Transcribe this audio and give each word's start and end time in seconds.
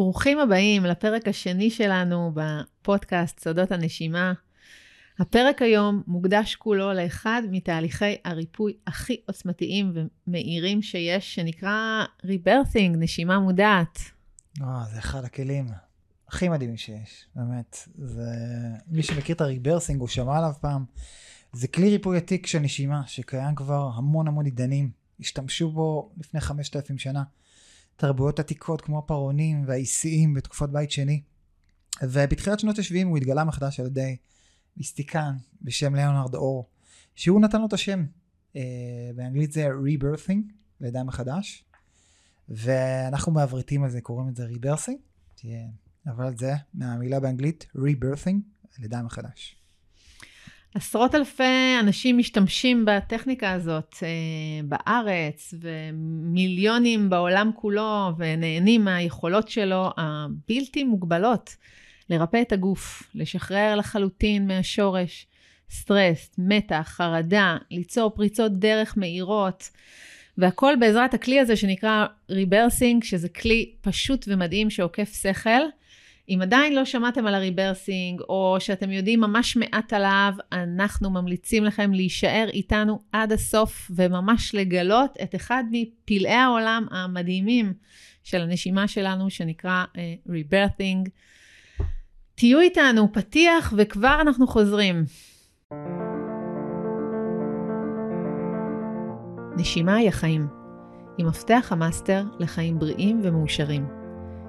ברוכים 0.00 0.38
הבאים 0.38 0.84
לפרק 0.84 1.28
השני 1.28 1.70
שלנו 1.70 2.32
בפודקאסט 2.34 3.40
סודות 3.40 3.72
הנשימה. 3.72 4.32
הפרק 5.18 5.62
היום 5.62 6.02
מוקדש 6.06 6.54
כולו 6.54 6.92
לאחד 6.92 7.42
מתהליכי 7.50 8.16
הריפוי 8.24 8.76
הכי 8.86 9.20
עוצמתיים 9.26 9.92
ומהירים 10.26 10.82
שיש, 10.82 11.34
שנקרא 11.34 12.04
rebirthing, 12.24 12.96
נשימה 12.98 13.38
מודעת. 13.38 13.98
אה, 14.62 14.84
זה 14.92 14.98
אחד 14.98 15.24
הכלים 15.24 15.66
הכי 16.28 16.48
מדהימים 16.48 16.76
שיש, 16.76 17.26
באמת. 17.34 17.88
זה... 17.98 18.30
מי 18.88 19.02
שמכיר 19.02 19.36
את 19.36 19.40
ה 19.40 19.45
rebirthing, 19.45 20.00
הוא 20.00 20.08
שמע 20.08 20.38
עליו 20.38 20.52
פעם. 20.60 20.84
זה 21.52 21.68
כלי 21.68 21.90
ריפוי 21.90 22.16
עתיק 22.16 22.46
של 22.46 22.58
נשימה, 22.58 23.02
שקיים 23.06 23.54
כבר 23.54 23.90
המון 23.94 24.28
המון 24.28 24.44
עידנים. 24.44 24.90
השתמשו 25.20 25.70
בו 25.70 26.12
לפני 26.18 26.40
5,000 26.40 26.98
שנה. 26.98 27.22
תרבויות 28.00 28.38
עתיקות 28.38 28.80
כמו 28.80 28.98
הפרעונים 28.98 29.64
והאיסיים 29.66 30.34
בתקופות 30.34 30.72
בית 30.72 30.90
שני. 30.90 31.22
ובתחילת 32.02 32.60
שנות 32.60 32.78
ה-70 32.78 33.06
הוא 33.06 33.16
התגלה 33.16 33.44
מחדש 33.44 33.80
על 33.80 33.86
ידי 33.86 34.16
מיסטיקן 34.76 35.32
בשם 35.62 35.94
ליאונרד 35.94 36.34
אור, 36.34 36.68
שהוא 37.14 37.40
נתן 37.40 37.60
לו 37.60 37.66
את 37.66 37.72
השם. 37.72 38.06
Uh, 38.52 38.56
באנגלית 39.16 39.52
זה 39.52 39.68
rebirthing, 39.68 40.52
לידה 40.80 41.04
מחדש. 41.04 41.64
ואנחנו 42.48 43.32
מעברתים 43.32 43.84
על 43.84 43.90
זה, 43.90 44.00
קוראים 44.00 44.28
את 44.28 44.36
זה 44.36 44.46
rebirthing, 44.48 45.46
אבל 46.06 46.36
זה 46.36 46.52
מהמילה 46.74 47.20
באנגלית 47.20 47.66
rebirthing, 47.76 48.36
לידה 48.78 49.02
מחדש. 49.02 49.59
עשרות 50.74 51.14
אלפי 51.14 51.76
אנשים 51.80 52.18
משתמשים 52.18 52.84
בטכניקה 52.86 53.52
הזאת 53.52 53.96
אה, 54.02 54.08
בארץ, 54.64 55.54
ומיליונים 55.60 57.10
בעולם 57.10 57.50
כולו, 57.54 58.10
ונהנים 58.18 58.84
מהיכולות 58.84 59.48
שלו 59.48 59.90
הבלתי 59.96 60.84
מוגבלות 60.84 61.56
לרפא 62.10 62.42
את 62.42 62.52
הגוף, 62.52 63.02
לשחרר 63.14 63.76
לחלוטין 63.76 64.46
מהשורש 64.46 65.26
סטרס, 65.70 66.34
מתח, 66.38 66.92
חרדה, 66.96 67.56
ליצור 67.70 68.10
פריצות 68.10 68.58
דרך 68.58 68.98
מהירות, 68.98 69.70
והכל 70.38 70.74
בעזרת 70.80 71.14
הכלי 71.14 71.40
הזה 71.40 71.56
שנקרא 71.56 72.06
rebirthing, 72.30 73.04
שזה 73.04 73.28
כלי 73.28 73.72
פשוט 73.80 74.24
ומדהים 74.28 74.70
שעוקף 74.70 75.22
שכל. 75.22 75.60
אם 76.30 76.38
עדיין 76.42 76.74
לא 76.74 76.84
שמעתם 76.84 77.26
על 77.26 77.34
ה 77.34 77.41
rebirthing, 77.41 78.20
או 78.28 78.56
שאתם 78.58 78.90
יודעים 78.90 79.20
ממש 79.20 79.56
מעט 79.56 79.92
עליו, 79.92 80.32
אנחנו 80.52 81.10
ממליצים 81.10 81.64
לכם 81.64 81.92
להישאר 81.92 82.48
איתנו 82.52 82.98
עד 83.12 83.32
הסוף, 83.32 83.90
וממש 83.96 84.54
לגלות 84.54 85.16
את 85.22 85.34
אחד 85.34 85.64
מפלאי 85.70 86.32
העולם 86.32 86.86
המדהימים 86.90 87.72
של 88.24 88.40
הנשימה 88.40 88.88
שלנו, 88.88 89.30
שנקרא. 89.30 89.84
אה, 89.94 91.08
תהיו 92.34 92.60
איתנו, 92.60 93.12
פתיח, 93.12 93.74
וכבר 93.76 94.18
אנחנו 94.20 94.46
חוזרים. 94.46 95.04
נשימה 99.56 99.94
היא 99.94 100.08
החיים. 100.08 100.46
היא 101.18 101.26
מפתח 101.26 101.68
המאסטר 101.70 102.24
לחיים 102.38 102.78
בריאים 102.78 103.20
ומאושרים. 103.22 103.99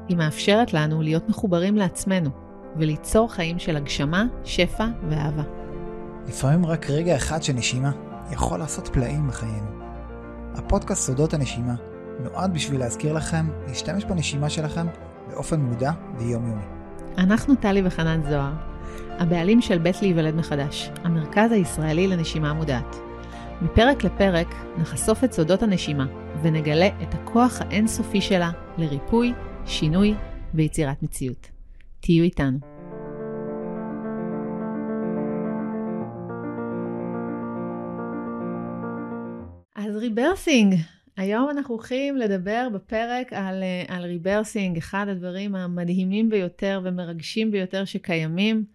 היא 0.08 0.18
מאפשרת 0.18 0.74
לנו 0.74 1.02
להיות 1.02 1.30
מחוברים 1.30 1.76
לעצמנו 1.76 2.30
וליצור 2.76 3.32
חיים 3.32 3.60
של 3.60 3.76
הגשמה, 3.76 4.26
שפע 4.44 4.88
ואהבה. 5.10 5.44
לפעמים 6.28 6.66
רק 6.66 6.90
רגע 6.90 7.16
אחד 7.16 7.44
של 7.44 7.54
נשימה 7.54 7.92
יכול 8.32 8.60
לעשות 8.60 8.88
פלאים 8.88 9.28
בחיינו. 9.28 9.68
הפודקאסט 10.56 11.08
סודות 11.08 11.34
הנשימה 11.34 11.76
נועד 12.20 12.54
בשביל 12.54 12.80
להזכיר 12.80 13.14
לכם 13.14 13.46
להשתמש 13.68 14.06
בנשימה 14.06 14.50
שלכם 14.50 14.88
באופן 15.30 15.60
מודע 15.60 15.92
ויומיומי. 16.18 16.64
אנחנו 17.18 17.56
טלי 17.56 17.82
וחנן 17.86 18.22
זוהר, 18.30 18.54
הבעלים 19.20 19.62
של 19.62 19.78
בית 19.78 20.02
להיוולד 20.02 20.36
מחדש, 20.36 20.90
המרכז 21.04 21.52
הישראלי 21.52 22.08
לנשימה 22.08 22.54
מודעת. 22.54 22.96
מפרק 23.62 24.04
לפרק 24.04 24.56
נחשוף 24.78 25.24
את 25.24 25.34
סודות 25.34 25.64
הנשימה 25.64 26.06
ונגלה 26.42 26.88
את 27.02 27.14
הכוח 27.14 27.62
האינסופי 27.62 28.22
שלה 28.22 28.52
לריפוי, 28.78 29.34
שינוי 29.66 30.14
ויצירת 30.54 31.04
מציאות. 31.04 31.50
תהיו 32.00 32.24
איתנו. 32.24 32.58
אז 39.76 39.96
rebirthing, 39.96 40.76
היום 41.18 41.50
אנחנו 41.50 41.76
הולכים 41.76 42.18
לדבר 42.18 42.68
בפרק 42.74 43.34
על, 43.34 43.64
אה, 43.64 43.96
על 43.96 44.04
rebirthing, 44.04 44.78
אחד 44.78 45.06
הדברים 45.08 45.56
המדהימים 45.56 46.30
ביותר 46.30 46.82
ומרגשים 46.84 47.52
ביותר 47.52 47.86
שקיימים. 47.86 48.66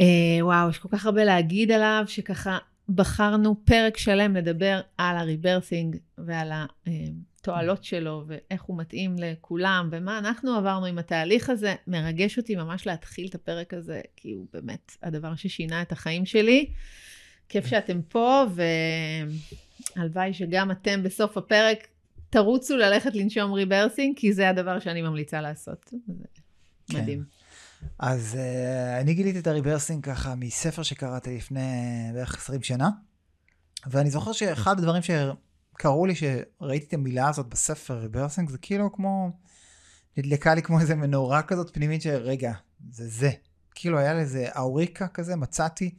אה, 0.00 0.04
וואו, 0.40 0.70
יש 0.70 0.78
כל 0.78 0.88
כך 0.92 1.06
הרבה 1.06 1.24
להגיד 1.24 1.70
עליו, 1.70 2.04
שככה 2.06 2.58
בחרנו 2.88 3.64
פרק 3.64 3.96
שלם 3.96 4.36
לדבר 4.36 4.80
על 4.98 5.16
ה 5.16 5.23
rebirthing 5.23 5.96
ועל. 6.18 6.52
אה, 6.52 6.92
התועלות 7.48 7.84
שלו 7.84 8.24
ואיך 8.26 8.62
הוא 8.62 8.78
מתאים 8.78 9.16
לכולם 9.18 9.88
ומה 9.92 10.18
אנחנו 10.18 10.54
עברנו 10.54 10.86
עם 10.86 10.98
התהליך 10.98 11.50
הזה. 11.50 11.74
מרגש 11.86 12.38
אותי 12.38 12.56
ממש 12.56 12.86
להתחיל 12.86 13.26
את 13.26 13.34
הפרק 13.34 13.74
הזה, 13.74 14.00
כי 14.16 14.32
הוא 14.32 14.46
באמת 14.52 14.96
הדבר 15.02 15.34
ששינה 15.34 15.82
את 15.82 15.92
החיים 15.92 16.26
שלי. 16.26 16.70
כיף 17.48 17.66
שאתם 17.66 18.02
פה, 18.02 18.44
והלוואי 19.96 20.34
שגם 20.34 20.70
אתם 20.70 21.02
בסוף 21.02 21.36
הפרק 21.36 21.88
תרוצו 22.30 22.76
ללכת 22.76 23.14
לנשום 23.14 23.52
rebirthing, 23.52 24.16
כי 24.16 24.32
זה 24.32 24.48
הדבר 24.48 24.78
שאני 24.78 25.02
ממליצה 25.02 25.40
לעשות. 25.40 25.90
כן. 26.90 26.98
מדהים. 26.98 27.24
אז 27.98 28.38
אה, 28.38 29.00
אני 29.00 29.14
גיליתי 29.14 29.38
את 29.38 29.46
ה 29.46 29.51
rebirthing 29.51 30.04
ככה 30.04 30.34
מספר 30.34 30.82
שקראתי 30.82 31.36
לפני 31.36 31.60
בערך 32.14 32.36
20 32.36 32.62
שנה, 32.62 32.88
ואני 33.86 34.10
זוכר 34.10 34.32
שאחד 34.32 34.78
הדברים 34.78 35.02
ש... 35.02 35.10
קראו 35.78 36.06
לי 36.06 36.14
שראיתי 36.14 36.86
את 36.86 36.92
המילה 36.92 37.28
הזאת 37.28 37.46
בספר 37.46 37.98
rebirthing, 37.98 38.50
זה 38.50 38.58
כאילו 38.58 38.92
כמו, 38.92 39.30
נדלקה 40.16 40.54
לי 40.54 40.62
כמו 40.62 40.80
איזה 40.80 40.94
מנורה 40.94 41.42
כזאת 41.42 41.74
פנימית 41.74 42.02
שרגע, 42.02 42.52
זה 42.90 43.08
זה. 43.08 43.30
כאילו 43.74 43.98
היה 43.98 44.14
לזה 44.14 44.48
אאוריקה 44.56 45.08
כזה, 45.08 45.36
מצאתי, 45.36 45.94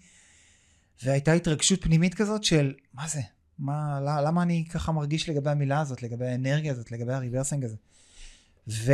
והייתה 1.03 1.31
התרגשות 1.31 1.83
פנימית 1.83 2.13
כזאת 2.13 2.43
של, 2.43 2.73
מה 2.93 3.07
זה? 3.07 3.21
מה, 3.59 3.99
למה 4.01 4.43
אני 4.43 4.65
ככה 4.69 4.91
מרגיש 4.91 5.29
לגבי 5.29 5.49
המילה 5.49 5.79
הזאת, 5.79 6.03
לגבי 6.03 6.27
האנרגיה 6.27 6.71
הזאת, 6.71 6.91
לגבי 6.91 7.13
ה 7.13 7.18
rebirthing 7.18 7.65
הזה? 7.65 7.75
וכמה 8.67 8.85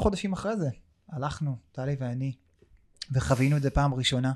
חודשים 0.00 0.32
אחרי 0.32 0.56
זה, 0.56 0.68
הלכנו, 1.08 1.56
טלי 1.72 1.96
ואני, 1.98 2.32
וחווינו 3.12 3.56
את 3.56 3.62
זה 3.62 3.70
פעם 3.70 3.94
ראשונה. 3.94 4.32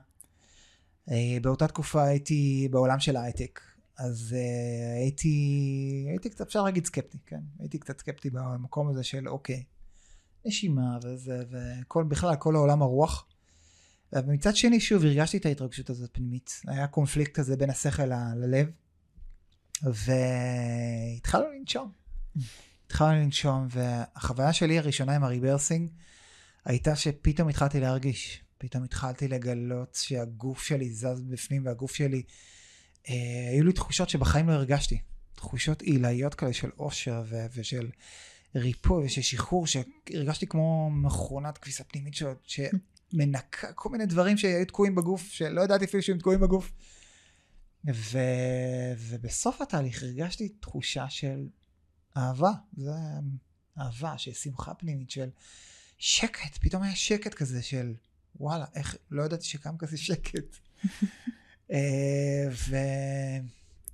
אה, 1.11 1.39
באותה 1.43 1.67
תקופה 1.67 2.05
הייתי 2.05 2.69
בעולם 2.71 3.01
של 3.01 3.17
ההייטק, 3.17 3.61
אז 3.99 4.35
uh, 4.37 4.97
הייתי, 4.97 6.07
הייתי 6.09 6.31
קצת, 6.31 6.47
אפשר 6.47 6.63
להגיד 6.63 6.87
סקפטי, 6.87 7.19
כן? 7.27 7.41
הייתי 7.59 7.79
קצת 7.79 7.99
סקפטי 8.01 8.31
במקום 8.31 8.89
הזה 8.89 9.03
של 9.03 9.29
אוקיי, 9.29 9.65
נשימה 10.45 10.99
וזה, 11.05 11.43
וכל, 11.51 12.05
בכלל 12.05 12.37
כל 12.37 12.55
העולם 12.57 12.83
הרוח. 12.83 13.27
ומצד 14.13 14.57
שני, 14.57 14.81
שוב, 14.81 15.05
הרגשתי 15.05 15.37
את 15.37 15.47
ההתרגשות 15.47 15.91
הזאת 15.91 16.11
פנימית. 16.13 16.61
היה 16.67 16.87
קונפליקט 16.87 17.35
כזה 17.35 17.57
בין 17.57 17.71
השכל 17.71 18.07
ללב, 18.37 18.71
והתחלנו 19.83 21.47
לנשום. 21.59 21.93
התחלנו 22.87 23.21
לנשום, 23.21 23.69
והחוויה 23.71 24.53
שלי 24.53 24.79
הראשונה 24.79 25.17
עם 25.17 25.25
הריברסינג 25.25 25.91
הייתה 26.65 26.97
שפתאום 26.97 27.49
התחלתי 27.49 27.81
להרגיש. 27.81 28.45
פתאום 28.59 28.85
התחלתי 28.85 29.29
לגלות 29.29 29.95
שהגוף 29.95 30.63
שלי 30.63 30.91
זז 30.91 31.23
בפנים 31.29 31.67
והגוף 31.67 31.95
שלי 31.95 32.23
היו 33.07 33.65
לי 33.65 33.73
תחושות 33.73 34.09
שבחיים 34.09 34.49
לא 34.49 34.53
הרגשתי. 34.53 35.01
תחושות 35.35 35.83
עילאיות 35.83 36.35
כאלה 36.35 36.53
של 36.53 36.71
אושר 36.79 37.23
ו- 37.27 37.47
ושל 37.55 37.91
ריפוי 38.55 39.05
ושל 39.05 39.23
שחרור, 39.23 39.67
שהרגשתי 39.67 40.47
כמו 40.47 40.91
מכונת 40.91 41.59
כביסה 41.59 41.85
פנימית 41.85 42.15
ש- 42.15 42.61
שמנקה 43.13 43.73
כל 43.73 43.89
מיני 43.89 44.07
דברים 44.07 44.39
שהיו 44.39 44.67
תקועים 44.67 44.95
בגוף, 44.95 45.29
שלא 45.33 45.61
ידעתי 45.61 45.85
אפילו 45.85 46.03
שהם 46.03 46.19
תקועים 46.19 46.41
בגוף. 46.41 46.73
ו... 47.95 48.19
ובסוף 48.99 49.61
התהליך 49.61 50.03
הרגשתי 50.03 50.49
תחושה 50.49 51.11
של 51.11 51.49
אהבה, 52.17 52.53
זה 52.77 52.91
אהבה, 53.79 54.19
של 54.19 54.33
שמחה 54.33 54.75
פנימית, 54.75 55.11
של 55.11 55.29
שקט, 55.99 56.59
פתאום 56.61 56.83
היה 56.83 56.97
שקט 56.97 57.35
כזה 57.35 57.63
של 57.63 57.95
וואלה, 58.41 58.65
איך, 58.75 58.97
לא 59.11 59.23
ידעתי 59.23 59.45
שקם 59.45 59.77
כזה 59.79 59.99
שקט. 59.99 60.57
אה, 61.73 62.49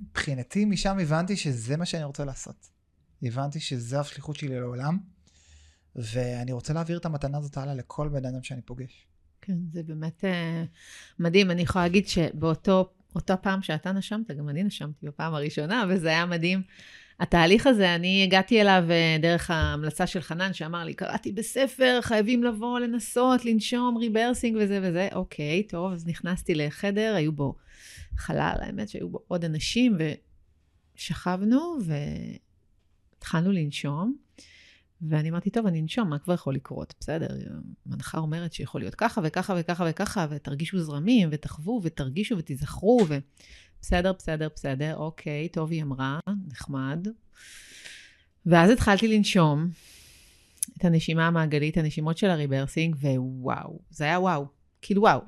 ומבחינתי 0.00 0.64
משם 0.64 0.98
הבנתי 0.98 1.36
שזה 1.36 1.76
מה 1.76 1.86
שאני 1.86 2.04
רוצה 2.04 2.24
לעשות. 2.24 2.68
הבנתי 3.22 3.60
שזו 3.60 4.00
השליחות 4.00 4.36
שלי 4.36 4.60
לעולם, 4.60 4.98
ואני 5.96 6.52
רוצה 6.52 6.72
להעביר 6.72 6.98
את 6.98 7.06
המתנה 7.06 7.38
הזאת 7.38 7.56
הלאה 7.56 7.74
לכל 7.74 8.08
בן 8.08 8.24
אדם 8.24 8.42
שאני 8.42 8.62
פוגש. 8.62 9.06
כן, 9.40 9.58
זה 9.72 9.82
באמת 9.82 10.24
uh, 10.24 10.26
מדהים. 11.18 11.50
אני 11.50 11.62
יכולה 11.62 11.84
להגיד 11.84 12.08
שבאותו 12.08 12.92
פעם 13.42 13.62
שאתה 13.62 13.92
נשמת, 13.92 14.30
גם 14.30 14.48
אני 14.48 14.62
נשמתי 14.62 15.06
בפעם 15.06 15.34
הראשונה, 15.34 15.84
וזה 15.88 16.08
היה 16.08 16.26
מדהים. 16.26 16.62
התהליך 17.20 17.66
הזה, 17.66 17.94
אני 17.94 18.24
הגעתי 18.24 18.60
אליו 18.60 18.84
אה, 18.90 19.16
דרך 19.20 19.50
ההמלצה 19.50 20.06
של 20.06 20.20
חנן, 20.20 20.52
שאמר 20.52 20.84
לי, 20.84 20.94
קראתי 20.94 21.32
בספר, 21.32 21.98
חייבים 22.02 22.44
לבוא, 22.44 22.78
לנסות, 22.78 23.44
לנשום, 23.44 23.96
ריברסינג 23.96 24.56
וזה 24.60 24.80
וזה. 24.82 25.08
אוקיי, 25.12 25.62
טוב, 25.62 25.92
אז 25.92 26.06
נכנסתי 26.06 26.54
לחדר, 26.54 27.14
היו 27.14 27.32
בו 27.32 27.54
חלל, 28.16 28.56
האמת 28.60 28.88
שהיו 28.88 29.08
בו 29.08 29.18
עוד 29.28 29.44
אנשים, 29.44 29.96
ושכבנו 30.96 31.76
והתחלנו 33.16 33.52
לנשום. 33.52 34.16
ואני 35.08 35.30
אמרתי, 35.30 35.50
טוב, 35.50 35.66
אני 35.66 35.80
אנשום, 35.80 36.08
מה 36.08 36.18
כבר 36.18 36.34
יכול 36.34 36.54
לקרות? 36.54 36.94
בסדר, 37.00 37.26
מנחה 37.86 38.18
אומרת 38.18 38.52
שיכול 38.52 38.80
להיות 38.80 38.94
ככה 38.94 39.20
וככה 39.24 39.54
וככה 39.58 39.84
וככה, 39.90 40.26
ותרגישו 40.30 40.78
זרמים, 40.78 41.28
ותחוו, 41.32 41.80
ותרגישו, 41.84 42.38
ותיזכרו, 42.38 43.06
ו... 43.08 43.18
בסדר, 43.86 44.12
בסדר, 44.18 44.48
בסדר, 44.54 44.96
אוקיי, 44.96 45.48
טוב, 45.48 45.70
היא 45.70 45.82
אמרה, 45.82 46.18
נחמד. 46.48 47.08
ואז 48.46 48.70
התחלתי 48.70 49.08
לנשום 49.08 49.68
את 50.78 50.84
הנשימה 50.84 51.26
המעגלית, 51.26 51.76
הנשימות 51.76 52.18
של 52.18 52.30
הריברסינג, 52.30 52.96
ווואו, 52.96 53.78
זה 53.90 54.04
היה 54.04 54.20
וואו. 54.20 54.46
כאילו 54.82 55.02
וואו. 55.02 55.20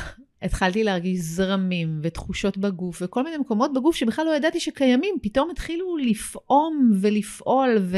התחלתי 0.42 0.84
להרגיש 0.84 1.20
זרמים 1.20 2.00
ותחושות 2.02 2.58
בגוף 2.58 3.02
וכל 3.02 3.24
מיני 3.24 3.36
מקומות 3.36 3.72
בגוף 3.74 3.96
שבכלל 3.96 4.24
לא 4.24 4.36
ידעתי 4.36 4.60
שקיימים, 4.60 5.14
פתאום 5.22 5.50
התחילו 5.50 5.96
לפעום 5.96 6.92
ולפעול 7.00 7.76
ו... 7.80 7.96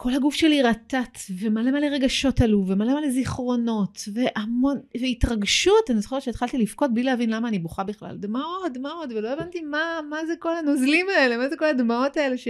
כל 0.00 0.14
הגוף 0.14 0.34
שלי 0.34 0.62
רטט, 0.62 1.18
ומלא 1.38 1.70
מלא 1.70 1.86
רגשות 1.86 2.40
עלו, 2.40 2.64
ומלא 2.66 3.00
מלא 3.00 3.10
זיכרונות, 3.10 4.08
והמון, 4.14 4.78
והתרגשות, 5.00 5.90
אני 5.90 6.00
זוכרת 6.00 6.22
שהתחלתי 6.22 6.58
לבכות 6.58 6.94
בלי 6.94 7.02
להבין 7.02 7.30
למה 7.30 7.48
אני 7.48 7.58
בוכה 7.58 7.84
בכלל. 7.84 8.16
דמעות, 8.16 8.72
דמעות, 8.74 9.10
ולא 9.10 9.32
הבנתי 9.32 9.60
מה, 9.60 10.00
מה 10.10 10.26
זה 10.26 10.32
כל 10.38 10.56
הנוזלים 10.56 11.06
האלה, 11.16 11.36
מה 11.36 11.48
זה 11.48 11.56
כל 11.56 11.64
הדמעות 11.64 12.16
האלה, 12.16 12.38
ש... 12.38 12.48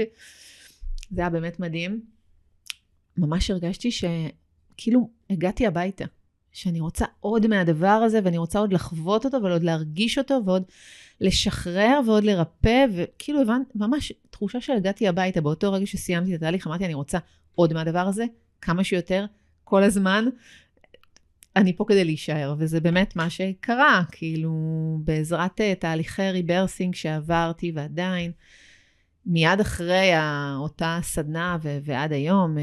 זה 1.10 1.20
היה 1.20 1.30
באמת 1.30 1.60
מדהים. 1.60 2.00
ממש 3.16 3.50
הרגשתי 3.50 3.90
שכאילו 3.90 5.10
הגעתי 5.30 5.66
הביתה, 5.66 6.04
שאני 6.52 6.80
רוצה 6.80 7.04
עוד 7.20 7.46
מהדבר 7.46 7.86
הזה, 7.86 8.20
ואני 8.24 8.38
רוצה 8.38 8.58
עוד 8.58 8.72
לחוות 8.72 9.24
אותו, 9.24 9.42
ועוד 9.42 9.62
להרגיש 9.62 10.18
אותו, 10.18 10.40
ועוד 10.44 10.62
לשחרר, 11.20 12.00
ועוד 12.06 12.24
לרפא, 12.24 12.86
וכאילו 12.94 13.42
הבנתי, 13.42 13.72
ממש 13.74 14.12
תחושה 14.30 14.60
שהגעתי 14.60 15.08
הביתה 15.08 15.40
באותו 15.40 15.72
רגע 15.72 15.86
שסיימתי 15.86 16.34
את 16.34 16.36
התהליך, 16.36 16.66
אמרתי, 16.66 16.84
אני 16.84 16.94
רוצה 16.94 17.18
עוד 17.54 17.72
מהדבר 17.72 17.98
הזה, 17.98 18.24
כמה 18.60 18.84
שיותר, 18.84 19.26
כל 19.64 19.82
הזמן. 19.82 20.24
אני 21.56 21.76
פה 21.76 21.84
כדי 21.88 22.04
להישאר, 22.04 22.54
וזה 22.58 22.80
באמת 22.80 23.16
מה 23.16 23.30
שקרה, 23.30 24.02
כאילו, 24.12 24.52
בעזרת 25.04 25.60
uh, 25.60 25.80
תהליכי 25.80 26.30
ריברסינג 26.30 26.94
שעברתי 26.94 27.72
ועדיין, 27.74 28.32
מיד 29.26 29.60
אחרי 29.60 30.10
אותה 30.56 30.98
סדנה 31.02 31.58
ועד 31.62 32.12
היום, 32.12 32.56
uh, 32.56 32.60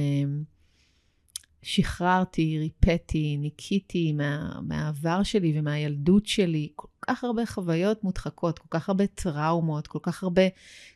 שחררתי, 1.67 2.57
ריפאתי, 2.59 3.37
ניקיתי 3.37 4.11
מה, 4.13 4.59
מהעבר 4.67 5.23
שלי 5.23 5.59
ומהילדות 5.59 6.25
שלי 6.25 6.69
כל 6.75 6.87
כך 7.01 7.23
הרבה 7.23 7.45
חוויות 7.45 8.03
מודחקות, 8.03 8.59
כל 8.59 8.67
כך 8.69 8.89
הרבה 8.89 9.07
טראומות, 9.07 9.87
כל 9.87 9.99
כך 10.01 10.23
הרבה 10.23 10.41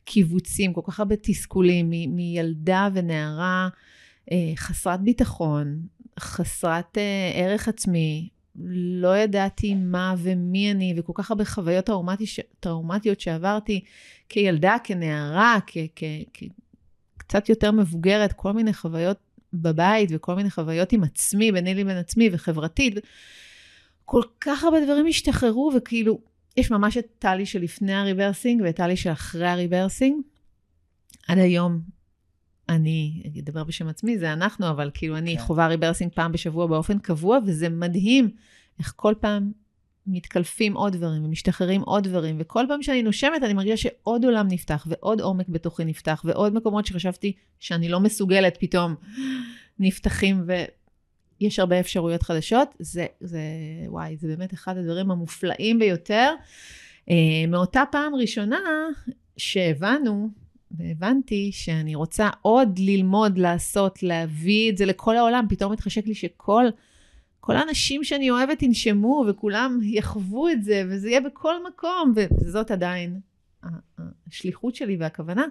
קיבוצים, 0.06 0.74
כל 0.74 0.82
כך 0.84 1.00
הרבה 1.00 1.16
תסכולים 1.16 1.90
מ- 1.90 2.16
מילדה 2.16 2.90
ונערה 2.94 3.70
אה, 4.32 4.52
חסרת 4.56 5.02
ביטחון, 5.02 5.82
חסרת 6.20 6.98
אה, 6.98 7.32
ערך 7.34 7.68
עצמי, 7.68 8.30
לא 9.02 9.18
ידעתי 9.18 9.76
מה 9.76 10.16
ומי 10.18 10.72
אני, 10.72 10.94
וכל 10.98 11.14
כך 11.16 11.32
הרבה 11.32 11.46
חוויות 11.46 11.86
טראומטי, 11.86 12.26
טראומטיות 12.60 13.20
שעברתי 13.20 13.84
כילדה, 14.30 14.76
כנערה, 14.84 15.58
כ- 15.68 15.78
כ- 15.96 16.04
כ- 16.34 16.44
קצת 17.18 17.50
יותר 17.50 17.72
מבוגרת, 17.72 18.34
כל 18.34 18.52
מיני 18.52 18.74
חוויות 18.74 19.18
בבית 19.54 20.10
וכל 20.14 20.36
מיני 20.36 20.50
חוויות 20.50 20.92
עם 20.92 21.04
עצמי, 21.04 21.52
ביני 21.52 21.76
לבין 21.76 21.98
עצמי 21.98 22.30
וחברתית. 22.32 22.94
כל 24.06 24.24
כך 24.42 24.64
הרבה 24.64 24.86
דברים 24.86 25.08
השתחררו, 25.08 25.72
וכאילו, 25.78 26.20
יש 26.58 26.72
ממש 26.72 26.98
את 26.98 27.06
טלי 27.20 27.46
שלפני 27.46 27.94
הריברסינג 27.94 28.62
ואת 28.62 28.76
טלי 28.76 28.98
שאחרי 28.98 29.48
הריברסינג. 29.48 30.22
עד 31.28 31.38
היום, 31.38 31.82
אני 32.70 33.24
אדבר 33.40 33.64
בשם 33.64 33.88
עצמי, 33.88 34.18
זה 34.18 34.34
אנחנו, 34.34 34.70
אבל 34.70 34.92
כאילו 34.94 35.18
אני 35.18 35.38
כן. 35.38 35.44
חווה 35.44 35.68
ריברסינג 35.68 36.12
פעם 36.14 36.32
בשבוע 36.32 36.68
באופן 36.68 37.00
קבוע, 37.00 37.40
וזה 37.46 37.70
מדהים 37.70 38.30
איך 38.80 38.94
כל 38.96 39.14
פעם 39.20 39.52
מתקלפים 40.12 40.74
עוד 40.74 40.94
דברים 40.94 41.26
ומשתחררים 41.26 41.82
עוד 41.82 42.04
דברים, 42.04 42.36
וכל 42.40 42.66
פעם 42.68 42.84
שאני 42.84 43.04
נושמת 43.04 43.44
אני 43.44 43.54
מרגישה 43.54 43.78
שעוד 43.78 44.26
עולם 44.26 44.48
נפתח, 44.48 44.88
ועוד 44.90 45.22
עומק 45.22 45.50
בתוכי 45.50 45.86
נפתח, 45.86 46.22
ועוד 46.26 46.54
מקומות 46.54 46.86
שחשבתי 46.86 47.34
שאני 47.60 47.90
לא 47.90 48.00
מסוגלת 48.00 48.58
פתאום 48.60 48.96
נפתחים, 49.80 50.44
ויש 51.42 51.60
הרבה 51.60 51.80
אפשרויות 51.80 52.24
חדשות. 52.24 52.68
זה, 52.80 53.06
זה, 53.22 53.42
וואי, 53.88 54.18
זה 54.18 54.28
באמת 54.28 54.54
אחד 54.54 54.78
הדברים 54.78 55.12
המופלאים 55.12 55.80
ביותר. 55.80 56.34
אה, 57.10 57.16
מאותה 57.48 57.84
פעם 57.92 58.16
ראשונה 58.16 58.60
שהבנו, 59.38 60.30
והבנתי 60.72 61.50
שאני 61.54 61.96
רוצה 61.96 62.30
עוד 62.42 62.80
ללמוד, 62.80 63.38
לעשות, 63.38 64.04
להביא 64.04 64.72
את 64.72 64.78
זה 64.78 64.86
לכל 64.86 65.18
העולם, 65.18 65.46
פתאום 65.50 65.72
התחשק 65.72 66.08
לי 66.08 66.14
שכל... 66.14 66.66
כל 67.50 67.58
האנשים 67.58 68.04
שאני 68.04 68.30
אוהבת 68.30 68.62
ינשמו 68.62 69.26
וכולם 69.30 69.80
יחוו 69.84 70.50
את 70.50 70.64
זה, 70.64 70.84
וזה 70.90 71.10
יהיה 71.10 71.22
בכל 71.22 71.56
מקום, 71.68 72.14
וזאת 72.16 72.72
עדיין 72.72 73.20
השליחות 74.28 74.76
שלי 74.76 74.98
והכוונה. 75.00 75.46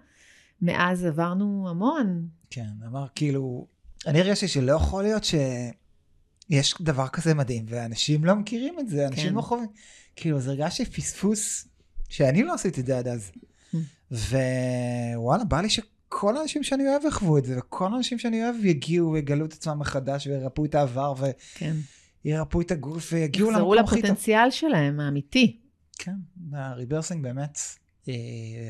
מאז 0.63 1.05
עברנו 1.05 1.67
המון. 1.71 2.29
כן, 2.51 2.69
אמר 2.87 3.07
כאילו, 3.15 3.67
אני 4.07 4.21
הרגשתי 4.21 4.49
שלא 4.49 4.73
יכול 4.73 5.03
להיות 5.03 5.25
שיש 5.25 6.75
דבר 6.81 7.09
כזה 7.09 7.35
מדהים, 7.35 7.67
ואנשים 7.69 8.25
לא 8.25 8.35
מכירים 8.35 8.81
את 8.81 8.89
זה, 8.89 9.07
אנשים 9.07 9.29
כן. 9.29 9.35
לא 9.35 9.41
חווים. 9.41 9.69
כאילו, 10.17 10.41
זה 10.41 10.51
הרגשתי 10.51 10.85
פספוס 10.85 11.69
שאני 12.09 12.43
לא 12.43 12.55
עשיתי 12.55 12.81
את 12.81 12.87
זה 12.87 12.99
עד 12.99 13.09
אז. 13.09 13.31
Hmm. 13.73 13.77
ווואלה, 14.11 15.45
בא 15.45 15.61
לי 15.61 15.71
ש... 15.71 15.81
כל 16.09 16.37
האנשים 16.37 16.63
שאני 16.63 16.89
אוהב 16.89 17.05
יחוו 17.05 17.39
את 17.39 17.45
זה, 17.45 17.59
וכל 17.59 17.93
האנשים 17.93 18.19
שאני 18.19 18.45
אוהב 18.45 18.65
יגיעו 18.65 19.13
ויגלו 19.13 19.45
את 19.45 19.53
עצמם 19.53 19.79
מחדש 19.79 20.27
וירפאו 20.27 20.65
את 20.65 20.75
העבר 20.75 21.15
וירפאו 22.25 22.61
כן. 22.61 22.67
את 22.67 22.71
הגוף 22.71 23.13
ויגיעו 23.13 23.51
למקום 23.51 23.73
הכי 23.73 23.79
טוב. 23.79 23.85
יחזרו 23.85 24.03
לפוטנציאל 24.03 24.51
שלהם, 24.51 25.01
האמיתי. 25.01 25.61
כן, 25.99 26.15
הריברסינג 26.53 27.23
באמת, 27.23 27.59
אה, 28.09 28.15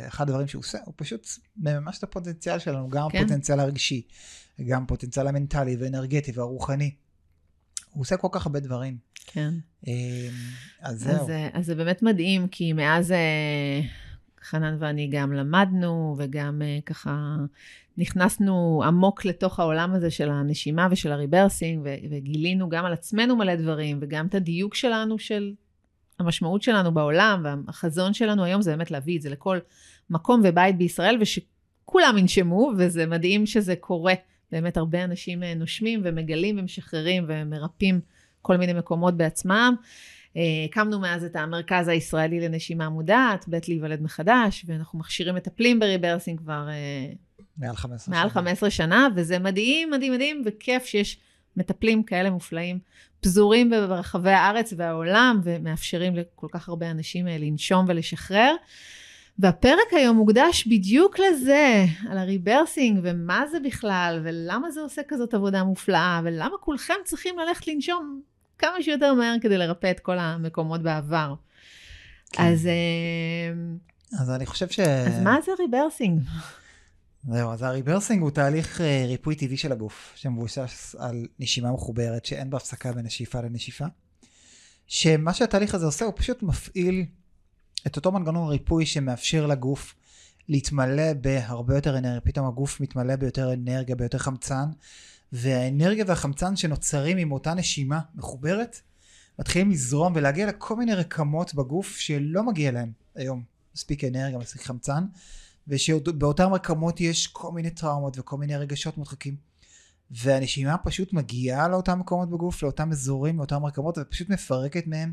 אחד 0.09 0.29
הדברים 0.29 0.49
שהוא 0.49 0.61
עושה, 0.61 0.79
הוא 0.85 0.95
פשוט 0.97 1.29
ממש 1.57 1.99
את 1.99 2.03
הפוטנציאל 2.03 2.59
שלנו, 2.59 2.89
גם 2.89 3.09
כן. 3.13 3.19
הפוטנציאל 3.19 3.61
הרגשי, 3.61 4.03
גם 4.67 4.83
הפוטנציאל 4.83 5.27
המנטלי 5.27 5.77
ואנרגטי 5.77 6.33
והרוחני. 6.35 6.91
הוא 7.91 8.01
עושה 8.01 8.17
כל 8.17 8.29
כך 8.33 8.47
הרבה 8.47 8.61
דברים. 8.61 8.97
כן. 9.27 9.55
אה, 9.89 10.29
אז 10.81 11.01
זהו. 11.01 11.15
אז, 11.15 11.31
אז 11.53 11.67
זה 11.67 11.75
באמת 11.75 12.03
מדהים, 12.03 12.49
כי 12.49 12.73
מאז... 12.73 13.13
אה, 14.55 14.61
חנן 14.61 14.77
ואני 14.79 15.09
גם 15.09 15.33
למדנו 15.33 16.15
וגם 16.19 16.63
uh, 16.63 16.83
ככה 16.85 17.37
נכנסנו 17.99 18.83
עמוק 18.87 19.25
לתוך 19.25 19.61
העולם 19.61 19.95
הזה 19.95 20.11
של 20.11 20.31
הנשימה 20.31 20.89
ושל 20.91 21.13
הריברסינג, 21.13 21.87
וגילינו 22.11 22.69
גם 22.69 22.85
על 22.85 22.93
עצמנו 22.93 23.37
מלא 23.37 23.55
דברים, 23.55 23.99
וגם 24.01 24.27
את 24.27 24.35
הדיוק 24.35 24.75
שלנו 24.75 25.19
של 25.19 25.53
המשמעות 26.19 26.63
שלנו 26.63 26.95
בעולם, 26.95 27.43
והחזון 27.45 28.15
שלנו 28.15 28.45
היום 28.45 28.63
זה 28.63 28.71
באמת 28.71 28.91
להביא 28.91 29.17
את 29.17 29.23
זה 29.23 29.31
לכל 29.31 29.59
מקום 30.11 30.41
ובית 30.45 30.79
בישראל, 30.79 31.19
ושכולם 31.21 32.19
ינשמו, 32.19 32.73
וזה 32.79 33.07
מדהים 33.07 33.47
שזה 33.47 33.77
קורה. 33.77 34.15
באמת 34.53 34.77
הרבה 34.77 35.05
אנשים 35.05 35.43
אה, 35.43 35.55
נושמים 35.55 36.01
ומגלים 36.05 36.59
ומשחררים 36.59 37.25
ומרפאים 37.29 38.01
כל 38.43 38.57
מיני 38.57 38.73
מקומות 38.73 39.17
בעצמם. 39.17 39.75
הקמנו 40.37 41.01
מאז 41.01 41.25
את 41.25 41.37
המרכז 41.37 41.89
הישראלי 41.89 42.41
לנשימה 42.41 42.89
מודעת, 42.89 43.49
בית 43.49 43.69
להיוולד 43.69 44.03
מחדש, 44.03 44.65
ואנחנו 44.69 44.99
מכשירים 44.99 45.35
מטפלים 45.35 45.81
בריברסינג 45.81 46.39
כבר... 46.39 46.69
אה, 46.69 47.13
מעל 47.57 47.77
15 47.77 48.15
מעל 48.15 48.29
15 48.29 48.71
שנה, 48.71 49.09
וזה 49.17 49.39
מדהים, 49.39 49.91
מדהים, 49.91 50.13
מדהים, 50.13 50.43
וכיף 50.47 50.85
שיש 50.85 51.19
מטפלים 51.57 52.03
כאלה 52.03 52.31
מופלאים, 52.31 52.79
פזורים 53.21 53.71
ברחבי 53.71 54.31
הארץ 54.31 54.75
והעולם, 54.77 55.41
ומאפשרים 55.43 56.17
לכל 56.17 56.47
כך 56.53 56.69
הרבה 56.69 56.91
אנשים 56.91 57.29
אה, 57.29 57.37
לנשום 57.39 57.85
ולשחרר. 57.89 58.55
והפרק 59.39 59.93
היום 59.93 60.17
מוקדש 60.17 60.67
בדיוק 60.67 61.19
לזה, 61.19 61.85
על 62.11 62.19
הריברסינג, 62.19 63.01
ומה 63.03 63.45
זה 63.51 63.61
בכלל, 63.61 64.21
ולמה 64.25 64.71
זה 64.71 64.81
עושה 64.81 65.03
כזאת 65.09 65.35
עבודה 65.35 65.65
מופלאה, 65.65 66.21
ולמה 66.25 66.57
כולכם 66.61 66.95
צריכים 67.05 67.39
ללכת 67.39 67.69
לנשום 67.69 68.21
כמה 68.59 68.83
שיותר 68.83 69.15
מהר 69.15 69.37
כדי 69.41 69.59
לרפא 69.59 69.91
את 69.91 70.01
כל 70.01 70.19
המקומות 70.19 70.83
בעבר. 70.83 71.35
כן. 72.33 72.43
אז... 72.43 72.67
אה, 72.67 73.53
אז 74.21 74.31
אני 74.31 74.47
חושב 74.47 74.69
ש... 74.69 74.81
אז 74.81 75.23
מה 75.23 75.37
זה 75.45 75.53
ריברסינג? 75.59 76.23
זהו, 77.31 77.53
אז 77.53 77.63
הריברסינג 77.63 78.23
הוא 78.23 78.31
תהליך 78.31 78.81
אה, 78.81 79.05
ריפוי 79.09 79.35
טבעי 79.35 79.57
של 79.57 79.73
הגוף, 79.73 80.13
שמבוסס 80.17 80.95
על 80.99 81.27
נשימה 81.39 81.73
מחוברת, 81.73 82.25
שאין 82.25 82.51
בה 82.51 82.57
הפסקה 82.57 82.93
בין 82.93 83.07
השאיפה 83.07 83.41
לנשיפה. 83.41 83.85
שמה 84.87 85.35
שהתהליך 85.35 85.75
הזה 85.75 85.87
עושה, 85.87 86.05
הוא 86.05 86.13
פשוט 86.17 86.43
מפעיל 86.43 87.05
את 87.87 87.97
אותו 87.97 88.13
מנגנון 88.13 88.49
ריפוי 88.49 88.87
שמאפשר 88.87 89.47
לגוף 89.47 89.95
להתמלא 90.49 91.13
בהרבה 91.13 91.75
יותר 91.75 91.99
אנרגיה, 91.99 92.21
פתאום 92.21 92.47
הגוף 92.47 92.81
מתמלא 92.81 93.17
ביותר 93.17 93.53
אנרגיה, 93.53 93.97
ביותר 93.97 94.19
חמצן, 94.19 94.67
והאנרגיה 95.33 96.05
והחמצן 96.09 96.57
שנוצרים 96.57 97.17
עם 97.17 97.33
אותה 97.33 97.55
נשימה 97.55 98.01
מחוברת, 98.15 98.81
מתחילים 99.39 99.71
לזרום 99.71 100.13
ולהגיע 100.17 100.47
לכל 100.47 100.77
מיני 100.77 100.95
רקמות 100.95 101.55
בגוף 101.55 101.97
שלא 101.97 102.43
מגיע 102.43 102.73
להם 102.73 102.93
היום 103.15 103.43
מספיק 103.75 104.05
אנרגיה, 104.05 104.39
מספיק 104.39 104.63
חמצן, 104.63 105.05
ושבאותן 105.69 106.45
רקמות 106.45 107.01
יש 107.01 107.27
כל 107.27 107.53
מיני 107.53 107.71
טראומות 107.71 108.19
וכל 108.19 108.37
מיני 108.37 108.57
רגשות 108.57 108.99
מודחקים. 108.99 109.37
והנשימה 110.11 110.79
פשוט 110.79 111.13
מגיעה 111.13 111.69
לאותם 111.69 111.99
מקומות 111.99 112.31
בגוף, 112.31 112.63
לאותם 112.63 112.93
אזורים, 112.93 113.39
לאותם 113.39 113.65
רקמות, 113.65 113.99
ופשוט 113.99 114.29
מפרקת 114.29 114.87
מהם 114.87 115.13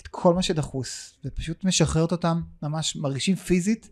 את 0.00 0.08
כל 0.08 0.34
מה 0.34 0.42
שדחוס, 0.42 1.14
ופשוט 1.24 1.64
משחררת 1.64 2.12
אותם, 2.12 2.40
ממש 2.62 2.96
מרגישים 2.96 3.36
פיזית 3.36 3.88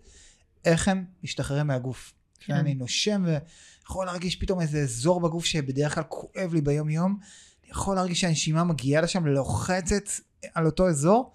איך 0.65 0.89
הם 0.89 1.05
משתחררים 1.25 1.67
מהגוף. 1.67 2.13
כן. 2.47 2.55
אני 2.55 2.75
נושם 2.75 3.25
ויכול 3.27 4.07
להרגיש 4.07 4.37
פתאום 4.37 4.61
איזה 4.61 4.79
אזור 4.79 5.21
בגוף 5.21 5.45
שבדרך 5.45 5.95
כלל 5.95 6.05
כואב 6.09 6.55
לי 6.55 6.61
ביום 6.61 6.89
יום, 6.91 7.19
אני 7.63 7.71
יכול 7.71 7.97
להרגיש 7.97 8.21
שהנשימה 8.21 8.65
מגיעה 8.65 9.03
לשם, 9.03 9.27
לוחצת 9.27 10.09
על 10.55 10.67
אותו 10.67 10.89
אזור, 10.89 11.35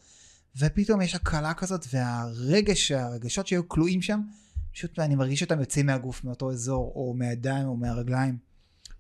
ופתאום 0.58 1.02
יש 1.02 1.16
הקלה 1.16 1.54
כזאת, 1.54 1.86
והרגש, 1.94 2.92
הרגשות 2.92 3.48
שהיו 3.48 3.70
כלואים 3.70 4.02
שם, 4.02 4.22
פשוט 4.74 5.00
אני 5.00 5.16
מרגיש 5.16 5.44
אותם 5.44 5.60
יוצאים 5.60 5.86
מהגוף, 5.86 6.24
מאותו 6.24 6.52
אזור, 6.52 6.92
או 6.96 7.14
מהידיים 7.18 7.68
או 7.68 7.78
מהרגליים. 7.78 8.38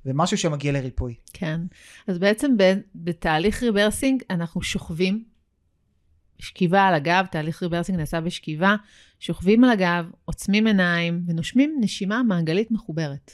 ומשהו 0.05 0.37
שמגיע 0.37 0.71
לריפוי. 0.71 1.15
כן. 1.33 1.61
אז 2.07 2.17
בעצם 2.17 2.51
בתהליך 2.95 3.63
ריברסינג 3.63 4.23
אנחנו 4.29 4.61
שוכבים, 4.61 5.23
שכיבה 6.39 6.81
על 6.81 6.93
הגב, 6.93 7.25
תהליך 7.31 7.63
ריברסינג 7.63 7.99
נעשה 7.99 8.21
בשכיבה, 8.21 8.75
שוכבים 9.19 9.63
על 9.63 9.69
הגב, 9.69 10.05
עוצמים 10.25 10.67
עיניים 10.67 11.23
ונושמים 11.27 11.77
נשימה 11.81 12.23
מעגלית 12.23 12.71
מחוברת. 12.71 13.31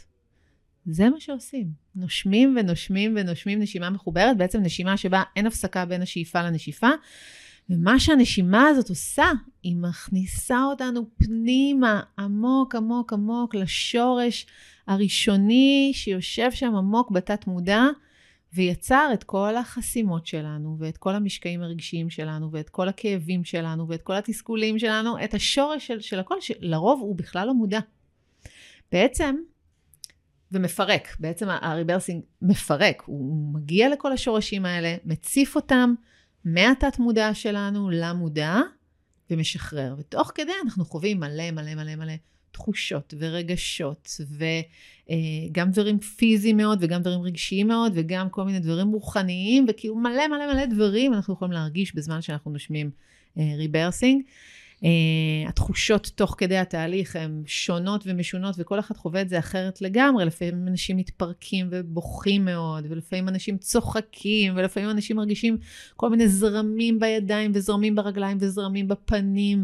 זה 0.85 1.09
מה 1.09 1.19
שעושים. 1.19 1.83
נושמים 1.95 2.55
ונושמים 2.59 3.15
ונושמים 3.17 3.59
נשימה 3.59 3.89
מחוברת, 3.89 4.37
בעצם 4.37 4.61
נשימה 4.61 4.97
שבה 4.97 5.23
אין 5.35 5.47
הפסקה 5.47 5.85
בין 5.85 6.01
השאיפה 6.01 6.41
לנשיפה, 6.41 6.89
ומה 7.69 7.99
שהנשימה 7.99 8.67
הזאת 8.67 8.89
עושה, 8.89 9.31
היא 9.63 9.75
מכניסה 9.75 10.63
אותנו 10.63 11.05
פנימה, 11.17 12.01
עמוק 12.19 12.75
עמוק 12.75 13.13
עמוק, 13.13 13.55
לשורש 13.55 14.45
הראשוני 14.87 15.91
שיושב 15.93 16.51
שם 16.51 16.75
עמוק 16.75 17.11
בתת 17.11 17.47
מודע, 17.47 17.83
ויצר 18.53 19.09
את 19.13 19.23
כל 19.23 19.55
החסימות 19.55 20.27
שלנו, 20.27 20.77
ואת 20.79 20.97
כל 20.97 21.15
המשקעים 21.15 21.61
הרגשיים 21.61 22.09
שלנו, 22.09 22.51
ואת 22.51 22.69
כל 22.69 22.89
הכאבים 22.89 23.43
שלנו, 23.43 23.87
ואת 23.87 24.01
כל 24.01 24.15
התסכולים 24.15 24.79
שלנו, 24.79 25.23
את 25.23 25.33
השורש 25.33 25.87
של, 25.87 25.99
של 25.99 26.19
הכל, 26.19 26.41
שלרוב 26.41 27.01
הוא 27.01 27.15
בכלל 27.15 27.47
לא 27.47 27.53
מודע. 27.53 27.79
בעצם, 28.91 29.35
ומפרק, 30.51 31.07
בעצם 31.19 31.47
הריברסינג 31.49 32.23
מפרק, 32.41 33.03
הוא 33.05 33.53
מגיע 33.53 33.89
לכל 33.89 34.11
השורשים 34.11 34.65
האלה, 34.65 34.95
מציף 35.05 35.55
אותם, 35.55 35.93
מהתת 36.45 36.99
מודע 36.99 37.33
שלנו 37.33 37.89
למודע 37.89 38.55
ומשחרר. 39.29 39.95
ותוך 39.97 40.31
כדי 40.35 40.51
אנחנו 40.63 40.85
חווים 40.85 41.19
מלא 41.19 41.51
מלא 41.51 41.75
מלא 41.75 41.95
מלא 41.95 42.13
תחושות 42.53 43.13
ורגשות 43.17 44.21
וגם 45.49 45.71
דברים 45.71 45.99
פיזיים 45.99 46.57
מאוד 46.57 46.79
וגם 46.81 47.01
דברים 47.01 47.21
רגשיים 47.21 47.67
מאוד 47.67 47.91
וגם 47.95 48.29
כל 48.29 48.43
מיני 48.43 48.59
דברים 48.59 48.91
רוחניים 48.91 49.65
וכאילו 49.69 49.95
מלא 49.95 50.27
מלא 50.27 50.53
מלא 50.53 50.65
דברים 50.65 51.13
אנחנו 51.13 51.33
יכולים 51.33 51.51
להרגיש 51.51 51.95
בזמן 51.95 52.21
שאנחנו 52.21 52.51
נושמים 52.51 52.91
ריברסינג. 53.37 54.21
Uh, 54.21 54.25
Uh, 54.25 54.62
התחושות 55.47 56.11
תוך 56.15 56.35
כדי 56.37 56.57
התהליך 56.57 57.15
הן 57.15 57.43
שונות 57.45 58.03
ומשונות, 58.05 58.55
וכל 58.57 58.79
אחד 58.79 58.97
חווה 58.97 59.21
את 59.21 59.29
זה 59.29 59.39
אחרת 59.39 59.81
לגמרי. 59.81 60.25
לפעמים 60.25 60.67
אנשים 60.67 60.97
מתפרקים 60.97 61.67
ובוכים 61.71 62.45
מאוד, 62.45 62.85
ולפעמים 62.89 63.29
אנשים 63.29 63.57
צוחקים, 63.57 64.53
ולפעמים 64.55 64.89
אנשים 64.89 65.17
מרגישים 65.17 65.57
כל 65.95 66.09
מיני 66.09 66.27
זרמים 66.27 66.99
בידיים, 66.99 67.51
וזרמים 67.53 67.95
ברגליים, 67.95 68.37
וזרמים 68.41 68.87
בפנים, 68.87 69.63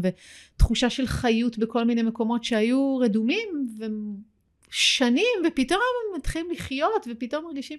ותחושה 0.56 0.90
של 0.90 1.06
חיות 1.06 1.58
בכל 1.58 1.84
מיני 1.84 2.02
מקומות 2.02 2.44
שהיו 2.44 2.96
רדומים, 2.96 3.66
ושנים, 4.70 5.38
ופתאום 5.46 5.80
הם 5.80 6.18
מתחילים 6.18 6.50
לחיות, 6.50 7.06
ופתאום 7.10 7.44
מרגישים... 7.44 7.78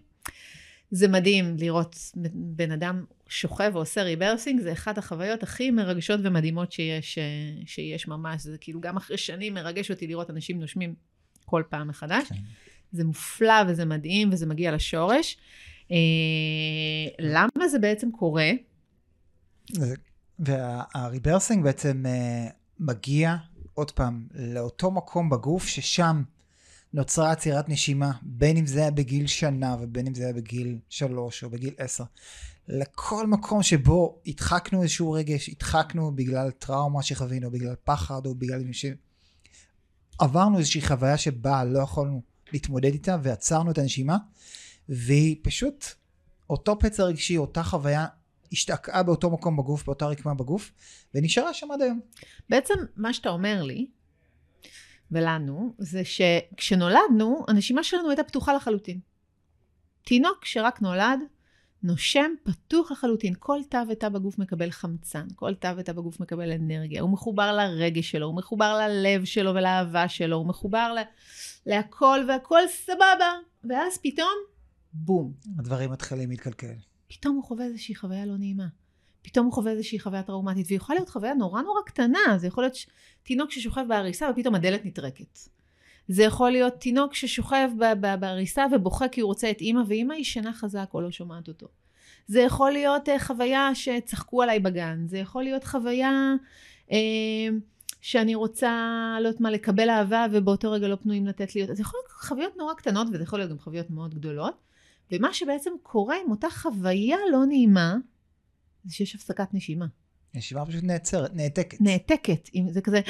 זה 0.92 1.08
מדהים 1.08 1.56
לראות 1.60 1.96
בן 2.34 2.72
אדם 2.72 3.06
שוכב 3.28 3.72
ועושה 3.74 4.04
ריברסינג, 4.04 4.62
זה 4.62 4.72
אחת 4.72 4.98
החוויות 4.98 5.44
הכי 5.44 5.72
מרגשות 5.72 6.20
ומדהימות 6.24 6.72
שיש, 6.72 7.18
שיש 7.66 8.08
ממש. 8.08 8.42
זה 8.42 8.58
כאילו 8.58 8.82
גם 8.82 8.98
אחרי 8.98 9.18
שנים 9.18 9.54
מרגש 9.54 9.92
אותי 9.92 10.08
לראות 10.08 10.30
אנשים 10.30 10.60
נושמים 10.60 10.96
כל 11.46 11.64
פעם 11.70 11.88
מחדש. 11.88 12.30
כן. 12.30 12.36
זה 12.92 13.04
מופלא 13.04 13.54
וזה 13.68 13.86
מדהים 13.86 14.30
וזה 14.32 14.46
מגיע 14.46 14.72
לשורש. 14.72 15.38
אה, 15.92 15.98
למה 17.20 17.68
זה 17.68 17.80
בעצם 17.80 18.12
קורה? 18.12 18.52
והריברסינג 20.40 21.64
בעצם 21.64 22.04
אה, 22.06 22.48
מגיע 22.80 23.36
עוד 23.74 23.92
פעם 23.92 24.28
לאותו 24.34 24.92
מקום 24.92 25.30
בגוף 25.30 25.68
ששם 25.68 26.24
נוצרה 26.94 27.32
עצירת 27.32 27.70
נשימה, 27.70 28.12
בין 28.22 28.58
אם 28.58 28.66
זה 28.66 28.80
היה 28.80 28.92
בגיל 28.92 29.28
שנה 29.28 29.76
ובין 29.80 30.08
אם 30.08 30.14
זה 30.14 30.24
היה 30.24 30.34
בגיל 30.34 30.78
שלוש 30.90 31.44
או 31.44 31.50
בגיל 31.50 31.74
עשר. 31.78 32.04
לכל 32.68 33.28
מקום 33.28 33.64
שבו 33.64 34.22
הדחקנו 34.28 34.82
איזשהו 34.82 35.12
רגש, 35.12 35.50
הדחקנו 35.50 36.16
בגלל 36.16 36.52
טראומה 36.52 37.04
שחווינו, 37.04 37.52
בגלל 37.52 37.76
פחד 37.84 38.26
או 38.26 38.36
בגלל 38.36 38.64
ש... 38.72 38.86
עברנו 40.20 40.60
איזושהי 40.60 40.82
חוויה 40.82 41.18
שבה 41.18 41.64
לא 41.64 41.80
יכולנו 41.80 42.22
להתמודד 42.54 42.94
איתה 42.94 43.18
ועצרנו 43.24 43.72
את 43.72 43.78
הנשימה, 43.78 44.18
והיא 44.90 45.36
פשוט, 45.44 45.86
אותו 46.50 46.80
פצע 46.80 47.04
רגשי, 47.04 47.38
אותה 47.38 47.64
חוויה 47.64 48.06
השתקעה 48.52 49.04
באותו 49.04 49.30
מקום 49.30 49.58
בגוף, 49.58 49.86
באותה 49.86 50.06
רקמה 50.06 50.34
בגוף, 50.34 50.72
ונשארה 51.16 51.54
שם 51.54 51.72
עד 51.72 51.82
היום. 51.82 52.00
בעצם 52.50 52.74
מה 52.96 53.14
שאתה 53.14 53.30
אומר 53.30 53.64
לי, 53.64 53.88
ולנו, 55.12 55.74
זה 55.78 56.02
שכשנולדנו, 56.06 57.46
הנשימה 57.48 57.84
שלנו 57.84 58.10
הייתה 58.10 58.24
פתוחה 58.24 58.54
לחלוטין. 58.54 59.00
תינוק 60.04 60.46
שרק 60.46 60.82
נולד, 60.82 61.20
נושם 61.84 62.32
פתוח 62.44 62.92
לחלוטין. 62.92 63.34
כל 63.40 63.60
תא 63.70 63.84
ותא 63.90 64.10
בגוף 64.10 64.40
מקבל 64.40 64.72
חמצן, 64.72 65.28
כל 65.36 65.56
תא 65.56 65.74
ותא 65.78 65.94
בגוף 65.94 66.20
מקבל 66.20 66.52
אנרגיה. 66.52 67.02
הוא 67.02 67.10
מחובר 67.10 67.54
לרגש 67.54 68.12
שלו, 68.12 68.28
הוא 68.28 68.36
מחובר 68.36 68.78
ללב 68.78 69.26
שלו 69.26 69.52
ולאהבה 69.56 70.10
שלו, 70.10 70.38
הוא 70.38 70.48
מחובר 70.48 70.94
לה, 70.94 71.02
להכל 71.66 72.20
והכל 72.28 72.62
סבבה. 72.68 73.32
ואז 73.70 73.98
פתאום, 73.98 74.34
בום. 74.94 75.34
הדברים 75.60 75.92
מתחילים 75.92 76.30
להתקלקל. 76.30 76.76
פתאום 77.08 77.36
הוא 77.36 77.44
חווה 77.44 77.66
איזושהי 77.66 77.96
חוויה 77.96 78.26
לא 78.26 78.38
נעימה. 78.38 78.68
פתאום 79.22 79.46
הוא 79.46 79.54
חווה 79.54 79.72
איזושהי 79.72 80.00
חוויה 80.00 80.24
טראומטית, 80.24 80.66
והיא 80.68 80.78
יכולה 80.78 81.00
להיות 81.00 81.10
חוויה 81.10 81.34
נורא 81.34 81.62
נורא 81.62 81.82
קטנה, 81.86 82.38
זה 82.38 82.48
יכול 82.48 82.64
להיות 82.64 82.78
תינוק 83.24 83.52
ששוכב 83.52 83.86
בעריסה 83.88 84.30
ופתאום 84.32 84.56
הדלת 84.56 84.86
נטרקת. 84.86 85.40
זה 86.08 86.24
יכול 86.24 86.52
להיות 86.52 86.74
תינוק 86.74 87.14
ששוכב 87.14 87.70
בעריסה 88.20 88.66
ובוכה 88.72 89.08
כי 89.08 89.22
הוא 89.22 89.28
רוצה 89.28 89.52
את 89.52 89.62
אימא, 89.62 89.82
ואימא 89.88 90.14
ישנה 90.14 90.54
חזק 90.54 90.90
או 90.94 91.02
לא 91.02 91.12
שומעת 91.12 91.48
אותו. 91.48 91.68
זה 92.28 92.42
יכול 92.42 92.72
להיות 92.72 93.10
uh, 93.10 93.12
חוויה 93.20 93.76
שצחקו 93.76 94.42
עליי 94.42 94.60
בגן, 94.60 95.06
זה 95.08 95.18
יכול 95.18 95.44
להיות 95.44 95.64
חוויה 95.64 96.34
uh, 96.88 96.94
שאני 98.02 98.36
רוצה, 98.36 99.18
לא 99.22 99.28
יודעת 99.28 99.42
מה, 99.42 99.52
לקבל 99.52 99.90
אהבה 99.90 100.26
ובאותו 100.32 100.72
רגע 100.72 100.88
לא 100.88 100.96
פנויים 100.96 101.28
לתת 101.28 101.56
לי, 101.56 101.68
זה 101.76 101.82
יכול 101.82 102.00
להיות 102.00 102.12
חוויות 102.12 102.58
נורא 102.58 102.74
קטנות 102.74 103.08
וזה 103.14 103.24
יכול 103.24 103.40
להיות 103.40 103.52
גם 103.52 103.60
חוויות 103.60 103.90
מאוד 103.90 104.16
גדולות. 104.16 104.54
ומה 105.12 105.34
שבעצם 105.34 105.72
קורה 105.84 106.16
עם 106.26 106.32
אותה 106.32 106.50
חוויה 106.50 107.18
לא 107.32 107.46
נעימה, 107.46 107.96
זה 108.86 108.94
שיש 108.94 109.16
הפסקת 109.16 109.54
נשימה. 109.54 109.86
נשימה 110.34 110.66
פשוט 110.66 110.84
נעצרת, 110.84 111.34
נעתקת. 111.34 111.82
נעתקת, 111.82 112.50
זה 112.70 112.82
כזה, 112.82 113.02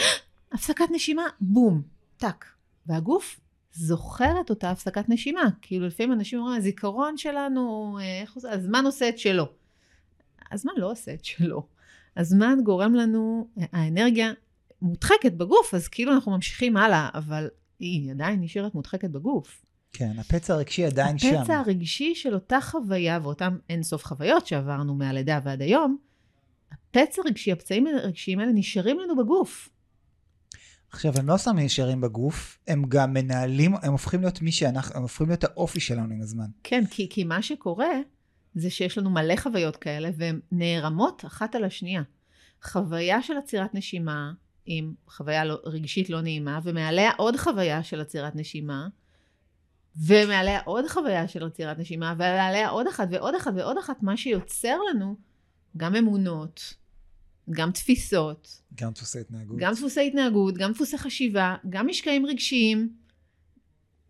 הפסקת 0.52 0.86
נשימה, 0.92 1.24
בום, 1.42 1.82
טאק. 2.18 2.46
והגוף 2.86 3.40
זוכר 3.74 4.42
את 4.42 4.50
אותה 4.50 4.72
הפסקת 4.72 5.10
נשימה. 5.10 5.50
כאילו 5.62 5.88
לפעמים 5.88 6.14
אנשים 6.14 6.40
אומרים, 6.40 6.58
הזיכרון 6.58 7.18
שלנו, 7.18 7.98
אה, 8.02 8.22
איך 8.22 8.34
עושה, 8.34 8.52
הזמן 8.52 8.86
עושה 8.86 9.10
את 9.10 9.20
שלו. 9.20 9.46
הזמן 10.52 10.74
לא 10.78 10.92
עושה 10.92 11.14
את 11.14 11.26
שלו. 11.26 11.68
הזמן 12.18 12.58
גורם 12.64 12.96
לנו, 12.96 13.48
האנרגיה 13.58 14.34
מודחקת 14.82 15.34
בגוף, 15.34 15.74
אז 15.74 15.88
כאילו 15.88 16.14
אנחנו 16.14 16.32
ממשיכים 16.32 16.78
הלאה, 16.78 17.10
אבל 17.14 17.48
היא 17.80 18.12
עדיין 18.12 18.42
נשארת 18.42 18.76
מודחקת 18.76 19.10
בגוף. 19.10 19.66
כן, 19.94 20.20
הפצע 20.20 20.54
הרגשי 20.54 20.86
עדיין 20.86 21.16
הפצע 21.16 21.30
שם. 21.30 21.36
הפצע 21.36 21.60
הרגשי 21.60 22.16
של 22.16 22.34
אותה 22.34 22.62
חוויה 22.62 23.20
ואותם 23.24 23.58
אינסוף 23.70 24.06
חוויות 24.06 24.48
שעברנו 24.48 24.96
מהלידה 24.96 25.40
ועד 25.44 25.62
היום, 25.62 25.98
הפצע 26.72 27.22
הרגשי, 27.26 27.52
הפצעים 27.52 27.88
הרגשיים 27.88 28.40
האלה 28.40 28.52
נשארים 28.52 29.00
לנו 29.00 29.16
בגוף. 29.16 29.70
עכשיו, 30.92 31.14
הם 31.18 31.28
לא 31.30 31.38
סתם 31.38 31.60
נשארים 31.60 32.02
בגוף, 32.02 32.60
הם 32.68 32.86
גם 32.90 33.14
מנהלים, 33.14 33.76
הם 33.82 33.92
הופכים 33.92 34.22
להיות 34.22 34.42
מי 34.42 34.52
שאנחנו, 34.52 34.96
הם 34.96 35.02
הופכים 35.02 35.28
להיות 35.28 35.44
האופי 35.44 35.80
שלנו 35.80 36.14
עם 36.14 36.22
הזמן. 36.22 36.46
כן, 36.64 36.84
כי, 36.90 37.10
כי 37.10 37.24
מה 37.24 37.42
שקורה 37.42 37.92
זה 38.56 38.70
שיש 38.70 38.98
לנו 38.98 39.10
מלא 39.10 39.36
חוויות 39.36 39.76
כאלה, 39.76 40.10
והן 40.18 40.40
נערמות 40.52 41.26
אחת 41.26 41.56
על 41.56 41.64
השנייה. 41.64 42.02
חוויה 42.64 43.22
של 43.22 43.38
עצירת 43.38 43.76
נשימה 43.76 44.32
עם 44.66 44.94
חוויה 45.08 45.46
לא, 45.46 45.58
רגשית 45.64 46.10
לא 46.10 46.22
נעימה, 46.22 46.60
ומעליה 46.64 47.12
עוד 47.18 47.38
חוויה 47.38 47.84
של 47.84 48.02
עצירת 48.02 48.36
נשימה, 48.36 48.88
ומעליה 49.96 50.62
עוד 50.66 50.88
חוויה 50.88 51.28
של 51.28 51.46
עצירת 51.46 51.80
נשימה, 51.80 52.14
ומעליה 52.16 52.70
עוד 52.70 52.88
אחת 52.88 53.08
ועוד 53.12 53.36
אחת 53.36 53.54
ועוד 53.56 53.78
אחת, 53.78 54.04
מה 54.04 54.18
שיוצר 54.18 54.78
לנו 54.90 55.16
גם 55.78 55.96
אמונות, 55.96 56.74
גם 57.50 57.72
תפיסות. 57.72 58.62
גם 58.76 58.92
דפוסי 58.92 59.20
התנהגות. 59.20 59.58
גם 59.60 59.74
דפוסי 59.74 60.08
התנהגות, 60.08 60.58
גם 60.58 60.72
דפוסי 60.72 60.98
חשיבה, 60.98 61.56
גם 61.70 61.88
משקעים 61.88 62.26
רגשיים, 62.26 62.94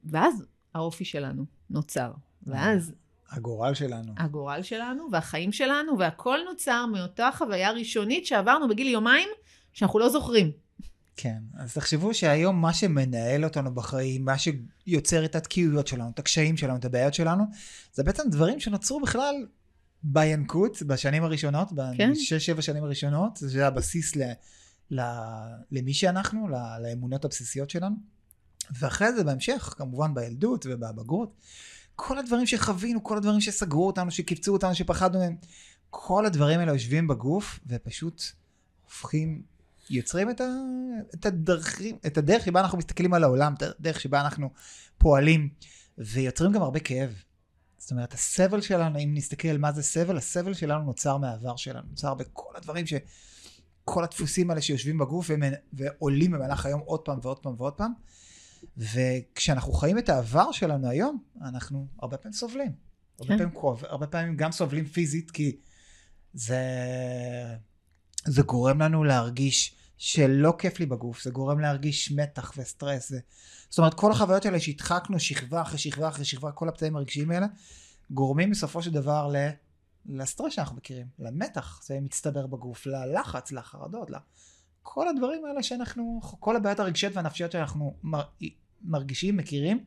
ואז 0.03 0.45
האופי 0.75 1.05
שלנו 1.05 1.45
נוצר. 1.69 2.11
ואז 2.43 2.93
הגורל 3.29 3.73
שלנו. 3.73 4.13
הגורל 4.17 4.61
שלנו 4.61 5.07
והחיים 5.11 5.51
שלנו, 5.51 5.99
והכל 5.99 6.37
נוצר 6.49 6.85
מאותה 6.85 7.29
חוויה 7.37 7.71
ראשונית 7.71 8.25
שעברנו 8.25 8.67
בגיל 8.67 8.87
יומיים, 8.87 9.29
שאנחנו 9.73 9.99
לא 9.99 10.09
זוכרים. 10.09 10.51
כן, 11.21 11.43
אז 11.57 11.73
תחשבו 11.73 12.13
שהיום 12.13 12.61
מה 12.61 12.73
שמנהל 12.73 13.43
אותנו 13.43 13.73
בחיים, 13.73 14.25
מה 14.25 14.35
שיוצר 14.37 15.25
את 15.25 15.35
התקיעויות 15.35 15.87
שלנו, 15.87 16.09
את 16.09 16.19
הקשיים 16.19 16.57
שלנו, 16.57 16.75
את 16.75 16.85
הבעיות 16.85 17.13
שלנו, 17.13 17.43
זה 17.93 18.03
בעצם 18.03 18.23
דברים 18.31 18.59
שנוצרו 18.59 19.01
בכלל 19.01 19.35
בינקות, 20.03 20.83
בשנים 20.83 21.23
הראשונות, 21.23 21.69
כן. 21.97 22.11
בשש, 22.11 22.33
שבע 22.33 22.61
שנים 22.61 22.83
הראשונות, 22.83 23.37
זה 23.41 23.67
הבסיס 23.67 24.15
ל, 24.15 24.31
ל, 24.91 25.01
למי 25.71 25.93
שאנחנו, 25.93 26.47
ל, 26.49 26.55
לאמונות 26.83 27.25
הבסיסיות 27.25 27.69
שלנו. 27.69 27.95
ואחרי 28.79 29.13
זה 29.13 29.23
בהמשך, 29.23 29.73
כמובן 29.77 30.13
בילדות 30.13 30.65
ובבגרות, 30.69 31.35
כל 31.95 32.17
הדברים 32.17 32.47
שחווינו, 32.47 33.03
כל 33.03 33.17
הדברים 33.17 33.41
שסגרו 33.41 33.87
אותנו, 33.87 34.11
שקיפצו 34.11 34.53
אותנו, 34.53 34.75
שפחדנו 34.75 35.19
מהם, 35.19 35.35
כל 35.89 36.25
הדברים 36.25 36.59
האלה 36.59 36.71
יושבים 36.71 37.07
בגוף 37.07 37.59
ופשוט 37.67 38.21
הופכים, 38.83 39.50
יוצרים 39.91 40.29
את, 40.29 40.41
ה, 40.41 40.45
את, 41.13 41.25
הדרכים, 41.25 41.97
את 42.05 42.17
הדרך 42.17 42.45
שבה 42.45 42.59
אנחנו 42.59 42.77
מסתכלים 42.77 43.13
על 43.13 43.23
העולם, 43.23 43.53
את 43.53 43.63
הדרך 43.63 43.99
שבה 43.99 44.21
אנחנו 44.21 44.49
פועלים, 44.97 45.49
ויוצרים 45.97 46.51
גם 46.51 46.61
הרבה 46.61 46.79
כאב. 46.79 47.23
זאת 47.77 47.91
אומרת, 47.91 48.13
הסבל 48.13 48.61
שלנו, 48.61 48.99
אם 48.99 49.11
נסתכל 49.13 49.47
על 49.47 49.57
מה 49.57 49.71
זה 49.71 49.83
סבל, 49.83 50.17
הסבל 50.17 50.53
שלנו 50.53 50.83
נוצר 50.83 51.17
מהעבר 51.17 51.55
שלנו, 51.55 51.87
נוצר 51.89 52.13
בכל 52.13 52.53
הדברים 52.55 52.87
ש... 52.87 52.93
כל 53.83 54.03
הדפוסים 54.03 54.49
האלה 54.49 54.61
שיושבים 54.61 54.97
בגוף 54.97 55.29
ועולים 55.73 56.31
במהלך 56.31 56.65
היום 56.65 56.81
עוד 56.85 56.99
פעם 56.99 57.19
ועוד 57.21 57.39
פעם 57.39 57.53
ועוד 57.57 57.73
פעם. 57.73 57.91
וכשאנחנו 58.77 59.73
חיים 59.73 59.97
את 59.97 60.09
העבר 60.09 60.51
שלנו 60.51 60.89
היום, 60.89 61.23
אנחנו 61.41 61.87
הרבה 61.99 62.17
פעמים 62.17 62.33
סובלים. 62.33 62.71
הרבה 63.19 63.33
כן. 63.33 63.37
פעמים 63.37 63.53
כואב, 63.53 63.83
הרבה 63.85 64.07
פעמים 64.07 64.37
גם 64.37 64.51
סובלים 64.51 64.85
פיזית, 64.85 65.31
כי 65.31 65.55
זה, 66.33 66.61
זה 68.25 68.41
גורם 68.41 68.81
לנו 68.81 69.03
להרגיש 69.03 69.75
שלא 70.01 70.53
כיף 70.57 70.79
לי 70.79 70.85
בגוף, 70.85 71.23
זה 71.23 71.31
גורם 71.31 71.59
להרגיש 71.59 72.11
מתח 72.11 72.53
וסטרס. 72.57 73.09
זה... 73.09 73.19
זאת 73.69 73.79
אומרת, 73.79 73.93
כל 73.93 74.11
החוויות 74.11 74.45
האלה 74.45 74.59
שהדחקנו 74.59 75.19
שכבה 75.19 75.61
אחרי 75.61 75.77
שכבה 75.77 76.07
אחרי 76.07 76.25
שכבה, 76.25 76.51
כל 76.51 76.69
הפצעים 76.69 76.95
הרגשיים 76.95 77.31
האלה, 77.31 77.47
גורמים 78.11 78.51
בסופו 78.51 78.83
של 78.83 78.91
דבר 78.91 79.27
ל... 79.27 79.35
לסטרס 80.05 80.53
שאנחנו 80.53 80.77
מכירים, 80.77 81.07
למתח, 81.19 81.83
זה 81.83 81.99
מצטבר 82.01 82.47
בגוף, 82.47 82.85
ללחץ, 82.85 83.51
לחרדות, 83.51 84.09
כל 84.81 85.07
הדברים 85.07 85.45
האלה 85.45 85.63
שאנחנו, 85.63 86.19
כל 86.39 86.55
הבעיות 86.55 86.79
הרגשיות 86.79 87.15
והנפשיות 87.15 87.51
שאנחנו 87.51 87.95
מר, 88.03 88.23
מרגישים, 88.81 89.37
מכירים, 89.37 89.83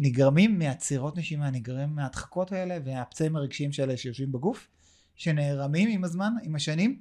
נגרמים 0.00 0.58
מעצירות 0.58 1.16
נשימה, 1.16 1.50
נגרמים 1.50 1.94
מההדחקות 1.94 2.52
האלה 2.52 2.78
והפצעים 2.84 3.36
הרגשיים 3.36 3.70
האלה 3.78 3.96
שיושבים 3.96 4.32
בגוף, 4.32 4.68
שנערמים 5.16 5.88
עם 5.88 6.04
הזמן, 6.04 6.32
עם 6.42 6.54
השנים, 6.54 7.00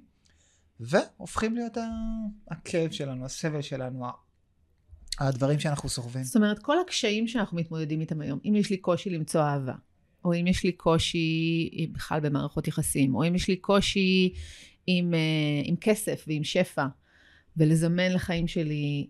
והופכים 0.79 1.55
להיות 1.55 1.77
הכאב 2.51 2.91
שלנו, 2.91 3.25
הסבל 3.25 3.61
שלנו, 3.61 4.05
הדברים 5.19 5.59
שאנחנו 5.59 5.89
סוחבים. 5.89 6.23
זאת 6.23 6.35
אומרת, 6.35 6.59
כל 6.59 6.79
הקשיים 6.79 7.27
שאנחנו 7.27 7.57
מתמודדים 7.57 8.01
איתם 8.01 8.21
היום, 8.21 8.39
אם 8.45 8.55
יש 8.55 8.69
לי 8.69 8.77
קושי 8.77 9.09
למצוא 9.09 9.41
אהבה, 9.41 9.73
או 10.25 10.33
אם 10.33 10.47
יש 10.47 10.63
לי 10.63 10.71
קושי 10.71 11.69
בכלל 11.91 12.19
במערכות 12.19 12.67
יחסים, 12.67 13.15
או 13.15 13.27
אם 13.27 13.35
יש 13.35 13.47
לי 13.47 13.55
קושי 13.55 14.33
עם, 14.87 15.13
אה, 15.13 15.19
עם 15.63 15.75
כסף 15.75 16.25
ועם 16.27 16.43
שפע, 16.43 16.85
ולזמן 17.57 18.11
לחיים 18.11 18.47
שלי 18.47 19.07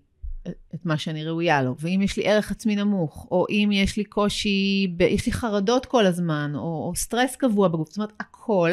את 0.75 0.85
מה 0.85 0.97
שאני 0.97 1.25
ראויה 1.25 1.63
לו. 1.63 1.75
ואם 1.79 2.01
יש 2.03 2.17
לי 2.17 2.27
ערך 2.27 2.51
עצמי 2.51 2.75
נמוך, 2.75 3.27
או 3.31 3.45
אם 3.49 3.69
יש 3.73 3.97
לי 3.97 4.03
קושי, 4.03 4.87
ב... 4.97 5.01
יש 5.01 5.25
לי 5.25 5.31
חרדות 5.31 5.85
כל 5.85 6.05
הזמן, 6.05 6.51
או, 6.55 6.59
או 6.61 6.93
סטרס 6.95 7.35
קבוע 7.35 7.67
בגוף, 7.67 7.89
זאת 7.89 7.97
אומרת, 7.97 8.13
הכל 8.19 8.71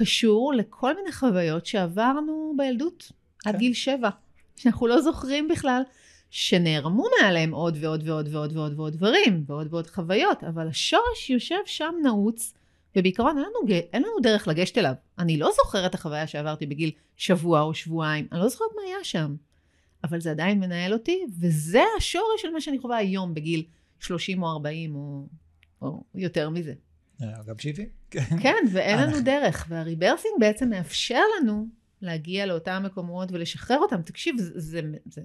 קשור 0.00 0.52
לכל 0.56 0.96
מיני 0.96 1.12
חוויות 1.12 1.66
שעברנו 1.66 2.54
בילדות, 2.56 3.12
כן. 3.38 3.50
עד 3.50 3.56
גיל 3.56 3.74
שבע, 3.74 4.08
שאנחנו 4.56 4.86
לא 4.86 5.00
זוכרים 5.00 5.48
בכלל, 5.48 5.82
שנערמו 6.30 7.04
מעליהם 7.20 7.54
עוד 7.54 7.76
ועוד 7.80 8.08
ועוד 8.08 8.28
ועוד 8.34 8.56
ועוד 8.56 8.78
ועוד 8.78 8.92
דברים, 8.92 9.44
ועוד 9.46 9.66
ועוד 9.70 9.86
חוויות, 9.86 10.44
אבל 10.44 10.68
השורש 10.68 11.30
יושב 11.30 11.56
שם 11.66 11.94
נעוץ. 12.02 12.54
ובעיקרון 12.96 13.38
אין 13.38 13.46
לנו, 13.46 13.74
אין 13.92 14.02
לנו 14.02 14.20
דרך 14.22 14.48
לגשת 14.48 14.78
אליו. 14.78 14.92
אני 15.18 15.36
לא 15.36 15.50
זוכרת 15.56 15.90
את 15.90 15.94
החוויה 15.94 16.26
שעברתי 16.26 16.66
בגיל 16.66 16.90
שבוע 17.16 17.60
או 17.60 17.74
שבועיים, 17.74 18.28
אני 18.32 18.40
לא 18.40 18.48
זוכרת 18.48 18.68
מה 18.76 18.82
היה 18.86 19.04
שם. 19.04 19.36
אבל 20.04 20.20
זה 20.20 20.30
עדיין 20.30 20.60
מנהל 20.60 20.92
אותי, 20.92 21.20
וזה 21.40 21.82
השורש 21.98 22.42
של 22.42 22.50
מה 22.50 22.60
שאני 22.60 22.78
חווה 22.78 22.96
היום 22.96 23.34
בגיל 23.34 23.64
30 24.00 24.42
או 24.42 24.48
40 24.48 24.94
או, 24.94 25.26
או 25.82 26.02
יותר 26.14 26.50
מזה. 26.50 26.72
אה, 27.22 27.42
גם 27.46 27.58
70. 27.58 27.88
כן, 28.42 28.54
ואין 28.72 28.98
לנו 28.98 29.20
דרך. 29.20 29.66
והריברסינג 29.68 30.34
בעצם 30.40 30.70
מאפשר 30.70 31.22
לנו 31.40 31.66
להגיע 32.02 32.46
לאותם 32.46 32.82
מקומות 32.84 33.32
ולשחרר 33.32 33.78
אותם. 33.78 34.02
תקשיב, 34.02 34.36
זה, 34.38 34.60
זה, 34.60 34.80
זה 35.10 35.22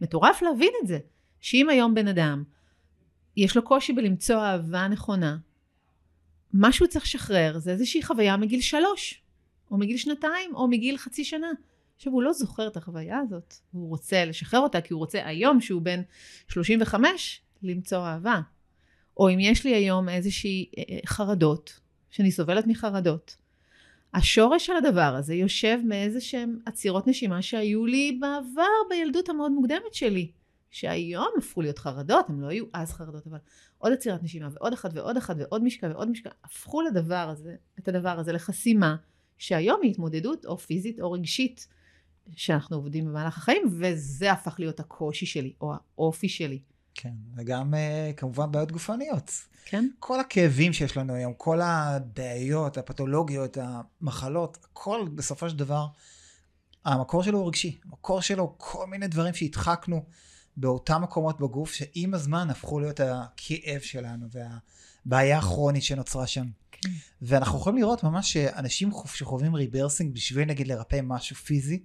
מטורף 0.00 0.42
להבין 0.42 0.72
את 0.82 0.88
זה. 0.88 0.98
שאם 1.40 1.68
היום 1.68 1.94
בן 1.94 2.08
אדם, 2.08 2.44
יש 3.36 3.56
לו 3.56 3.64
קושי 3.64 3.92
בלמצוא 3.92 4.36
אהבה 4.36 4.88
נכונה, 4.88 5.36
מה 6.52 6.72
שהוא 6.72 6.88
צריך 6.88 7.04
לשחרר 7.04 7.58
זה 7.58 7.70
איזושהי 7.70 8.02
חוויה 8.02 8.36
מגיל 8.36 8.60
שלוש, 8.60 9.22
או 9.70 9.78
מגיל 9.78 9.96
שנתיים, 9.96 10.54
או 10.54 10.68
מגיל 10.68 10.98
חצי 10.98 11.24
שנה. 11.24 11.50
עכשיו, 11.96 12.12
הוא 12.12 12.22
לא 12.22 12.32
זוכר 12.32 12.66
את 12.66 12.76
החוויה 12.76 13.18
הזאת, 13.18 13.54
הוא 13.72 13.88
רוצה 13.88 14.24
לשחרר 14.24 14.60
אותה, 14.60 14.80
כי 14.80 14.92
הוא 14.92 14.98
רוצה 14.98 15.26
היום, 15.26 15.60
שהוא 15.60 15.82
בן 15.82 16.02
35, 16.48 17.40
למצוא 17.62 17.98
אהבה. 17.98 18.40
או 19.16 19.28
אם 19.30 19.40
יש 19.40 19.64
לי 19.64 19.74
היום 19.74 20.08
איזושהי 20.08 20.70
אה, 20.78 20.82
אה, 20.90 20.98
חרדות, 21.06 21.80
שאני 22.10 22.32
סובלת 22.32 22.66
מחרדות, 22.66 23.36
השורש 24.14 24.66
של 24.66 24.76
הדבר 24.76 25.14
הזה 25.18 25.34
יושב 25.34 25.78
מאיזה 25.84 26.20
שהם 26.20 26.58
עצירות 26.66 27.06
נשימה 27.06 27.42
שהיו 27.42 27.86
לי 27.86 28.18
בעבר 28.20 28.88
בילדות 28.90 29.28
המאוד 29.28 29.52
מוקדמת 29.52 29.94
שלי. 29.94 30.30
שהיום 30.74 31.28
הפכו 31.38 31.62
להיות 31.62 31.78
חרדות, 31.78 32.28
הם 32.28 32.40
לא 32.40 32.46
היו 32.46 32.64
אז 32.72 32.92
חרדות, 32.92 33.26
אבל 33.26 33.38
עוד 33.78 33.92
עצירת 33.92 34.22
נשימה 34.22 34.48
ועוד 34.52 34.72
אחת 34.72 34.90
ועוד 34.94 35.16
אחת 35.16 35.36
ועוד 35.38 35.64
משקע 35.64 35.86
ועוד 35.86 36.10
משקע, 36.10 36.30
הפכו 36.44 36.82
לדבר 36.82 37.28
הזה, 37.28 37.56
את 37.78 37.88
הדבר 37.88 38.18
הזה 38.18 38.32
לחסימה, 38.32 38.96
שהיום 39.38 39.80
היא 39.82 39.90
התמודדות 39.90 40.46
או 40.46 40.58
פיזית 40.58 41.00
או 41.00 41.12
רגשית, 41.12 41.68
שאנחנו 42.36 42.76
עובדים 42.76 43.04
במהלך 43.04 43.38
החיים, 43.38 43.62
וזה 43.80 44.32
הפך 44.32 44.56
להיות 44.58 44.80
הקושי 44.80 45.26
שלי, 45.26 45.52
או 45.60 45.72
האופי 45.72 46.28
שלי. 46.28 46.58
כן, 46.94 47.12
וגם 47.36 47.74
אה, 47.74 48.10
כמובן 48.16 48.52
בעיות 48.52 48.72
גופניות. 48.72 49.30
כן. 49.64 49.88
כל 49.98 50.20
הכאבים 50.20 50.72
שיש 50.72 50.96
לנו 50.96 51.14
היום, 51.14 51.32
כל 51.36 51.60
הבעיות, 51.60 52.78
הפתולוגיות, 52.78 53.58
המחלות, 53.60 54.58
הכל 54.64 55.08
בסופו 55.14 55.50
של 55.50 55.56
דבר, 55.56 55.86
המקור 56.84 57.22
שלו 57.22 57.38
הוא 57.38 57.48
רגשי. 57.48 57.78
המקור 57.84 58.20
שלו, 58.20 58.54
כל 58.56 58.86
מיני 58.86 59.08
דברים 59.08 59.34
שהדחקנו. 59.34 60.04
באותם 60.56 61.02
מקומות 61.02 61.40
בגוף 61.40 61.72
שעם 61.72 62.14
הזמן 62.14 62.50
הפכו 62.50 62.80
להיות 62.80 63.00
הכאב 63.00 63.80
שלנו 63.80 64.26
והבעיה 64.30 65.38
הכרונית 65.38 65.82
שנוצרה 65.82 66.26
שם. 66.26 66.46
כן. 66.70 66.90
ואנחנו 67.22 67.58
יכולים 67.58 67.78
לראות 67.78 68.02
ממש 68.02 68.32
שאנשים 68.32 68.90
שחווים 69.14 69.54
ריברסינג 69.54 70.14
בשביל 70.14 70.48
נגיד 70.48 70.68
לרפא 70.68 71.00
משהו 71.02 71.36
פיזי, 71.36 71.84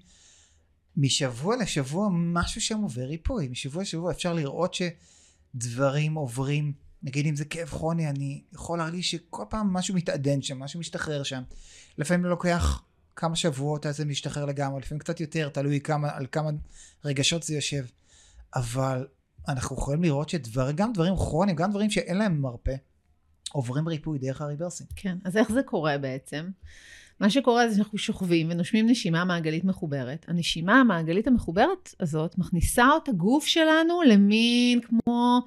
משבוע 0.97 1.55
לשבוע 1.55 2.09
משהו 2.11 2.61
שם 2.61 2.77
עובר 2.81 3.01
ריפוי, 3.01 3.47
משבוע 3.47 3.81
לשבוע 3.81 4.11
אפשר 4.11 4.33
לראות 4.33 4.73
שדברים 4.73 6.13
עוברים, 6.13 6.73
נגיד 7.03 7.25
אם 7.25 7.35
זה 7.35 7.45
כאב 7.45 7.67
כרוני, 7.67 8.09
אני 8.09 8.41
יכול 8.53 8.77
להרגיש 8.77 9.11
שכל 9.11 9.43
פעם 9.49 9.73
משהו 9.73 9.95
מתעדן 9.95 10.41
שם, 10.41 10.59
משהו 10.59 10.79
משתחרר 10.79 11.23
שם. 11.23 11.41
לפעמים 11.97 12.23
זה 12.23 12.29
לוקח 12.29 12.81
כמה 13.15 13.35
שבועות 13.35 13.85
עד 13.85 13.93
זה 13.93 14.05
משתחרר 14.05 14.45
לגמרי, 14.45 14.81
לפעמים 14.81 14.99
קצת 14.99 15.19
יותר, 15.19 15.49
תלוי 15.49 15.79
כמה, 15.79 16.09
על 16.11 16.25
כמה 16.31 16.49
רגשות 17.05 17.43
זה 17.43 17.55
יושב. 17.55 17.85
אבל 18.55 19.07
אנחנו 19.47 19.75
יכולים 19.75 20.03
לראות 20.03 20.29
שגם 20.29 20.93
דברים 20.93 21.15
כרוניים, 21.15 21.55
גם 21.55 21.69
דברים 21.69 21.89
שאין 21.89 22.17
להם 22.17 22.41
מרפא, 22.41 22.75
עוברים 23.51 23.87
ריפוי 23.87 24.19
דרך 24.19 24.41
הריברסים. 24.41 24.87
כן, 24.95 25.17
אז 25.23 25.37
איך 25.37 25.51
זה 25.51 25.63
קורה 25.63 25.97
בעצם? 25.97 26.49
מה 27.19 27.29
שקורה 27.29 27.69
זה 27.69 27.75
שאנחנו 27.75 27.97
שוכבים 27.97 28.47
ונושמים 28.51 28.89
נשימה 28.89 29.25
מעגלית 29.25 29.63
מחוברת. 29.63 30.25
הנשימה 30.27 30.79
המעגלית 30.79 31.27
המחוברת 31.27 31.95
הזאת 31.99 32.37
מכניסה 32.37 32.87
את 33.03 33.09
הגוף 33.09 33.45
שלנו 33.45 34.01
למין 34.01 34.81
כמו 34.81 35.41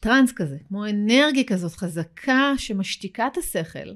טראנס 0.00 0.32
כזה, 0.32 0.58
כמו 0.68 0.86
אנרגיה 0.88 1.44
כזאת 1.44 1.72
חזקה 1.72 2.52
שמשתיקה 2.58 3.26
את 3.26 3.36
השכל, 3.36 3.94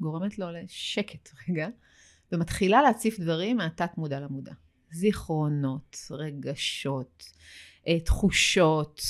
גורמת 0.00 0.38
לו 0.38 0.46
לשקט 0.50 1.28
רגע, 1.48 1.68
ומתחילה 2.32 2.82
להציף 2.82 3.20
דברים 3.20 3.56
מהתת 3.56 3.90
מודע 3.98 4.20
למודע. 4.20 4.52
זיכרונות, 4.92 5.96
רגשות, 6.10 7.24
אה, 7.88 8.00
תחושות, 8.00 9.02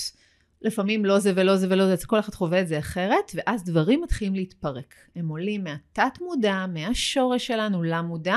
לפעמים 0.64 1.04
לא 1.04 1.18
זה 1.18 1.32
ולא 1.36 1.56
זה 1.56 1.66
ולא 1.70 1.96
זה, 1.96 2.06
כל 2.06 2.18
אחד 2.18 2.34
חווה 2.34 2.60
את 2.60 2.68
זה 2.68 2.78
אחרת, 2.78 3.32
ואז 3.34 3.64
דברים 3.64 4.00
מתחילים 4.02 4.34
להתפרק. 4.34 4.94
הם 5.16 5.28
עולים 5.28 5.64
מהתת 5.64 6.20
מודע, 6.20 6.66
מהשורש 6.68 7.46
שלנו 7.46 7.82
למודע, 7.82 8.36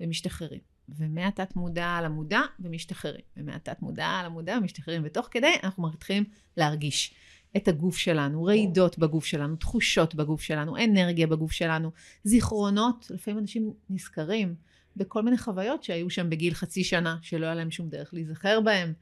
ומשתחררים. 0.00 0.60
ומהתת 0.98 1.56
מודע 1.56 1.98
למודע, 2.04 2.40
ומשתחררים. 2.60 3.20
ומהתת 3.36 3.82
מודע 3.82 4.22
למודע, 4.24 4.58
ומשתחררים. 4.60 5.02
ותוך 5.04 5.28
כדי 5.30 5.54
אנחנו 5.62 5.82
מתחילים 5.82 6.24
להרגיש 6.56 7.14
את 7.56 7.68
הגוף 7.68 7.96
שלנו, 7.96 8.44
רעידות 8.44 8.98
בגוף 8.98 9.24
שלנו, 9.24 9.56
תחושות 9.56 10.14
בגוף 10.14 10.42
שלנו, 10.42 10.76
אנרגיה 10.76 11.26
בגוף 11.26 11.52
שלנו, 11.52 11.90
זיכרונות. 12.24 13.06
לפעמים 13.10 13.38
אנשים 13.38 13.72
נזכרים 13.90 14.54
בכל 14.98 15.22
מיני 15.22 15.38
חוויות 15.38 15.82
שהיו 15.82 16.10
שם 16.10 16.30
בגיל 16.30 16.54
חצי 16.54 16.84
שנה, 16.84 17.16
שלא 17.22 17.46
היה 17.46 17.54
להם 17.54 17.70
שום 17.70 17.88
דרך 17.88 18.14
להיזכר 18.14 18.60
בהם, 18.60 18.92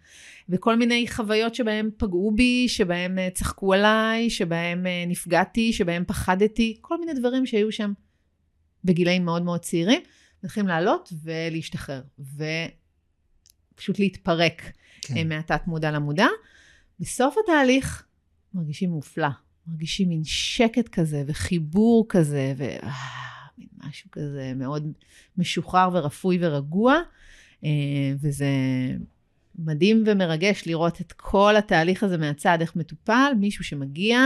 וכל 0.49 0.77
מיני 0.77 1.07
חוויות 1.09 1.55
שבהם 1.55 1.91
פגעו 1.97 2.33
בי, 2.35 2.69
שבהם 2.69 3.19
אה, 3.19 3.29
צחקו 3.35 3.75
עליי, 3.75 4.31
שבהם 4.31 4.87
אה, 4.87 5.05
נפגעתי, 5.07 5.73
שבהם 5.73 6.05
פחדתי, 6.07 6.79
כל 6.81 7.01
מיני 7.01 7.15
דברים 7.15 7.47
שהיו 7.47 7.73
שם 7.73 7.93
בגילאים 8.85 9.25
מאוד 9.25 9.43
מאוד 9.43 9.61
צעירים, 9.61 10.01
צריכים 10.41 10.67
לעלות 10.67 11.13
ולהשתחרר, 11.23 12.03
ופשוט 13.75 13.99
להתפרק 13.99 14.63
כן. 15.03 15.17
אה, 15.17 15.25
מהתת 15.25 15.61
מודע 15.67 15.91
למודע. 15.91 16.27
בסוף 17.01 17.37
התהליך 17.45 18.05
מרגישים 18.55 18.91
מופלא, 18.91 19.29
מרגישים 19.67 20.09
מין 20.09 20.25
שקט 20.25 20.89
כזה 20.89 21.23
וחיבור 21.27 22.07
כזה, 22.09 22.55
ו... 22.57 22.65
מין 23.59 23.69
משהו 23.87 24.11
כזה 24.11 24.53
מאוד 24.57 24.93
משוחרר 25.39 25.89
ורפוי 25.93 26.39
ורגוע, 26.41 27.01
אה, 27.65 27.71
וזה 28.21 28.47
מדהים 29.59 30.05
ומרגש 30.07 30.63
לראות 30.67 31.01
את 31.01 31.13
כל 31.13 31.57
התהליך 31.57 32.03
הזה 32.03 32.19
מהצד, 32.19 32.59
איך 32.61 32.77
מטופל, 32.77 33.33
מישהו 33.39 33.65
שמגיע, 33.65 34.21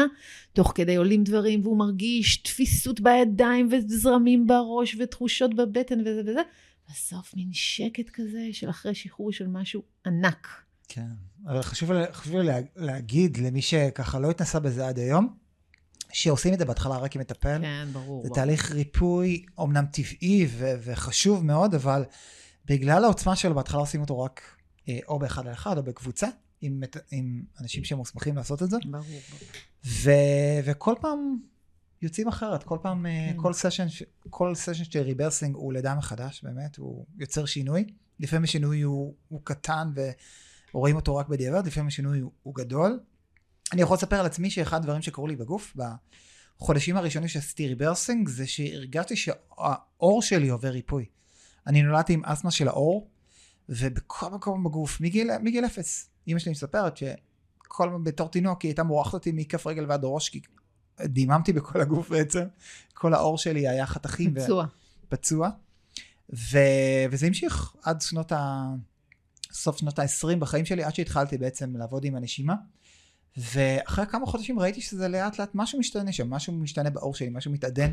תוך 0.53 0.73
כדי 0.75 0.97
עולים 0.97 1.25
דברים 1.25 1.61
והוא 1.63 1.79
מרגיש 1.79 2.37
תפיסות 2.37 3.01
בידיים 3.01 3.69
וזרמים 3.73 4.47
בראש 4.47 4.97
ותחושות 4.99 5.55
בבטן 5.55 6.01
וזה 6.01 6.21
וזה, 6.27 6.41
בסוף 6.91 7.35
מין 7.37 7.49
שקט 7.53 8.11
כזה 8.13 8.49
של 8.53 8.71
אחרי 8.71 8.95
שחרור 8.95 9.33
של 9.33 9.47
משהו 9.47 9.83
ענק. 10.07 10.49
כן, 10.89 11.07
אבל 11.47 11.63
חשוב, 11.63 11.91
חשוב 12.13 12.37
לי 12.37 12.53
להגיד 12.77 13.37
למי 13.37 13.63
שככה 13.63 14.19
לא 14.19 14.31
התנסה 14.31 14.61
בזה 14.61 14.89
עד 14.89 14.99
היום, 14.99 15.37
שעושים 16.13 16.55
את 16.55 16.59
זה 16.59 16.65
בהתחלה 16.65 16.97
רק 16.97 17.15
עם 17.17 17.21
מטפל. 17.21 17.59
כן, 17.61 17.89
ברור. 17.93 18.23
זה 18.23 18.29
ברור. 18.29 18.35
תהליך 18.35 18.71
ריפוי 18.73 19.45
אומנם 19.59 19.87
טבעי 19.87 20.47
ו- 20.51 20.75
וחשוב 20.85 21.45
מאוד, 21.45 21.75
אבל 21.75 22.05
בגלל 22.65 23.05
העוצמה 23.05 23.37
שלו 23.37 23.55
בהתחלה 23.55 23.81
עושים 23.81 24.01
אותו 24.01 24.21
רק 24.21 24.43
אה, 24.89 24.99
או 25.09 25.19
באחד 25.19 25.47
על 25.47 25.53
אחד 25.53 25.79
או 25.79 25.83
בקבוצה, 25.83 26.29
עם, 26.61 26.81
עם 27.11 27.43
אנשים 27.61 27.85
שמוסמכים 27.85 28.37
לעשות 28.37 28.63
את 28.63 28.71
זה. 28.71 28.77
ברור, 28.85 29.03
ברור. 29.03 29.21
ו- 29.85 30.61
וכל 30.65 30.95
פעם 31.01 31.39
יוצאים 32.03 32.29
אחרת, 32.29 32.63
כל 32.63 32.79
פעם, 32.83 33.07
אה, 33.07 33.29
כן. 33.33 33.37
כל 33.43 33.53
סשן, 33.53 33.87
כל 34.31 34.55
סשן 34.55 34.85
של 34.85 35.01
ריברסינג 35.01 35.55
הוא 35.55 35.73
לידה 35.73 35.95
מחדש, 35.95 36.45
באמת, 36.45 36.77
הוא 36.77 37.07
יוצר 37.19 37.45
שינוי. 37.45 37.85
לפעמים 38.21 38.45
השינוי 38.45 38.81
הוא, 38.81 39.15
הוא 39.29 39.41
קטן 39.45 39.93
ורואים 40.75 40.97
אותו 40.97 41.17
רק 41.17 41.29
בדיעבד, 41.29 41.67
לפעמים 41.67 41.87
השינוי 41.89 42.21
הוא, 42.21 42.33
הוא 42.43 42.55
גדול. 42.55 43.01
אני 43.73 43.83
יכול 43.83 43.95
לספר 43.95 44.21
על 44.21 44.27
עצמי 44.27 44.51
שאחד 44.51 44.77
הדברים 44.77 45.03
שקרו 45.03 45.27
לי 45.27 45.37
בגוף, 45.37 45.77
בחודשים 46.61 46.97
הראשונים 46.97 47.29
שעשיתי 47.29 47.69
ריברסינג, 47.69 48.29
זה 48.29 48.47
שהרגשתי 48.47 49.17
שהעור 49.17 50.23
שלי 50.23 50.49
עובר 50.49 50.69
ריפוי. 50.69 51.05
אני 51.67 51.83
נולדתי 51.83 52.13
עם 52.13 52.25
אסתמה 52.25 52.51
של 52.51 52.69
העור, 52.69 53.11
ובכל 53.69 54.31
מקום 54.31 54.65
בגוף, 54.65 55.01
מגיל, 55.01 55.31
מגיל 55.43 55.65
אפס. 55.65 56.11
אמא 56.29 56.39
שלי 56.39 56.53
מספרת 56.53 56.97
שכל 56.97 57.91
בתור 58.03 58.29
תינוק 58.29 58.63
היא 58.63 58.69
הייתה 58.69 58.83
מורחת 58.83 59.15
אותי 59.15 59.33
מכף 59.35 59.67
רגל 59.67 59.87
ועד 59.89 60.01
ראש, 60.05 60.29
כי 60.29 60.41
דיממתי 61.01 61.53
בכל 61.53 61.81
הגוף 61.81 62.09
בעצם. 62.11 62.43
כל 62.95 63.15
האור 63.15 63.39
שלי 63.39 63.69
היה 63.69 63.87
חתכים. 63.87 64.35
פצוע. 64.35 64.65
ו... 64.65 65.09
פצוע. 65.09 65.51
ו... 66.35 66.59
וזה 67.11 67.27
המשיך 67.27 67.75
עד 67.83 68.01
שנות 68.01 68.33
ה... 68.33 68.71
סוף 69.53 69.77
שנות 69.79 69.99
ה-20 69.99 70.37
בחיים 70.39 70.65
שלי, 70.65 70.85
עד 70.85 70.95
שהתחלתי 70.95 71.39
בעצם 71.39 71.77
לעבוד 71.77 72.05
עם 72.05 72.17
הנשימה. 72.17 72.55
ואחרי 73.37 74.07
כמה 74.07 74.27
חודשים 74.27 74.59
ראיתי 74.59 74.81
שזה 74.81 75.09
לאט 75.09 75.39
לאט 75.39 75.51
משהו 75.55 75.79
משתנה 75.79 76.13
שם, 76.13 76.31
משהו 76.31 76.53
משתנה 76.53 76.91
בעור 76.91 77.15
שלי, 77.15 77.29
משהו 77.33 77.53
מתעדן, 77.53 77.91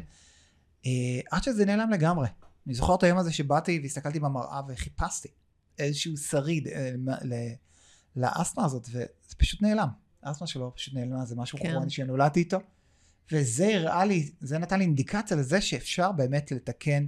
אה, 0.86 0.91
עד 1.32 1.43
שזה 1.43 1.65
נעלם 1.65 1.91
לגמרי. 1.91 2.28
אני 2.67 2.73
זוכר 2.73 2.95
את 2.95 3.04
היום 3.04 3.17
הזה 3.17 3.34
שבאתי 3.34 3.80
והסתכלתי 3.84 4.19
במראה 4.19 4.62
וחיפשתי 4.67 5.30
איזשהו 5.80 6.17
שריד 6.17 6.67
אה, 6.67 6.91
ל- 7.23 7.54
לאסתמה 8.15 8.65
הזאת, 8.65 8.88
וזה 8.89 9.36
פשוט 9.38 9.62
נעלם. 9.62 9.88
האסתמה 10.23 10.47
שלו 10.47 10.76
פשוט 10.76 10.93
נעלמה, 10.93 11.26
זה 11.26 11.36
משהו 11.36 11.60
כן. 11.60 11.71
כרוני 11.71 11.89
שנולדתי 11.89 12.39
איתו. 12.39 12.58
וזה 13.32 13.67
הראה 13.76 14.06
לי, 14.06 14.32
זה 14.39 14.58
נתן 14.58 14.80
לי 14.80 14.86
אינדיקציה 14.86 15.38
לזה 15.38 15.62
שאפשר 15.62 16.12
באמת 16.12 16.52
לתקן, 16.52 17.06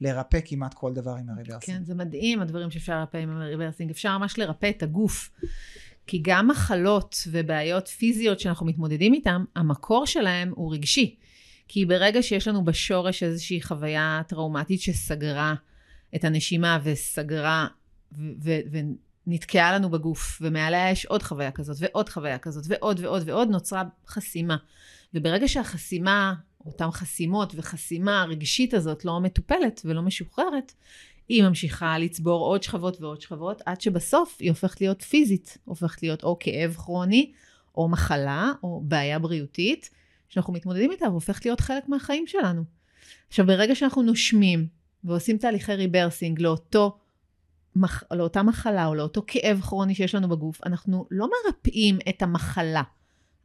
לרפא 0.00 0.38
כמעט 0.44 0.74
כל 0.74 0.94
דבר 0.94 1.14
עם 1.14 1.30
הריברסינג. 1.30 1.78
כן, 1.78 1.84
זה 1.84 1.94
מדהים 1.94 2.42
הדברים 2.42 2.70
שאפשר 2.70 2.98
לרפא 2.98 3.16
עם 3.16 3.30
הריברסינג. 3.30 3.90
אפשר 3.90 4.18
ממש 4.18 4.38
לרפא 4.38 4.70
את 4.76 4.82
הגוף. 4.82 5.30
כי 6.06 6.18
גם 6.22 6.48
מחלות 6.48 7.16
ובעיות 7.30 7.88
פיזיות 7.88 8.40
שאנחנו 8.40 8.66
מתמודדים 8.66 9.14
איתן, 9.14 9.44
המקור 9.56 10.06
שלהם 10.06 10.52
הוא 10.54 10.74
רגשי. 10.74 11.16
כי 11.68 11.86
ברגע 11.86 12.22
שיש 12.22 12.48
לנו 12.48 12.64
בשורש 12.64 13.22
איזושהי 13.22 13.62
חוויה 13.62 14.22
טראומטית 14.28 14.80
שסגרה 14.80 15.54
את 16.14 16.24
הנשימה 16.24 16.78
וסגרה 16.82 17.66
ונתקעה 19.26 19.72
לנו 19.72 19.90
בגוף, 19.90 20.38
ומעליה 20.40 20.90
יש 20.90 21.06
עוד 21.06 21.22
חוויה 21.22 21.50
כזאת 21.50 21.76
ועוד 21.80 22.08
חוויה 22.08 22.38
כזאת 22.38 22.64
ועוד 22.68 23.00
ועוד 23.00 23.22
ועוד, 23.26 23.48
נוצרה 23.48 23.82
חסימה. 24.06 24.56
וברגע 25.14 25.48
שהחסימה, 25.48 26.34
אותן 26.66 26.90
חסימות 26.90 27.52
וחסימה 27.56 28.22
הרגשית 28.22 28.74
הזאת 28.74 29.04
לא 29.04 29.20
מטופלת 29.20 29.80
ולא 29.84 30.02
משוחררת, 30.02 30.72
היא 31.30 31.42
ממשיכה 31.42 31.98
לצבור 31.98 32.46
עוד 32.46 32.62
שכבות 32.62 33.00
ועוד 33.00 33.20
שכבות, 33.20 33.62
עד 33.66 33.80
שבסוף 33.80 34.36
היא 34.40 34.50
הופכת 34.50 34.80
להיות 34.80 35.02
פיזית, 35.02 35.58
הופכת 35.64 36.02
להיות 36.02 36.22
או 36.24 36.36
כאב 36.40 36.74
כרוני, 36.74 37.32
או 37.74 37.88
מחלה, 37.88 38.52
או 38.62 38.82
בעיה 38.84 39.18
בריאותית, 39.18 39.90
שאנחנו 40.28 40.52
מתמודדים 40.52 40.90
איתה, 40.90 41.10
והופכת 41.10 41.44
להיות 41.46 41.60
חלק 41.60 41.88
מהחיים 41.88 42.26
שלנו. 42.26 42.64
עכשיו, 43.28 43.46
ברגע 43.46 43.74
שאנחנו 43.74 44.02
נושמים 44.02 44.66
ועושים 45.04 45.38
תהליכי 45.38 45.74
ריברסינג 45.74 46.40
לאותו, 46.40 46.98
מח, 47.76 48.02
לאותה 48.10 48.42
מחלה 48.42 48.86
או 48.86 48.94
לאותו 48.94 49.22
כאב 49.26 49.60
כרוני 49.60 49.94
שיש 49.94 50.14
לנו 50.14 50.28
בגוף, 50.28 50.60
אנחנו 50.66 51.06
לא 51.10 51.28
מרפאים 51.30 51.98
את 52.08 52.22
המחלה, 52.22 52.82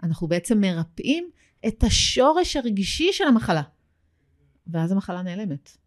אנחנו 0.03 0.27
בעצם 0.27 0.61
מרפאים 0.61 1.29
את 1.67 1.83
השורש 1.83 2.55
הרגשי 2.55 3.13
של 3.13 3.23
המחלה. 3.23 3.61
ואז 4.67 4.91
המחלה 4.91 5.21
נעלמת. 5.21 5.77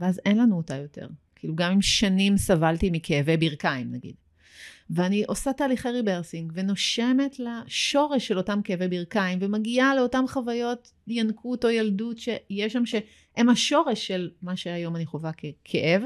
ואז 0.00 0.20
אין 0.24 0.38
לנו 0.38 0.56
אותה 0.56 0.76
יותר. 0.76 1.08
כאילו 1.36 1.54
גם 1.54 1.72
אם 1.72 1.82
שנים 1.82 2.36
סבלתי 2.36 2.90
מכאבי 2.92 3.36
ברכיים 3.36 3.92
נגיד. 3.92 4.14
ואני 4.90 5.24
עושה 5.24 5.52
תהליכי 5.52 5.88
ריברסינג 5.88 6.52
ונושמת 6.54 7.36
לשורש 7.38 8.28
של 8.28 8.38
אותם 8.38 8.60
כאבי 8.64 8.88
ברכיים 8.88 9.38
ומגיעה 9.42 9.94
לאותן 9.94 10.24
חוויות 10.28 10.92
ינקות 11.06 11.64
או 11.64 11.70
ילדות 11.70 12.18
שיש 12.18 12.72
שם 12.72 12.86
שהם 12.86 13.48
השורש 13.48 14.06
של 14.06 14.30
מה 14.42 14.56
שהיום 14.56 14.96
אני 14.96 15.06
חווה 15.06 15.30
ככאב. 15.32 16.02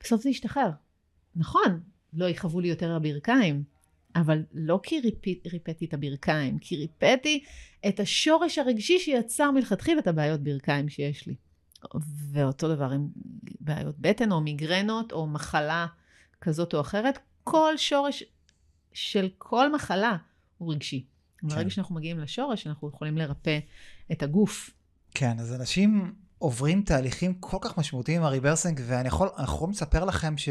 בסוף 0.00 0.22
זה 0.22 0.30
ישתחרר. 0.30 0.70
נכון, 1.36 1.80
לא 2.12 2.28
יכאבו 2.28 2.60
לי 2.60 2.68
יותר 2.68 2.96
הברכיים, 2.96 3.62
אבל 4.16 4.42
לא 4.54 4.80
כי 4.82 5.00
ריפי, 5.00 5.40
ריפאתי 5.52 5.84
את 5.84 5.94
הברכיים, 5.94 6.58
כי 6.58 6.76
ריפאתי 6.76 7.44
את 7.88 8.00
השורש 8.00 8.58
הרגשי 8.58 8.98
שיצר 8.98 9.50
מלכתחילה 9.50 9.98
את 9.98 10.06
הבעיות 10.06 10.40
ברכיים 10.40 10.88
שיש 10.88 11.26
לי. 11.26 11.34
ואותו 12.32 12.74
דבר 12.74 12.90
עם 12.90 13.08
בעיות 13.60 13.98
בטן 13.98 14.32
או 14.32 14.40
מיגרנות 14.40 15.12
או 15.12 15.26
מחלה 15.26 15.86
כזאת 16.40 16.74
או 16.74 16.80
אחרת, 16.80 17.18
כל 17.44 17.76
שורש 17.76 18.24
של 18.92 19.28
כל 19.38 19.74
מחלה 19.74 20.16
הוא 20.58 20.72
רגשי. 20.72 21.06
כן. 21.38 21.48
ברגע 21.48 21.70
שאנחנו 21.70 21.94
מגיעים 21.94 22.18
לשורש, 22.18 22.66
אנחנו 22.66 22.88
יכולים 22.88 23.18
לרפא 23.18 23.58
את 24.12 24.22
הגוף. 24.22 24.70
כן, 25.14 25.40
אז 25.40 25.54
אנשים 25.54 26.14
עוברים 26.38 26.82
תהליכים 26.82 27.34
כל 27.34 27.58
כך 27.60 27.78
משמעותיים 27.78 28.20
עם 28.20 28.26
הריברסינג, 28.26 28.80
ואני 28.86 29.08
יכול, 29.08 29.28
יכול 29.42 29.70
לספר 29.70 30.04
לכם 30.04 30.38
ש... 30.38 30.48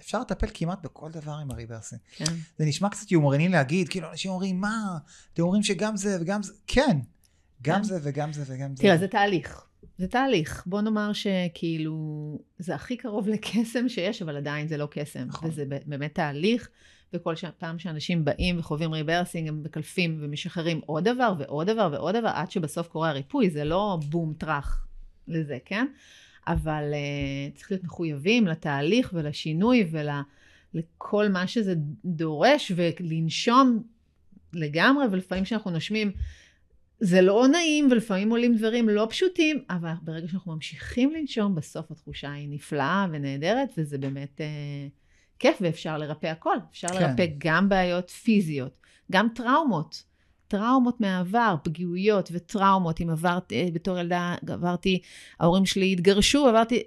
אפשר 0.00 0.20
לטפל 0.20 0.46
כמעט 0.54 0.82
בכל 0.82 1.10
דבר 1.10 1.32
עם 1.32 1.50
הריברסינג. 1.50 2.00
כן. 2.16 2.34
זה 2.58 2.64
נשמע 2.64 2.88
קצת 2.88 3.12
יומרני 3.12 3.48
להגיד, 3.48 3.88
כאילו 3.88 4.10
אנשים 4.10 4.30
אומרים, 4.30 4.60
מה, 4.60 4.98
אתם 5.32 5.42
אומרים 5.42 5.62
שגם 5.62 5.96
זה 5.96 6.18
וגם 6.20 6.42
זה, 6.42 6.52
כן, 6.66 6.98
גם 7.62 7.76
כן. 7.76 7.82
זה 7.82 7.98
וגם 8.02 8.32
זה 8.32 8.42
וגם 8.46 8.76
זה. 8.76 8.82
תראה, 8.82 8.98
זה 8.98 9.08
תהליך. 9.08 9.66
זה 9.98 10.08
תהליך. 10.08 10.62
בוא 10.66 10.80
נאמר 10.80 11.12
שכאילו, 11.12 11.94
זה 12.58 12.74
הכי 12.74 12.96
קרוב 12.96 13.28
לקסם 13.34 13.88
שיש, 13.88 14.22
אבל 14.22 14.36
עדיין 14.36 14.68
זה 14.68 14.76
לא 14.76 14.88
קסם. 14.90 15.24
נכון. 15.26 15.48
וזה 15.48 15.64
באמת 15.86 16.14
תהליך, 16.14 16.68
וכל 17.12 17.36
ש... 17.36 17.44
פעם 17.58 17.78
שאנשים 17.78 18.24
באים 18.24 18.58
וחווים 18.58 18.92
ריברסינג, 18.92 19.48
הם 19.48 19.62
מקלפים 19.62 20.18
ומשחררים 20.20 20.80
עוד 20.86 21.04
דבר 21.04 21.34
ועוד 21.38 21.66
דבר 21.66 21.88
ועוד 21.92 22.16
דבר, 22.16 22.28
עד 22.28 22.50
שבסוף 22.50 22.88
קורה 22.88 23.10
הריפוי, 23.10 23.50
זה 23.50 23.64
לא 23.64 23.98
בום 24.08 24.34
טראח 24.38 24.86
לזה, 25.28 25.58
כן? 25.64 25.86
אבל 26.46 26.92
uh, 26.92 27.56
צריך 27.58 27.70
להיות 27.70 27.84
מחויבים 27.84 28.46
לתהליך 28.46 29.10
ולשינוי 29.14 29.90
ולכל 30.74 31.28
מה 31.28 31.46
שזה 31.46 31.74
דורש, 32.04 32.72
ולנשום 32.76 33.82
לגמרי, 34.52 35.06
ולפעמים 35.10 35.44
כשאנחנו 35.44 35.70
נושמים, 35.70 36.12
זה 37.00 37.20
לא 37.20 37.48
נעים, 37.48 37.88
ולפעמים 37.90 38.30
עולים 38.30 38.56
דברים 38.56 38.88
לא 38.88 39.06
פשוטים, 39.10 39.64
אבל 39.70 39.92
ברגע 40.02 40.28
שאנחנו 40.28 40.54
ממשיכים 40.54 41.12
לנשום, 41.12 41.54
בסוף 41.54 41.90
התחושה 41.90 42.32
היא 42.32 42.48
נפלאה 42.50 43.06
ונהדרת, 43.12 43.68
וזה 43.78 43.98
באמת 43.98 44.40
uh, 44.40 44.90
כיף, 45.38 45.56
ואפשר 45.60 45.98
לרפא 45.98 46.26
הכל. 46.26 46.56
אפשר 46.70 46.88
כן. 46.88 46.94
לרפא 46.94 47.26
גם 47.38 47.68
בעיות 47.68 48.10
פיזיות, 48.10 48.80
גם 49.12 49.28
טראומות. 49.34 50.04
טראומות 50.48 51.00
מהעבר, 51.00 51.54
פגיעויות 51.62 52.28
וטראומות, 52.32 53.00
אם 53.00 53.10
עברת, 53.10 53.52
אה, 53.52 53.68
בתור 53.72 53.98
ילדה 53.98 54.34
עברתי, 54.48 55.00
ההורים 55.40 55.66
שלי 55.66 55.92
התגרשו, 55.92 56.46
עברתי, 56.46 56.82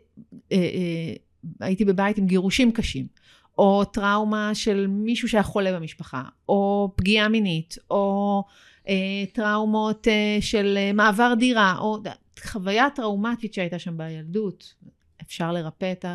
אה, 0.51 0.57
אה, 0.57 1.13
הייתי 1.59 1.85
בבית 1.85 2.17
עם 2.17 2.25
גירושים 2.25 2.71
קשים, 2.71 3.07
או 3.57 3.85
טראומה 3.85 4.55
של 4.55 4.87
מישהו 4.87 5.29
שהיה 5.29 5.43
חולה 5.43 5.73
במשפחה, 5.73 6.23
או 6.49 6.91
פגיעה 6.95 7.27
מינית, 7.27 7.77
או 7.91 8.43
טראומות 9.33 10.07
של 10.41 10.77
מעבר 10.93 11.33
דירה, 11.39 11.75
או 11.79 11.97
חוויה 12.43 12.87
טראומטית 12.95 13.53
שהייתה 13.53 13.79
שם 13.79 13.97
בילדות. 13.97 14.73
אפשר 15.21 15.51
לרפא 15.51 15.91
את 15.91 16.05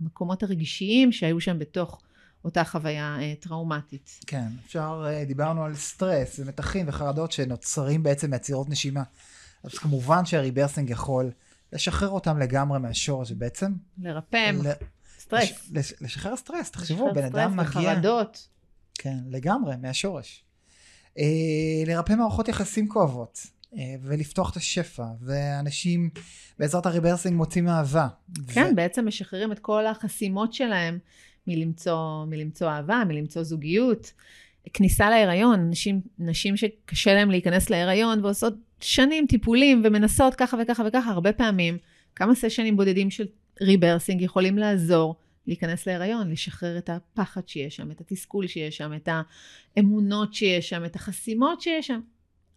המקומות 0.00 0.42
הרגישיים 0.42 1.12
שהיו 1.12 1.40
שם 1.40 1.58
בתוך 1.58 2.00
אותה 2.44 2.64
חוויה 2.64 3.16
אה, 3.20 3.34
טראומטית. 3.40 4.20
כן, 4.26 4.46
אפשר, 4.66 5.04
אה, 5.06 5.24
דיברנו 5.24 5.64
על 5.64 5.74
סטרס 5.74 6.38
ומתחים 6.38 6.88
וחרדות 6.88 7.32
שנוצרים 7.32 8.02
בעצם 8.02 8.30
מעצירות 8.30 8.68
נשימה. 8.68 9.02
אז 9.64 9.78
כמובן 9.78 10.24
שהריברסינג 10.24 10.90
יכול 10.90 11.30
לשחרר 11.72 12.08
אותם 12.08 12.38
לגמרי 12.38 12.78
מהשורש, 12.78 13.30
ובעצם... 13.30 13.72
לרפא 13.98 14.50
ל... 14.64 14.70
סטרס. 15.18 15.70
לש... 15.72 15.94
לשחרר 16.00 16.36
סטרס, 16.36 16.70
תחשבו, 16.70 17.14
בן 17.14 17.24
אדם 17.24 17.56
מגיע... 17.56 17.62
לשחרר 17.62 17.82
סטרס 17.82 17.94
וחרדות. 17.94 18.48
כן, 18.94 19.18
לגמרי, 19.28 19.76
מהשורש. 19.76 20.44
אה, 21.18 21.24
לרפא 21.86 22.12
מערכות 22.12 22.48
יחסים 22.48 22.88
כואבות. 22.88 23.54
אה, 23.76 23.94
ולפתוח 24.02 24.50
את 24.50 24.56
השפע, 24.56 25.04
ואנשים 25.20 26.10
בעזרת 26.58 26.86
הריברסינג 26.86 27.36
מוצאים 27.36 27.68
אהבה. 27.68 28.08
כן, 28.48 28.68
ו... 28.72 28.76
בעצם 28.76 29.06
משחררים 29.08 29.52
את 29.52 29.58
כל 29.58 29.86
החסימות 29.86 30.52
שלהם 30.52 30.98
מלמצוא, 31.46 32.24
מלמצוא 32.24 32.68
אהבה, 32.68 33.02
מלמצוא 33.08 33.42
זוגיות. 33.42 34.12
כניסה 34.72 35.10
להיריון, 35.10 35.70
נשים, 35.70 36.00
נשים 36.18 36.56
שקשה 36.56 37.14
להן 37.14 37.30
להיכנס 37.30 37.70
להיריון 37.70 38.24
ועושות 38.24 38.54
שנים 38.80 39.26
טיפולים 39.26 39.82
ומנסות 39.84 40.34
ככה 40.34 40.56
וככה 40.62 40.82
וככה, 40.86 41.10
הרבה 41.10 41.32
פעמים, 41.32 41.78
כמה 42.16 42.34
סשנים 42.34 42.76
בודדים 42.76 43.10
של 43.10 43.26
ריברסינג 43.60 44.22
יכולים 44.22 44.58
לעזור 44.58 45.16
להיכנס 45.46 45.86
להיריון, 45.86 46.30
לשחרר 46.30 46.78
את 46.78 46.90
הפחד 46.90 47.48
שיש 47.48 47.76
שם, 47.76 47.90
את 47.90 48.00
התסכול 48.00 48.46
שיש 48.46 48.76
שם, 48.76 48.92
את 48.96 49.08
האמונות 49.76 50.34
שיש 50.34 50.68
שם, 50.68 50.84
את 50.84 50.96
החסימות 50.96 51.60
שיש 51.60 51.86
שם. 51.86 52.00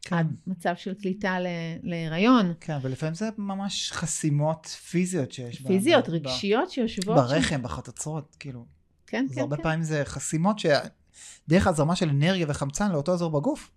כן. 0.02 0.16
עד 0.16 0.36
מצב 0.48 0.74
של 0.76 0.94
קליטה 0.94 1.38
להיריון. 1.84 2.54
כן, 2.60 2.78
ולפעמים 2.82 3.16
זה 3.16 3.30
ממש 3.38 3.92
חסימות 3.92 4.66
פיזיות 4.66 5.32
שיש. 5.32 5.62
פיזיות, 5.62 6.10
ב- 6.10 6.12
רגשיות 6.12 6.70
ב- 6.70 6.72
שיושבות. 6.72 7.16
ברחם, 7.16 7.42
שם. 7.50 7.64
בחצוצרות, 7.64 8.36
כאילו. 8.40 8.66
כן, 9.08 9.26
אז 9.30 9.36
כן, 9.36 9.42
הרבה 9.42 9.58
כן. 9.58 9.64
פעמים 9.64 9.84
זה 9.84 10.02
חסימות 10.06 10.60
שדרך 10.60 11.68
הזרמה 11.68 11.96
של 11.96 12.10
אנרגיה 12.10 12.46
וחמצן 12.50 12.92
לאותו 12.92 13.14
אזור 13.14 13.32
בגוף, 13.40 13.72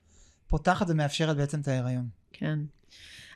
פותחת 0.47 0.87
ומאפשרת 0.91 1.37
בעצם 1.37 1.61
את 1.61 1.69
ההיריון. 1.69 2.09
כן. 2.33 2.59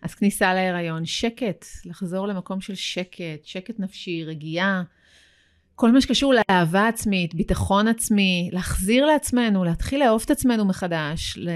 אז 0.02 0.14
כניסה 0.14 0.54
להיריון, 0.54 1.06
שקט, 1.06 1.64
לחזור 1.84 2.28
למקום 2.28 2.60
של 2.60 2.74
שקט, 2.74 3.44
שקט 3.44 3.80
נפשי, 3.80 4.24
רגיעה. 4.24 4.82
כל 5.76 5.92
מה 5.92 6.00
שקשור 6.00 6.34
לאהבה 6.34 6.88
עצמית, 6.88 7.34
ביטחון 7.34 7.88
עצמי, 7.88 8.50
להחזיר 8.52 9.06
לעצמנו, 9.06 9.64
להתחיל 9.64 10.00
לאהוב 10.00 10.22
את 10.24 10.30
עצמנו 10.30 10.64
מחדש, 10.64 11.38
אה, 11.48 11.52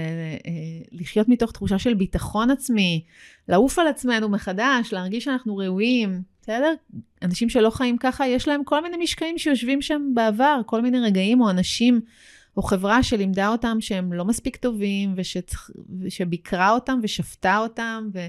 לחיות 0.91 1.29
מתוך 1.29 1.51
תחושה 1.51 1.79
של 1.79 1.93
ביטחון 1.93 2.51
עצמי, 2.51 3.03
לעוף 3.47 3.79
על 3.79 3.87
עצמנו 3.87 4.29
מחדש, 4.29 4.93
להרגיש 4.93 5.23
שאנחנו 5.23 5.57
ראויים, 5.57 6.21
בסדר? 6.41 6.73
אנשים 7.21 7.49
שלא 7.49 7.69
חיים 7.69 7.97
ככה, 7.97 8.27
יש 8.27 8.47
להם 8.47 8.63
כל 8.63 8.83
מיני 8.83 8.97
משקעים 8.97 9.37
שיושבים 9.37 9.81
שם 9.81 10.01
בעבר, 10.13 10.61
כל 10.65 10.81
מיני 10.81 10.99
רגעים 10.99 11.41
או 11.41 11.49
אנשים 11.49 12.01
או 12.57 12.61
חברה 12.63 13.03
שלימדה 13.03 13.47
אותם 13.47 13.77
שהם 13.81 14.13
לא 14.13 14.25
מספיק 14.25 14.55
טובים. 14.55 15.15
ושביקרה 16.01 16.71
אותם 16.71 16.99
ושפטה 17.03 17.57
אותם, 17.57 18.09
ו... 18.13 18.19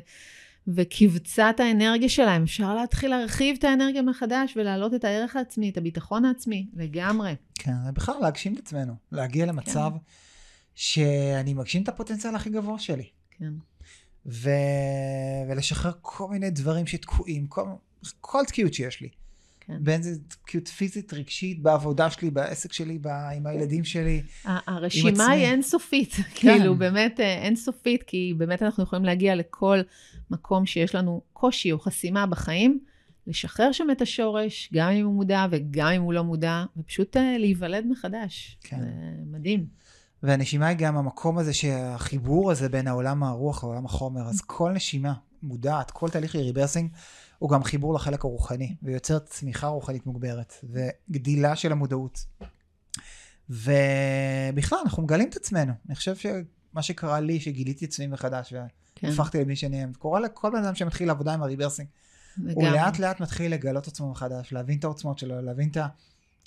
וקיבצה 0.69 1.51
את 1.51 1.61
האנרגיה 1.61 2.09
שלהם. 2.09 2.43
אפשר 2.43 2.75
להתחיל 2.75 3.11
להרחיב 3.11 3.57
את 3.59 3.65
האנרגיה 3.65 4.03
מחדש 4.03 4.57
ולהעלות 4.57 4.95
את 4.95 5.05
הערך 5.05 5.37
העצמי, 5.37 5.71
את 5.71 5.77
הביטחון 5.77 6.25
העצמי, 6.25 6.67
לגמרי. 6.75 7.35
כן, 7.55 7.73
ובכלל 7.89 8.15
להגשים 8.21 8.55
את 8.55 8.59
עצמנו, 8.59 8.95
להגיע 9.13 9.47
למצב 9.47 9.91
כן. 9.93 9.99
שאני 10.75 11.55
מגשים 11.55 11.83
את 11.83 11.89
הפוטנציאל 11.89 12.35
הכי 12.35 12.51
גבוה 12.51 12.79
שלי. 12.79 13.09
כן. 13.31 13.53
ו... 14.27 14.51
ולשחרר 15.49 15.93
כל 16.01 16.29
מיני 16.31 16.51
דברים 16.51 16.87
שתקועים, 16.87 17.47
כל, 17.47 17.65
כל 18.21 18.43
תקיעות 18.47 18.75
שיש 18.75 19.01
לי. 19.01 19.09
כן. 19.61 19.85
בין 19.85 20.03
זה 20.03 20.11
תקיעות 20.29 20.69
פיזית, 20.69 21.13
רגשית, 21.13 21.63
בעבודה 21.63 22.11
שלי, 22.11 22.31
בעסק 22.31 22.73
שלי, 22.73 22.99
ב... 22.99 23.07
עם 23.07 23.47
הילדים 23.47 23.85
שלי, 23.85 24.23
הרשימה 24.45 25.27
היא 25.27 25.47
אינסופית, 25.47 26.13
כן. 26.15 26.23
כאילו 26.35 26.75
באמת 26.75 27.21
אה, 27.21 27.43
אינסופית, 27.43 28.03
כי 28.03 28.35
באמת 28.37 28.63
אנחנו 28.63 28.83
יכולים 28.83 29.05
להגיע 29.05 29.35
לכל 29.35 29.81
מקום 30.31 30.67
שיש 30.67 30.95
לנו 30.95 31.21
קושי 31.33 31.73
או 31.73 31.79
חסימה 31.79 32.27
בחיים, 32.27 32.81
לשחרר 33.27 33.73
שם 33.73 33.87
את 33.93 34.03
השורש, 34.03 34.71
גם 34.73 34.91
אם 34.91 35.07
הוא 35.07 35.15
מודע 35.15 35.47
וגם 35.51 35.89
אם 35.89 36.03
הוא 36.03 36.13
לא 36.13 36.25
מודע, 36.25 36.65
ופשוט 36.77 37.17
uh, 37.17 37.21
להיוולד 37.39 37.87
מחדש. 37.87 38.59
כן. 38.61 38.81
זה 38.81 38.87
מדהים. 39.27 39.67
והנשימה 40.23 40.67
היא 40.67 40.77
גם 40.77 40.97
המקום 40.97 41.39
הזה 41.39 41.53
שהחיבור 41.53 42.51
הזה 42.51 42.69
בין 42.69 42.87
העולם 42.87 43.23
הרוח 43.23 43.65
לעולם 43.65 43.87
החומר, 43.87 44.29
אז 44.29 44.41
כל 44.41 44.73
נשימה 44.73 45.15
מודעת, 45.43 45.91
כל 45.91 46.09
תהליך 46.09 46.35
ריברסינג, 46.37 46.91
הוא 47.39 47.51
גם 47.51 47.65
חיבור 47.65 47.95
לחלק 47.95 48.25
הרוחני, 48.25 48.75
ויוצר 48.83 49.19
צמיחה 49.19 49.67
רוחנית 49.67 50.07
מוגברת, 50.07 50.55
וגדילה 50.65 51.57
של 51.57 51.73
המודעות. 51.73 52.25
ובכלל, 53.51 54.79
אנחנו 54.85 55.03
מגלים 55.03 55.29
את 55.29 55.37
עצמנו. 55.37 55.73
אני 55.89 55.95
חושב 55.95 56.15
שמה 56.73 56.83
שקרה 56.83 57.21
לי, 57.21 57.41
שגיליתי 57.41 57.85
עצמי 57.85 58.07
מחדש, 58.07 58.55
כן. 58.95 59.09
והפכתי 59.09 59.41
למי 59.41 59.57
שאני 59.57 59.85
אוהב, 59.85 59.97
קורה 59.97 60.21
לכל 60.21 60.51
בן 60.51 60.65
אדם 60.65 60.75
שמתחיל 60.75 61.11
עבודה 61.11 61.35
עם 61.35 61.43
הריברסינג. 61.43 61.89
הוא 62.55 62.69
לאט 62.69 62.99
לאט 62.99 63.21
מתחיל 63.21 63.53
לגלות 63.53 63.89
עצמו 63.89 64.11
מחדש, 64.11 64.53
להבין 64.53 64.79
את 64.79 64.85
העוצמות 64.85 65.19
שלו, 65.19 65.43
להבין 65.43 65.69
את 65.69 65.77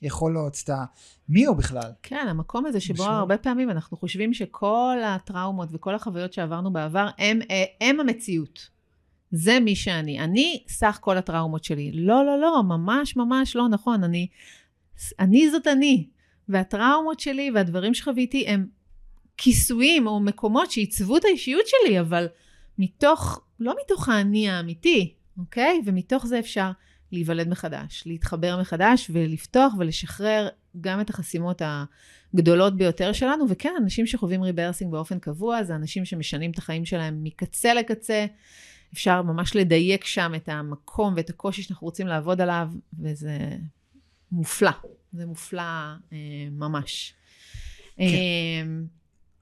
היכולות, 0.01 0.57
את 0.63 0.69
ה... 0.69 0.85
מי 1.29 1.45
הוא 1.45 1.55
בכלל. 1.55 1.91
כן, 2.03 2.25
המקום 2.29 2.65
הזה 2.65 2.79
שבו 2.79 2.93
בשביל... 2.93 3.09
הרבה 3.09 3.37
פעמים 3.37 3.69
אנחנו 3.69 3.97
חושבים 3.97 4.33
שכל 4.33 4.97
הטראומות 5.05 5.69
וכל 5.71 5.95
החוויות 5.95 6.33
שעברנו 6.33 6.73
בעבר 6.73 7.09
הם, 7.17 7.39
אה, 7.51 7.63
הם 7.81 7.99
המציאות. 7.99 8.69
זה 9.31 9.59
מי 9.59 9.75
שאני. 9.75 10.19
אני 10.19 10.63
סך 10.67 10.97
כל 11.01 11.17
הטראומות 11.17 11.63
שלי. 11.63 11.91
לא, 11.93 12.25
לא, 12.25 12.39
לא, 12.39 12.63
ממש 12.63 13.15
ממש 13.15 13.55
לא 13.55 13.69
נכון. 13.69 14.03
אני, 14.03 14.27
אני 15.19 15.51
זאת 15.51 15.67
אני. 15.67 16.07
והטראומות 16.49 17.19
שלי 17.19 17.51
והדברים 17.55 17.93
שחוויתי 17.93 18.47
הם 18.47 18.67
כיסויים 19.37 20.07
או 20.07 20.19
מקומות 20.19 20.71
שעיצבו 20.71 21.17
את 21.17 21.25
האישיות 21.25 21.65
שלי, 21.67 21.99
אבל 21.99 22.27
מתוך, 22.77 23.41
לא 23.59 23.75
מתוך 23.83 24.09
האני 24.09 24.49
האמיתי, 24.49 25.13
אוקיי? 25.37 25.81
ומתוך 25.85 26.25
זה 26.25 26.39
אפשר 26.39 26.71
להיוולד 27.11 27.47
מחדש, 27.47 28.03
להתחבר 28.05 28.61
מחדש 28.61 29.09
ולפתוח 29.13 29.73
ולשחרר 29.79 30.49
גם 30.81 31.01
את 31.01 31.09
החסימות 31.09 31.61
הגדולות 31.65 32.77
ביותר 32.77 33.13
שלנו. 33.13 33.45
וכן, 33.49 33.73
אנשים 33.77 34.07
שחווים 34.07 34.43
ריברסינג 34.43 34.91
באופן 34.91 35.19
קבוע, 35.19 35.63
זה 35.63 35.75
אנשים 35.75 36.05
שמשנים 36.05 36.51
את 36.51 36.57
החיים 36.57 36.85
שלהם 36.85 37.23
מקצה 37.23 37.73
לקצה. 37.73 38.25
אפשר 38.93 39.21
ממש 39.21 39.55
לדייק 39.55 40.05
שם 40.05 40.31
את 40.35 40.49
המקום 40.49 41.13
ואת 41.17 41.29
הקושי 41.29 41.61
שאנחנו 41.61 41.85
רוצים 41.85 42.07
לעבוד 42.07 42.41
עליו, 42.41 42.69
וזה 42.99 43.37
מופלא. 44.31 44.71
זה 45.13 45.25
מופלא 45.25 45.61
אה, 46.13 46.17
ממש. 46.51 47.13
כן. 47.97 48.03
אה, 48.03 48.63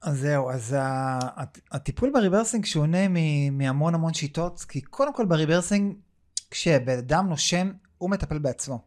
אז 0.02 0.18
זהו, 0.18 0.50
אז 0.50 0.76
הטיפול 1.72 2.10
בריברסינג 2.12 2.64
שונה 2.64 3.08
מהמון 3.52 3.94
המון 3.94 4.14
שיטות, 4.14 4.60
כי 4.68 4.80
קודם 4.80 5.14
כל 5.14 5.26
בריברסינג, 5.26 5.94
כשבן 6.50 6.98
אדם 6.98 7.28
נושם, 7.28 7.72
הוא 7.98 8.10
מטפל 8.10 8.38
בעצמו. 8.38 8.80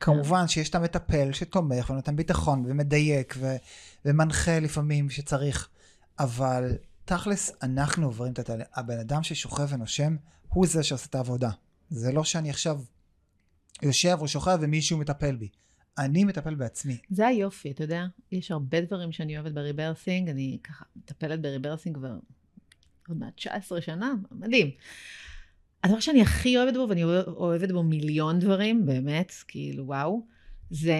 כמובן 0.00 0.48
שיש 0.48 0.68
את 0.68 0.74
המטפל 0.74 1.32
שתומך 1.32 1.90
ונותן 1.90 2.16
ביטחון 2.16 2.64
ומדייק 2.66 3.34
ו- 3.38 3.56
ומנחה 4.04 4.58
לפעמים 4.58 5.10
שצריך, 5.10 5.68
אבל 6.18 6.76
תכלס 7.04 7.50
אנחנו 7.62 8.06
עוברים 8.06 8.32
את 8.32 8.38
התהליך. 8.38 8.66
הבן 8.74 8.98
אדם 8.98 9.22
ששוכב 9.22 9.66
ונושם, 9.68 10.16
הוא 10.48 10.66
זה 10.66 10.82
שעושה 10.82 11.06
את 11.10 11.14
העבודה. 11.14 11.50
זה 11.90 12.12
לא 12.12 12.24
שאני 12.24 12.50
עכשיו 12.50 12.80
יושב 13.82 14.16
או 14.20 14.28
שוכב 14.28 14.58
ומישהו 14.60 14.98
מטפל 14.98 15.36
בי. 15.36 15.48
אני 15.98 16.24
מטפל 16.24 16.54
בעצמי. 16.54 16.98
זה 17.10 17.26
היופי, 17.26 17.70
אתה 17.70 17.84
יודע, 17.84 18.06
יש 18.32 18.50
הרבה 18.50 18.80
דברים 18.80 19.12
שאני 19.12 19.38
אוהבת 19.38 19.52
בריברסינג, 19.52 20.28
אני 20.28 20.58
ככה 20.64 20.84
מטפלת 20.96 21.42
בריברסינג 21.42 21.96
כבר 21.96 22.18
עוד 23.08 23.18
מעט 23.18 23.36
19 23.36 23.80
שנה, 23.80 24.14
מדהים. 24.30 24.70
הדבר 25.84 26.00
שאני 26.00 26.22
הכי 26.22 26.56
אוהבת 26.56 26.74
בו, 26.74 26.86
ואני 26.88 27.04
אוהבת 27.26 27.70
בו 27.70 27.82
מיליון 27.82 28.38
דברים, 28.38 28.86
באמת, 28.86 29.32
כאילו, 29.48 29.86
וואו, 29.86 30.26
זה 30.70 30.94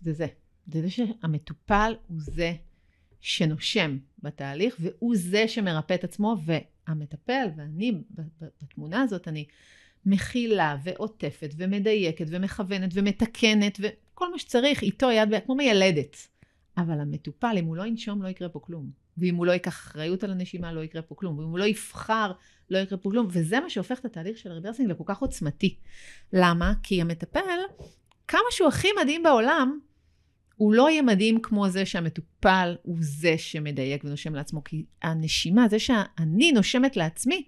זה. 0.00 0.12
זה 0.12 0.26
זה, 0.66 0.82
זה 0.82 0.90
שהמטופל 0.90 1.94
הוא 2.06 2.18
זה 2.20 2.54
שנושם 3.20 3.98
בתהליך, 4.22 4.76
והוא 4.80 5.16
זה 5.16 5.48
שמרפא 5.48 5.94
את 5.94 6.04
עצמו, 6.04 6.36
והמטפל, 6.44 7.46
ואני 7.56 7.92
בתמונה 8.62 9.02
הזאת, 9.02 9.28
אני 9.28 9.44
מכילה 10.06 10.76
ועוטפת 10.84 11.54
ומדייקת 11.56 12.26
ומכוונת 12.28 12.90
ומתקנת 12.94 13.78
וכל 13.80 14.32
מה 14.32 14.38
שצריך 14.38 14.82
איתו 14.82 15.10
יד 15.10 15.30
ביד, 15.30 15.42
כמו 15.44 15.54
מיילדת. 15.54 16.16
אבל 16.78 17.00
המטופל, 17.00 17.56
אם 17.58 17.64
הוא 17.64 17.76
לא 17.76 17.86
ינשום, 17.86 18.22
לא 18.22 18.28
יקרה 18.28 18.48
פה 18.48 18.60
כלום. 18.60 18.90
ואם 19.18 19.34
הוא 19.34 19.46
לא 19.46 19.52
ייקח 19.52 19.72
אחריות 19.72 20.24
על 20.24 20.30
הנשימה, 20.30 20.72
לא 20.72 20.84
יקרה 20.84 21.02
פה 21.02 21.14
כלום. 21.14 21.38
ואם 21.38 21.48
הוא 21.48 21.58
לא 21.58 21.64
יבחר, 21.64 22.32
לא 22.70 22.78
יקרה 22.78 22.98
פה 22.98 23.10
כלום. 23.10 23.26
וזה 23.30 23.60
מה 23.60 23.70
שהופך 23.70 23.98
את 23.98 24.04
התהליך 24.04 24.38
של 24.38 24.50
הריברסינג 24.50 24.90
לכל 24.90 25.04
כך 25.06 25.18
עוצמתי. 25.18 25.76
למה? 26.32 26.72
כי 26.82 27.00
המטפל, 27.00 27.60
כמה 28.28 28.40
שהוא 28.50 28.68
הכי 28.68 28.88
מדהים 29.02 29.22
בעולם, 29.22 29.78
הוא 30.56 30.74
לא 30.74 30.90
יהיה 30.90 31.02
מדהים 31.02 31.40
כמו 31.40 31.68
זה 31.68 31.86
שהמטופל 31.86 32.76
הוא 32.82 32.96
זה 33.00 33.38
שמדייק 33.38 34.04
ונושם 34.04 34.34
לעצמו. 34.34 34.64
כי 34.64 34.84
הנשימה, 35.02 35.68
זה 35.68 35.78
שאני 35.78 36.52
נושמת 36.52 36.96
לעצמי, 36.96 37.42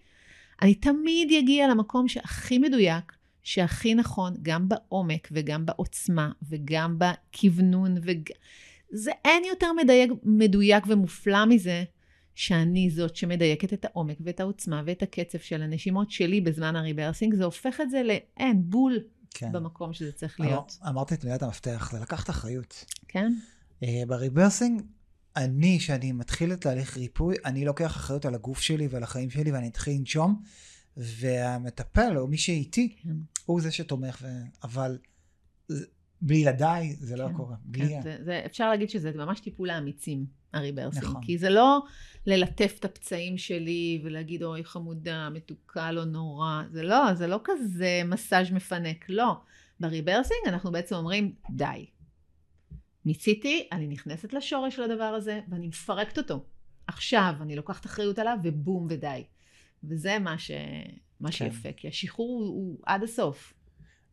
אני 0.63 0.75
תמיד 0.75 1.33
אגיע 1.39 1.69
למקום 1.69 2.09
שהכי 2.09 2.59
מדויק, 2.59 3.13
שהכי 3.43 3.95
נכון, 3.95 4.35
גם 4.43 4.69
בעומק 4.69 5.29
וגם 5.33 5.67
בעוצמה 5.67 6.33
וגם 6.49 6.99
בכוונון. 6.99 7.95
וג... 8.03 8.31
זה 8.91 9.11
אין 9.25 9.43
יותר 9.45 9.73
מדייק, 9.73 10.11
מדויק 10.23 10.85
ומופלא 10.89 11.45
מזה 11.47 11.85
שאני 12.35 12.91
זאת 12.91 13.17
שמדייקת 13.17 13.73
את 13.73 13.85
העומק 13.85 14.17
ואת 14.21 14.41
העוצמה 14.41 14.83
ואת 14.87 15.03
הקצב 15.03 15.39
של 15.39 15.63
הנשימות 15.63 16.11
שלי 16.11 16.41
בזמן 16.41 16.77
הריברסינג. 16.77 17.35
זה 17.35 17.45
הופך 17.45 17.81
את 17.81 17.91
זה 17.91 18.03
לאין, 18.03 18.63
בול 18.65 18.99
כן. 19.31 19.53
במקום 19.53 19.93
שזה 19.93 20.13
צריך 20.13 20.41
להיות. 20.41 20.79
אמר, 20.83 20.91
אמרתי 20.91 21.15
את 21.15 21.25
מילת 21.25 21.43
המפתח, 21.43 21.91
זה 21.93 22.01
לקחת 22.01 22.31
אחריות. 22.31 22.85
כן. 23.09 23.33
אה, 23.83 23.87
בריברסינג, 24.07 24.83
אני, 25.37 25.77
כשאני 25.79 26.13
מתחיל 26.13 26.53
את 26.53 26.61
תהליך 26.61 26.97
ריפוי, 26.97 27.35
אני 27.45 27.65
לוקח 27.65 27.97
אחריות 27.97 28.25
על 28.25 28.35
הגוף 28.35 28.61
שלי 28.61 28.87
ועל 28.87 29.03
החיים 29.03 29.31
שלי, 29.31 29.53
ואני 29.53 29.69
אתחיל 29.69 29.99
לנשום, 29.99 30.43
והמטפל, 30.97 32.19
או 32.19 32.27
מי 32.27 32.39
שאיתי, 32.39 32.97
כן. 33.03 33.17
הוא 33.47 33.61
זה 33.61 33.71
שתומך, 33.71 34.19
ו... 34.23 34.29
אבל 34.63 34.99
בלעדיי 36.23 36.97
זה 36.99 37.17
לא 37.17 37.25
כן, 37.27 37.33
לא 37.33 37.37
קורה. 37.37 37.57
בלי... 37.65 37.89
כן, 37.89 38.01
זה, 38.03 38.17
זה, 38.25 38.43
אפשר 38.47 38.71
להגיד 38.71 38.91
שזה 38.91 39.13
ממש 39.15 39.41
טיפול 39.41 39.71
לאמיצים, 39.71 40.27
הריברסינג. 40.53 41.05
נכון. 41.05 41.23
כי 41.23 41.39
זה 41.39 41.51
לא 41.51 41.81
ללטף 42.27 42.77
את 42.81 42.85
הפצעים 42.85 43.39
שלי 43.39 44.01
ולהגיד, 44.05 44.43
אוי 44.43 44.65
חמודה, 44.65 45.29
מתוקה, 45.31 45.93
לא 45.93 46.05
נורא. 46.05 46.63
זה 46.73 46.83
לא, 46.83 47.15
זה 47.15 47.27
לא 47.27 47.41
כזה 47.45 48.03
מסאז' 48.05 48.51
מפנק, 48.51 49.05
לא. 49.09 49.41
בריברסינג 49.81 50.41
אנחנו 50.47 50.73
בעצם 50.73 50.95
אומרים, 50.95 51.33
די. 51.51 51.87
מיציתי, 53.09 53.69
אני 53.73 53.87
נכנסת 53.87 54.33
לשורש 54.33 54.77
של 54.77 54.83
הדבר 54.83 55.05
הזה 55.05 55.41
ואני 55.49 55.69
מפרקת 55.69 56.19
אותו. 56.19 56.45
עכשיו 56.87 57.35
אני 57.41 57.57
לוקחת 57.57 57.87
אחריות 57.87 58.19
עליו 58.19 58.37
ובום 58.45 58.87
ודי. 58.91 59.25
וזה 59.85 60.19
מה, 60.19 60.39
ש... 60.39 60.51
מה 61.21 61.31
כן. 61.31 61.37
שיפה, 61.37 61.69
כי 61.77 61.89
השחרור 61.89 62.41
הוא, 62.41 62.47
הוא 62.47 62.79
עד 62.87 63.03
הסוף. 63.03 63.55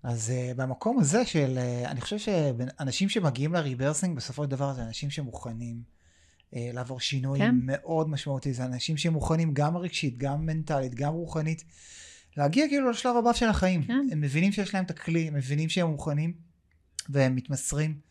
אז 0.03 0.33
uh, 0.33 0.57
במקום 0.57 0.99
הזה 0.99 1.25
של, 1.25 1.57
uh, 1.57 1.89
אני 1.89 2.01
חושב 2.01 2.17
שאנשים 2.17 3.09
שמגיעים 3.09 3.53
לריברסינג 3.53 4.17
בסופו 4.17 4.43
של 4.43 4.49
דבר 4.49 4.73
זה 4.73 4.83
אנשים 4.83 5.09
שמוכנים 5.09 5.81
uh, 6.51 6.57
לעבור 6.73 6.99
שינוי 6.99 7.39
כן. 7.39 7.55
מאוד 7.61 8.09
משמעותי, 8.09 8.53
זה 8.53 8.65
אנשים 8.65 8.97
שמוכנים 8.97 9.53
גם 9.53 9.77
רגשית, 9.77 10.17
גם 10.17 10.45
מנטלית, 10.45 10.95
גם 10.95 11.13
רוחנית, 11.13 11.63
להגיע 12.37 12.67
כאילו 12.67 12.89
לשלב 12.89 13.15
הבא 13.15 13.33
של 13.33 13.49
החיים. 13.49 13.83
כן. 13.83 14.07
הם 14.11 14.21
מבינים 14.21 14.51
שיש 14.51 14.73
להם 14.73 14.85
את 14.85 14.91
הכלי, 14.91 15.27
הם 15.27 15.33
מבינים 15.33 15.69
שהם 15.69 15.87
מוכנים 15.87 16.33
והם 17.09 17.35
מתמסרים. 17.35 18.05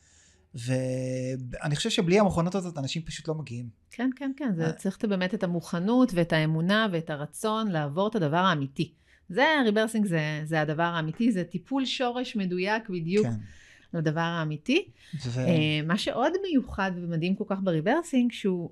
ואני 0.55 1.77
חושב 1.77 1.91
שבלי 1.91 2.19
המוכנות 2.19 2.55
הזאת 2.55 2.79
אנשים 2.79 3.03
פשוט 3.03 3.29
לא 3.29 3.35
מגיעים. 3.35 3.69
כן, 3.91 4.11
כן, 4.17 4.33
כן, 4.37 4.55
זה 4.55 4.73
צריך 4.73 5.05
באמת 5.05 5.35
את 5.35 5.43
המוכנות 5.43 6.13
ואת 6.15 6.33
האמונה 6.33 6.87
ואת 6.93 7.11
הרצון 7.11 7.71
לעבור 7.71 8.09
את 8.09 8.15
הדבר 8.15 8.37
האמיתי. 8.37 8.93
זה, 9.29 9.47
ריברסינג 9.65 10.07
זה, 10.07 10.43
זה 10.45 10.61
הדבר 10.61 10.83
האמיתי, 10.83 11.33
זה 11.33 11.45
טיפול 11.45 11.85
שורש 11.85 12.37
מדויק 12.37 12.89
בדיוק 12.89 13.27
כן. 13.27 13.99
לדבר 13.99 14.21
האמיתי. 14.21 14.89
ו... 15.27 15.41
אה, 15.41 15.83
מה 15.87 15.99
שעוד 15.99 16.33
מיוחד 16.49 16.91
ומדהים 16.97 17.35
כל 17.37 17.45
כך 17.47 17.59
בריברסינג, 17.63 18.33
שהוא 18.33 18.71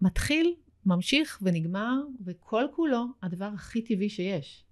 מתחיל, 0.00 0.54
ממשיך 0.86 1.38
ונגמר, 1.42 1.94
וכל 2.24 2.64
כולו 2.76 3.04
הדבר 3.22 3.50
הכי 3.54 3.82
טבעי 3.82 4.08
שיש. 4.08 4.64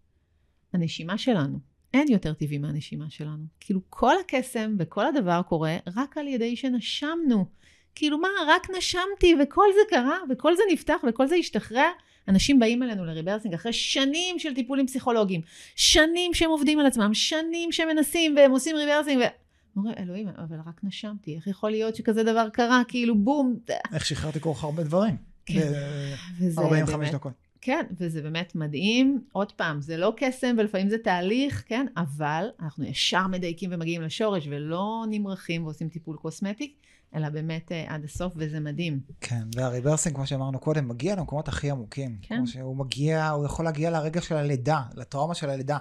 הנשימה 0.72 1.18
שלנו. 1.18 1.75
אין 1.96 2.08
יותר 2.10 2.32
טבעי 2.32 2.58
מהנשימה 2.58 3.04
שלנו. 3.08 3.44
כאילו 3.60 3.80
כל 3.90 4.14
הקסם 4.20 4.76
וכל 4.78 5.06
הדבר 5.06 5.42
קורה 5.42 5.76
רק 5.96 6.18
על 6.18 6.28
ידי 6.28 6.56
שנשמנו. 6.56 7.44
כאילו 7.94 8.18
מה, 8.18 8.28
רק 8.48 8.66
נשמתי 8.78 9.34
וכל 9.42 9.66
זה 9.74 9.96
קרה 9.96 10.18
וכל 10.30 10.56
זה 10.56 10.62
נפתח 10.72 11.00
וכל 11.08 11.26
זה 11.26 11.34
השתחרר. 11.34 11.90
אנשים 12.28 12.58
באים 12.58 12.82
אלינו 12.82 13.04
לריברסינג 13.04 13.54
אחרי 13.54 13.72
שנים 13.72 14.38
של 14.38 14.54
טיפולים 14.54 14.86
פסיכולוגיים, 14.86 15.40
שנים 15.76 16.34
שהם 16.34 16.50
עובדים 16.50 16.78
על 16.78 16.86
עצמם, 16.86 17.14
שנים 17.14 17.72
שהם 17.72 17.88
מנסים 17.88 18.36
והם 18.36 18.50
עושים 18.50 18.76
ריברסינג 18.76 19.20
ו... 19.20 19.24
אומרים, 19.76 19.94
אלוהים, 19.98 20.28
אבל 20.28 20.56
רק 20.66 20.80
נשמתי, 20.82 21.36
איך 21.36 21.46
יכול 21.46 21.70
להיות 21.70 21.96
שכזה 21.96 22.22
דבר 22.22 22.48
קרה, 22.48 22.82
כאילו 22.88 23.14
בום. 23.18 23.56
איך 23.92 24.06
שחררתי 24.06 24.40
כל 24.40 24.52
כך 24.54 24.64
הרבה 24.64 24.82
דברים. 24.82 25.16
כן. 25.46 25.72
ב- 26.40 26.58
45 26.58 27.10
דקות. 27.10 27.45
כן, 27.66 27.86
וזה 28.00 28.22
באמת 28.22 28.54
מדהים. 28.54 29.20
עוד 29.32 29.52
פעם, 29.52 29.80
זה 29.80 29.96
לא 29.96 30.12
קסם 30.16 30.56
ולפעמים 30.58 30.88
זה 30.88 30.96
תהליך, 31.04 31.64
כן? 31.66 31.86
אבל 31.96 32.48
אנחנו 32.60 32.84
ישר 32.84 33.26
מדייקים 33.26 33.70
ומגיעים 33.72 34.02
לשורש 34.02 34.46
ולא 34.50 35.04
נמרחים 35.10 35.64
ועושים 35.64 35.88
טיפול 35.88 36.16
קוסמטי, 36.16 36.74
אלא 37.14 37.28
באמת 37.28 37.72
uh, 37.72 37.92
עד 37.92 38.04
הסוף, 38.04 38.32
וזה 38.36 38.60
מדהים. 38.60 39.00
כן, 39.20 39.42
והריברסינג, 39.54 40.16
כמו 40.16 40.26
שאמרנו 40.26 40.58
קודם, 40.58 40.88
מגיע 40.88 41.16
למקומות 41.16 41.48
הכי 41.48 41.70
עמוקים. 41.70 42.18
כן. 42.22 42.36
כמו 42.36 42.46
שהוא 42.46 42.76
מגיע, 42.76 43.28
הוא 43.28 43.44
יכול 43.44 43.64
להגיע 43.64 43.90
לרגע 43.90 44.20
של 44.20 44.36
הלידה, 44.36 44.82
לטראומה 44.94 45.34
של 45.34 45.50
הלידה. 45.50 45.78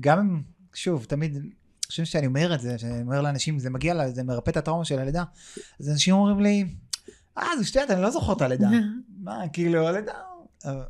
גם 0.00 0.18
אם, 0.18 0.42
שוב, 0.74 1.04
תמיד, 1.04 1.38
חושבים 1.86 2.06
שאני 2.06 2.26
אומר 2.26 2.54
את 2.54 2.60
זה, 2.60 2.78
שאני 2.78 3.02
אומר 3.02 3.22
לאנשים, 3.22 3.58
זה 3.58 3.70
מגיע, 3.70 4.08
זה 4.08 4.22
מרפא 4.22 4.50
את 4.50 4.56
הטראומה 4.56 4.84
של 4.84 4.98
הלידה, 4.98 5.24
אז 5.80 5.90
אנשים 5.90 6.14
אומרים 6.14 6.40
לי, 6.40 6.64
אה, 7.38 7.56
זה 7.58 7.64
שטויות, 7.64 7.90
אני 7.90 8.02
לא 8.02 8.10
זוכר 8.10 8.32
את 8.32 8.42
הלידה. 8.42 8.68
מה, 9.24 9.48
כאילו, 9.52 9.88
הלידה... 9.88 10.12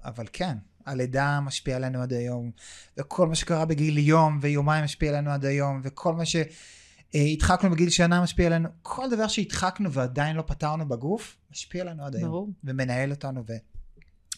אבל 0.04 0.26
כן, 0.32 0.56
הלידה 0.86 1.40
משפיעה 1.40 1.76
עלינו 1.76 2.02
עד 2.02 2.12
היום, 2.12 2.50
וכל 2.96 3.28
מה 3.28 3.34
שקרה 3.34 3.64
בגיל 3.64 3.98
יום 3.98 4.38
ויומיים 4.42 4.84
משפיע 4.84 5.10
עלינו 5.10 5.30
עד 5.30 5.44
היום, 5.44 5.80
וכל 5.84 6.14
מה 6.14 6.24
שהדחקנו 6.24 7.70
בגיל 7.70 7.90
שנה 7.90 8.22
משפיע 8.22 8.46
עלינו, 8.46 8.68
כל 8.82 9.10
דבר 9.10 9.28
שהדחקנו 9.28 9.92
ועדיין 9.92 10.36
לא 10.36 10.42
פתרנו 10.42 10.88
בגוף, 10.88 11.36
משפיע 11.50 11.82
עלינו 11.82 12.04
עד 12.04 12.16
היום. 12.16 12.28
ברור. 12.28 12.48
ומנהל 12.64 13.10
אותנו. 13.10 13.44
ו... 13.48 13.52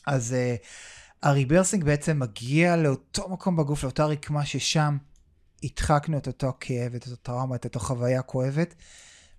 אז 0.06 0.34
uh, 0.34 0.66
הריברסינג 1.22 1.84
בעצם 1.84 2.18
מגיע 2.18 2.76
לאותו 2.76 3.28
מקום 3.28 3.56
בגוף, 3.56 3.82
לאותה 3.82 4.04
רקמה 4.04 4.46
ששם 4.46 4.96
הדחקנו 5.64 6.18
את 6.18 6.26
אותו 6.26 6.52
כאב, 6.60 6.94
את 6.94 7.06
אותו 7.06 7.16
טראומה, 7.16 7.56
את 7.56 7.64
אותו 7.64 7.80
חוויה 7.80 8.22
כואבת, 8.22 8.74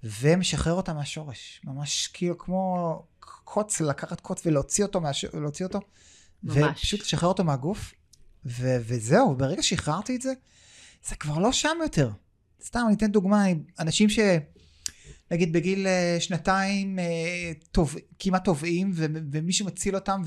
ומשחרר 0.04 0.74
אותה 0.74 0.94
מהשורש. 0.94 1.62
ממש 1.64 2.08
כאילו 2.08 2.38
כמו 2.38 3.04
קוץ, 3.44 3.82
לקחת 3.82 4.22
קוץ 4.22 4.46
ולהוציא 4.46 4.84
אותו, 4.84 5.02
מהש... 5.02 5.26
ולהוציא 5.34 5.66
אותו 5.66 5.80
ממש. 6.44 6.58
ופשוט 6.58 7.00
לשחרר 7.00 7.30
אותו 7.30 7.44
מהגוף, 7.44 7.94
ו... 8.46 8.78
וזהו, 8.88 9.36
ברגע 9.38 9.64
שחררתי 9.64 10.16
את 10.16 10.22
זה, 10.22 10.34
זה 11.08 11.16
כבר 11.16 11.38
לא 11.38 11.52
שם 11.52 11.78
יותר. 11.84 12.12
סתם, 12.66 12.80
אני 12.88 12.96
אתן 12.96 13.12
דוגמה, 13.12 13.46
אנשים 13.80 14.10
ש... 14.10 14.20
נגיד 15.32 15.54
בגיל 15.54 15.88
אה, 15.88 16.18
שנתיים 16.20 17.00
אה, 17.00 17.52
טוב, 17.72 17.96
כמעט 18.20 18.46
טובעים, 18.46 18.92
ו... 18.94 19.06
ומישהו 19.32 19.66
מציל 19.66 19.96
אותם, 19.96 20.22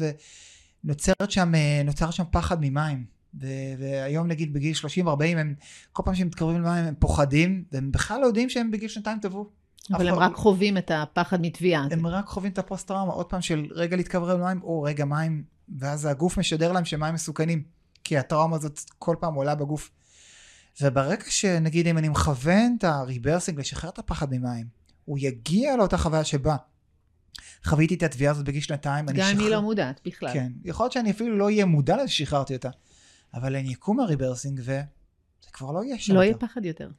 ונוצרת 0.84 1.30
שם, 1.30 1.54
אה, 1.54 2.12
שם 2.12 2.24
פחד 2.30 2.56
ממים. 2.60 3.04
ו- 3.40 3.74
והיום 3.78 4.28
נגיד 4.28 4.52
בגיל 4.52 4.74
30-40 5.04 5.06
הם 5.36 5.54
כל 5.92 6.02
פעם 6.04 6.14
שהם 6.14 6.26
מתקרבים 6.26 6.62
למים 6.62 6.84
הם 6.84 6.94
פוחדים 6.98 7.64
והם 7.72 7.92
בכלל 7.92 8.20
לא 8.20 8.26
יודעים 8.26 8.50
שהם 8.50 8.70
בגיל 8.70 8.88
שנתיים 8.88 9.18
טבעו. 9.18 9.50
אבל 9.91 10.09
הם 10.09 10.14
רק 10.14 10.35
חווים 10.35 10.78
את 10.78 10.91
הפחד 10.95 11.39
מטביעה. 11.41 11.87
הם 11.91 12.07
רק 12.07 12.26
חווים 12.26 12.53
את 12.53 12.59
הפוסט-טראומה, 12.59 13.12
עוד 13.12 13.26
פעם 13.26 13.41
של 13.41 13.66
רגע 13.70 13.97
להתקרב 13.97 14.28
למים, 14.28 14.62
או 14.62 14.83
רגע 14.83 15.05
מים, 15.05 15.45
ואז 15.78 16.07
הגוף 16.07 16.39
משדר 16.39 16.72
להם 16.72 16.85
שמים 16.85 17.14
מסוכנים, 17.14 17.62
כי 18.05 18.18
הטראומה 18.18 18.57
הזאת 18.57 18.80
כל 18.99 19.16
פעם 19.20 19.35
עולה 19.35 19.55
בגוף. 19.55 19.91
וברגע 20.80 21.24
שנגיד 21.28 21.87
אם 21.87 21.99
אני 21.99 22.09
מכוון 22.09 22.76
את 22.78 22.85
הריברסינג 22.85 23.59
לשחרר 23.61 23.91
את 23.91 23.99
הפחד 23.99 24.30
ממים, 24.30 24.66
הוא 25.05 25.18
יגיע 25.20 25.76
לאותה 25.76 25.99
חוויה 25.99 26.24
שבה 26.24 26.57
חוויתי 27.64 27.95
את 27.95 28.03
התביעה 28.03 28.33
הזאת 28.33 28.45
בגיל 28.45 28.61
שנתיים. 28.61 29.07
גם 29.07 29.28
אם 29.33 29.39
היא 29.39 29.49
לא 29.49 29.61
מודעת 29.61 30.01
בכלל. 30.07 30.33
כן, 30.33 30.53
יכול 30.64 30.85
להיות 30.85 30.93
שאני 30.93 31.11
אפילו 31.11 31.39
לא 31.39 31.45
אהיה 31.45 31.66
מודע 31.66 31.97
לזה 31.97 32.09
ששחררתי 32.09 32.57
אותה, 32.57 32.70
אבל 33.35 33.57
אני 33.57 33.74
אקום 33.74 33.97
מהריברסינג 33.97 34.61
וזה 34.61 34.83
כבר 35.53 35.72
לא 35.72 35.85
יהיה 35.85 35.99
שם 35.99 36.14
לא 36.14 36.22
יהיה 36.22 36.37
פחד 36.39 36.64
יותר. 36.64 36.91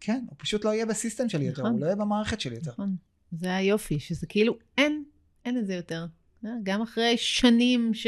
כן, 0.00 0.24
הוא 0.26 0.36
פשוט 0.38 0.64
לא 0.64 0.70
יהיה 0.70 0.86
בסיסטם 0.86 1.28
שלי 1.28 1.44
יותר, 1.44 1.62
נכון. 1.62 1.72
הוא 1.72 1.80
לא 1.80 1.86
יהיה 1.86 1.96
במערכת 1.96 2.40
שלי 2.40 2.54
יותר. 2.54 2.70
נכון, 2.70 2.96
זה 3.32 3.56
היופי, 3.56 4.00
שזה 4.00 4.26
כאילו 4.26 4.58
אין, 4.78 5.04
אין 5.44 5.58
את 5.58 5.66
זה 5.66 5.74
יותר. 5.74 6.06
אה, 6.44 6.50
גם 6.62 6.82
אחרי 6.82 7.16
שנים 7.16 7.94
ש, 7.94 8.06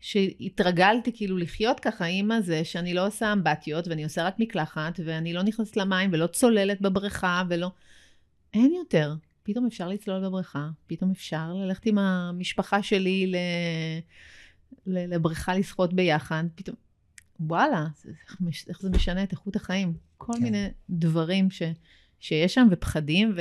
שהתרגלתי 0.00 1.12
כאילו 1.14 1.38
לחיות 1.38 1.80
ככה 1.80 2.04
עם 2.04 2.30
הזה, 2.30 2.64
שאני 2.64 2.94
לא 2.94 3.06
עושה 3.06 3.32
אמבטיות 3.32 3.88
ואני 3.88 4.04
עושה 4.04 4.24
רק 4.24 4.34
מקלחת, 4.38 5.00
ואני 5.04 5.32
לא 5.32 5.42
נכנסת 5.42 5.76
למים 5.76 6.10
ולא 6.12 6.26
צוללת 6.26 6.80
בבריכה 6.80 7.42
ולא... 7.48 7.70
אין 8.54 8.72
יותר. 8.74 9.14
פתאום 9.42 9.66
אפשר 9.66 9.88
לצלול 9.88 10.26
בבריכה, 10.26 10.68
פתאום 10.86 11.10
אפשר 11.10 11.52
ללכת 11.54 11.86
עם 11.86 11.98
המשפחה 11.98 12.82
שלי 12.82 13.26
ל... 13.26 13.36
ל... 14.86 15.14
לבריכה 15.14 15.54
לשחות 15.54 15.94
ביחד, 15.94 16.44
פתאום... 16.54 16.76
וואלה, 17.40 17.86
איך 18.68 18.80
זה 18.80 18.90
משנה 18.90 19.22
את 19.22 19.32
איכות 19.32 19.56
החיים. 19.56 19.94
כל 20.26 20.32
כן. 20.36 20.42
מיני 20.42 20.68
דברים 20.90 21.50
ש... 21.50 21.62
שיש 22.20 22.54
שם, 22.54 22.68
ופחדים 22.70 23.34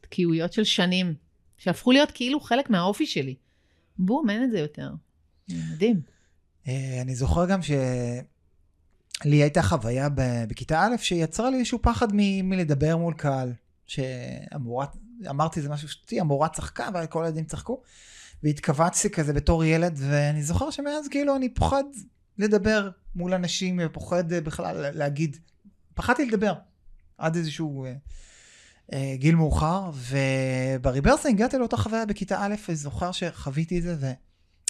ותקיעויות 0.00 0.52
של 0.52 0.64
שנים, 0.64 1.14
שהפכו 1.58 1.92
להיות 1.92 2.10
כאילו 2.10 2.40
חלק 2.40 2.70
מהאופי 2.70 3.06
שלי. 3.06 3.34
בום, 3.98 4.30
אין 4.30 4.44
את 4.44 4.50
זה 4.50 4.58
יותר. 4.58 4.90
מדהים. 5.48 6.00
אה, 6.68 6.98
אני 7.02 7.14
זוכר 7.14 7.46
גם 7.46 7.60
שלי 7.62 9.36
הייתה 9.36 9.62
חוויה 9.62 10.08
בכיתה 10.48 10.80
א' 10.80 10.96
שיצרה 10.96 11.50
לי 11.50 11.56
איזשהו 11.58 11.78
פחד 11.82 12.08
מ- 12.12 12.48
מלדבר 12.48 12.96
מול 12.96 13.14
קהל. 13.14 13.52
שהמורה, 13.86 14.86
אמרתי 15.30 15.60
זה 15.60 15.68
משהו 15.68 15.88
שטותי, 15.88 16.20
המורה 16.20 16.48
צחקה 16.48 16.88
וכל 16.94 17.24
הילדים 17.24 17.44
צחקו. 17.44 17.82
והתכווצתי 18.42 19.10
כזה 19.10 19.32
בתור 19.32 19.64
ילד, 19.64 19.98
ואני 19.98 20.42
זוכר 20.42 20.70
שמאז 20.70 21.08
כאילו 21.08 21.36
אני 21.36 21.48
פוחד 21.54 21.84
לדבר 22.38 22.90
מול 23.14 23.34
אנשים, 23.34 23.80
ופוחד 23.82 24.32
בכלל 24.32 24.90
להגיד, 24.96 25.36
פחדתי 26.00 26.26
לדבר 26.26 26.54
עד 27.18 27.36
איזשהו 27.36 27.84
אה, 27.84 27.94
אה, 28.92 29.14
גיל 29.16 29.34
מאוחר, 29.34 29.90
ובריברסה 29.94 31.28
הגעתי 31.28 31.58
לאותה 31.58 31.76
חוויה 31.76 32.06
בכיתה 32.06 32.38
א', 32.40 32.54
וזוכר 32.68 33.12
שחוויתי 33.12 33.78
את 33.78 33.82
זה, 33.82 34.14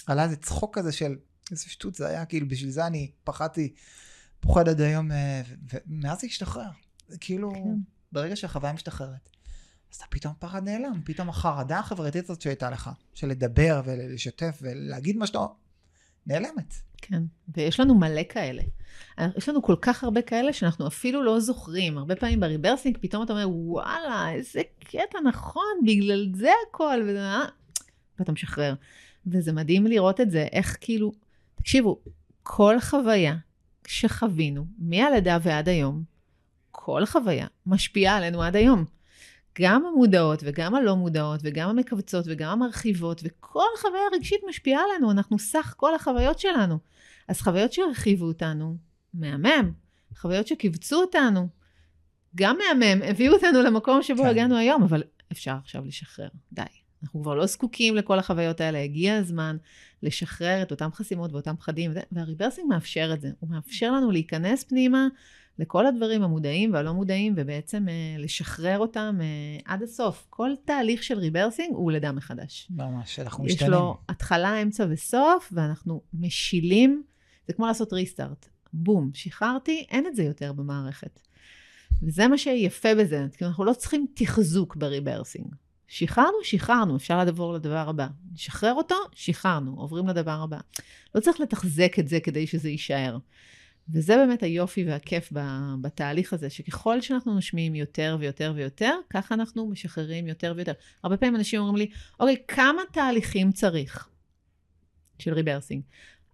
ועלה 0.07 0.23
איזה 0.23 0.35
צחוק 0.35 0.77
כזה 0.77 0.91
של 0.91 1.15
איזה 1.51 1.63
שטות 1.63 1.95
זה 1.95 2.07
היה, 2.07 2.25
כאילו 2.25 2.47
בשביל 2.47 2.69
זה 2.71 2.87
אני 2.87 3.11
פחדתי, 3.23 3.73
פוחד 4.39 4.69
עד 4.69 4.81
היום, 4.81 5.11
אה, 5.11 5.41
ומאז 5.69 6.19
זה 6.21 6.27
השתחרר. 6.27 6.69
כאילו, 7.19 7.51
כן. 7.53 7.79
ברגע 8.11 8.35
שהחוויה 8.35 8.73
משתחררת, 8.73 9.29
אז 9.91 9.97
אתה 9.97 10.05
פתאום 10.09 10.33
פחד 10.39 10.63
נעלם, 10.63 11.01
פתאום 11.05 11.29
החרדה 11.29 11.79
החברתית 11.79 12.23
הזאת 12.23 12.41
שהייתה 12.41 12.69
לך, 12.69 12.89
של 13.13 13.27
לדבר 13.27 13.81
ולשתף 13.85 14.59
ולהגיד 14.61 15.17
מה 15.17 15.27
שאתה... 15.27 15.39
נעלמת. 16.25 16.73
כן, 17.01 17.23
ויש 17.55 17.79
לנו 17.79 17.95
מלא 17.95 18.21
כאלה. 18.29 18.61
יש 19.37 19.49
לנו 19.49 19.61
כל 19.61 19.75
כך 19.81 20.03
הרבה 20.03 20.21
כאלה 20.21 20.53
שאנחנו 20.53 20.87
אפילו 20.87 21.23
לא 21.23 21.39
זוכרים. 21.39 21.97
הרבה 21.97 22.15
פעמים 22.15 22.39
בריברסינג 22.39 22.97
פתאום 23.01 23.23
אתה 23.23 23.33
אומר, 23.33 23.49
וואלה, 23.49 24.31
איזה 24.31 24.61
קטע 24.79 25.19
נכון, 25.25 25.79
בגלל 25.85 26.29
זה 26.33 26.51
הכל, 26.69 27.01
וזה... 27.03 27.21
אה? 27.21 27.45
ואתה 28.19 28.31
משחרר. 28.31 28.73
וזה 29.27 29.51
מדהים 29.53 29.87
לראות 29.87 30.21
את 30.21 30.31
זה, 30.31 30.47
איך 30.51 30.77
כאילו, 30.81 31.11
תקשיבו, 31.55 31.99
כל 32.43 32.79
חוויה 32.79 33.35
שחווינו, 33.87 34.65
מהלידה 34.79 35.37
ועד 35.41 35.69
היום, 35.69 36.03
כל 36.71 37.05
חוויה 37.05 37.47
משפיעה 37.65 38.17
עלינו 38.17 38.43
עד 38.43 38.55
היום. 38.55 38.85
גם 39.61 39.85
המודעות 39.85 40.39
וגם 40.45 40.75
הלא 40.75 40.95
מודעות 40.95 41.39
וגם 41.43 41.69
המכווצות 41.69 42.25
וגם 42.27 42.51
המרחיבות 42.51 43.21
וכל 43.23 43.65
חוויה 43.77 44.03
רגשית 44.13 44.41
משפיעה 44.49 44.81
עלינו, 44.83 45.11
אנחנו 45.11 45.39
סך 45.39 45.73
כל 45.77 45.95
החוויות 45.95 46.39
שלנו. 46.39 46.77
אז 47.31 47.41
חוויות 47.41 47.73
שהרחיבו 47.73 48.25
אותנו, 48.25 48.77
מהמם. 49.13 49.71
חוויות 50.17 50.47
שכיווצו 50.47 50.95
אותנו, 50.95 51.47
גם 52.35 52.57
מהמם, 52.57 53.01
הביאו 53.03 53.33
אותנו 53.33 53.61
למקום 53.61 54.03
שבו 54.03 54.23
כן. 54.23 54.29
הגענו 54.29 54.57
היום, 54.57 54.83
אבל 54.83 55.03
אפשר 55.31 55.55
עכשיו 55.63 55.85
לשחרר, 55.85 56.27
די. 56.53 56.61
אנחנו 57.03 57.21
כבר 57.21 57.35
לא 57.35 57.45
זקוקים 57.45 57.95
לכל 57.95 58.19
החוויות 58.19 58.61
האלה, 58.61 58.83
הגיע 58.83 59.17
הזמן 59.17 59.57
לשחרר 60.03 60.61
את 60.61 60.71
אותם 60.71 60.89
חסימות 60.93 61.31
ואותם 61.31 61.55
פחדים, 61.55 61.91
והריברסינג 62.11 62.69
מאפשר 62.69 63.11
את 63.13 63.21
זה, 63.21 63.31
הוא 63.39 63.49
מאפשר 63.49 63.91
לנו 63.91 64.11
להיכנס 64.11 64.63
פנימה 64.63 65.07
לכל 65.59 65.85
הדברים 65.85 66.23
המודעים 66.23 66.73
והלא 66.73 66.93
מודעים, 66.93 67.33
ובעצם 67.37 67.89
אה, 67.89 68.15
לשחרר 68.17 68.79
אותם 68.79 69.17
אה, 69.21 69.73
עד 69.73 69.83
הסוף. 69.83 70.25
כל 70.29 70.51
תהליך 70.65 71.03
של 71.03 71.19
ריברסינג 71.19 71.75
הוא 71.75 71.91
לידה 71.91 72.11
מחדש. 72.11 72.67
ממש, 72.69 73.19
אנחנו 73.19 73.43
משתנים. 73.43 73.71
יש 73.71 73.77
לו 73.77 73.97
התחלה, 74.09 74.61
אמצע 74.61 74.85
וסוף, 74.89 75.53
ואנחנו 75.55 76.01
משילים, 76.13 77.03
זה 77.47 77.53
כמו 77.53 77.67
לעשות 77.67 77.93
ריסטארט. 77.93 78.49
בום, 78.73 79.11
שחררתי, 79.13 79.85
אין 79.89 80.07
את 80.07 80.15
זה 80.15 80.23
יותר 80.23 80.53
במערכת. 80.53 81.19
וזה 82.03 82.27
מה 82.27 82.37
שיפה 82.37 82.95
בזה, 82.95 83.25
כי 83.37 83.45
אנחנו 83.45 83.65
לא 83.65 83.73
צריכים 83.73 84.05
תחזוק 84.13 84.75
בריברסינג. 84.75 85.55
שחררנו, 85.87 86.37
שחררנו, 86.43 86.95
אפשר 86.95 87.17
לעבור 87.17 87.53
לדבר 87.53 87.89
הבא. 87.89 88.07
נשחרר 88.33 88.73
אותו, 88.73 88.95
שחררנו, 89.13 89.75
עוברים 89.75 90.07
לדבר 90.07 90.41
הבא. 90.43 90.57
לא 91.15 91.19
צריך 91.19 91.39
לתחזק 91.39 91.99
את 91.99 92.07
זה 92.07 92.19
כדי 92.19 92.47
שזה 92.47 92.69
יישאר. 92.69 93.17
וזה 93.93 94.15
באמת 94.15 94.43
היופי 94.43 94.85
והכיף 94.85 95.33
בתהליך 95.81 96.33
הזה, 96.33 96.49
שככל 96.49 97.01
שאנחנו 97.01 97.33
נושמים 97.33 97.75
יותר 97.75 98.17
ויותר 98.19 98.53
ויותר, 98.55 98.95
ככה 99.09 99.35
אנחנו 99.35 99.69
משחררים 99.69 100.27
יותר 100.27 100.53
ויותר. 100.55 100.73
הרבה 101.03 101.17
פעמים 101.17 101.35
אנשים 101.35 101.59
אומרים 101.59 101.77
לי, 101.77 101.87
אוקיי, 102.19 102.35
כמה 102.47 102.81
תהליכים 102.91 103.51
צריך 103.51 104.09
של 105.19 105.33
ריברסינג? 105.33 105.83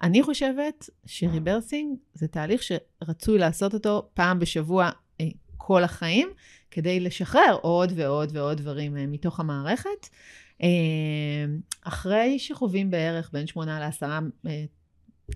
אני 0.02 0.24
חושבת 0.24 0.90
שריברסינג 1.06 1.98
זה 2.14 2.28
תהליך 2.28 2.62
שרצוי 2.64 3.38
לעשות 3.38 3.74
אותו 3.74 4.10
פעם 4.14 4.40
בשבוע 4.40 4.90
אה, 5.22 5.26
כל 5.58 5.84
החיים, 5.84 6.30
כדי 6.72 7.00
לשחרר 7.00 7.58
עוד 7.62 7.92
ועוד 7.96 8.30
ועוד 8.34 8.58
דברים 8.58 8.98
אה, 8.98 9.08
מתוך 9.08 9.40
המערכת. 9.40 10.10
אה, 10.64 10.68
אחרי 11.84 12.40
שחווים 12.40 12.92
בערך 12.92 13.30
בין 13.34 13.48
שמונה 13.48 13.80
לעשרה 13.80 14.20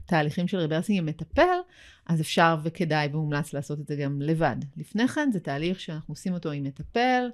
תהליכים 0.05 0.47
של 0.47 0.57
ריברסינג 0.57 0.99
עם 0.99 1.05
מטפל, 1.05 1.57
אז 2.07 2.21
אפשר 2.21 2.55
וכדאי 2.63 3.07
ומומלץ 3.07 3.53
לעשות 3.53 3.79
את 3.79 3.87
זה 3.87 3.95
גם 3.95 4.21
לבד. 4.21 4.55
לפני 4.77 5.07
כן 5.07 5.29
זה 5.33 5.39
תהליך 5.39 5.79
שאנחנו 5.79 6.11
עושים 6.11 6.33
אותו 6.33 6.51
עם 6.51 6.63
מטפל, 6.63 7.29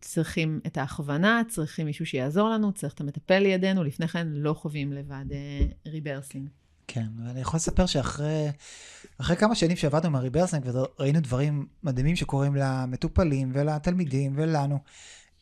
צריכים 0.00 0.60
את 0.66 0.76
ההכוונה, 0.76 1.42
צריכים 1.48 1.86
מישהו 1.86 2.06
שיעזור 2.06 2.48
לנו, 2.48 2.72
צריך 2.72 2.94
את 2.94 3.00
המטפל 3.00 3.38
לידינו, 3.38 3.84
לפני 3.84 4.08
כן 4.08 4.28
לא 4.28 4.54
חווים 4.54 4.92
לבד 4.92 5.24
ריברסינג. 5.86 6.46
אה, 6.46 6.52
כן, 6.86 7.06
ואני 7.18 7.40
יכול 7.40 7.56
לספר 7.56 7.86
שאחרי 7.86 9.36
כמה 9.38 9.54
שנים 9.54 9.76
שעבדנו 9.76 10.06
עם 10.06 10.16
הריברסינג 10.16 10.66
וראינו 10.66 11.20
דברים 11.20 11.66
מדהימים 11.82 12.16
שקורים 12.16 12.54
למטופלים 12.54 13.50
ולתלמידים 13.54 14.32
ולנו, 14.36 14.78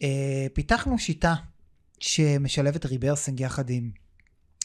אה, 0.02 0.46
פיתחנו 0.52 0.98
שיטה 0.98 1.34
שמשלבת 2.00 2.86
ריברסינג 2.86 3.40
יחד 3.40 3.70
עם 3.70 3.90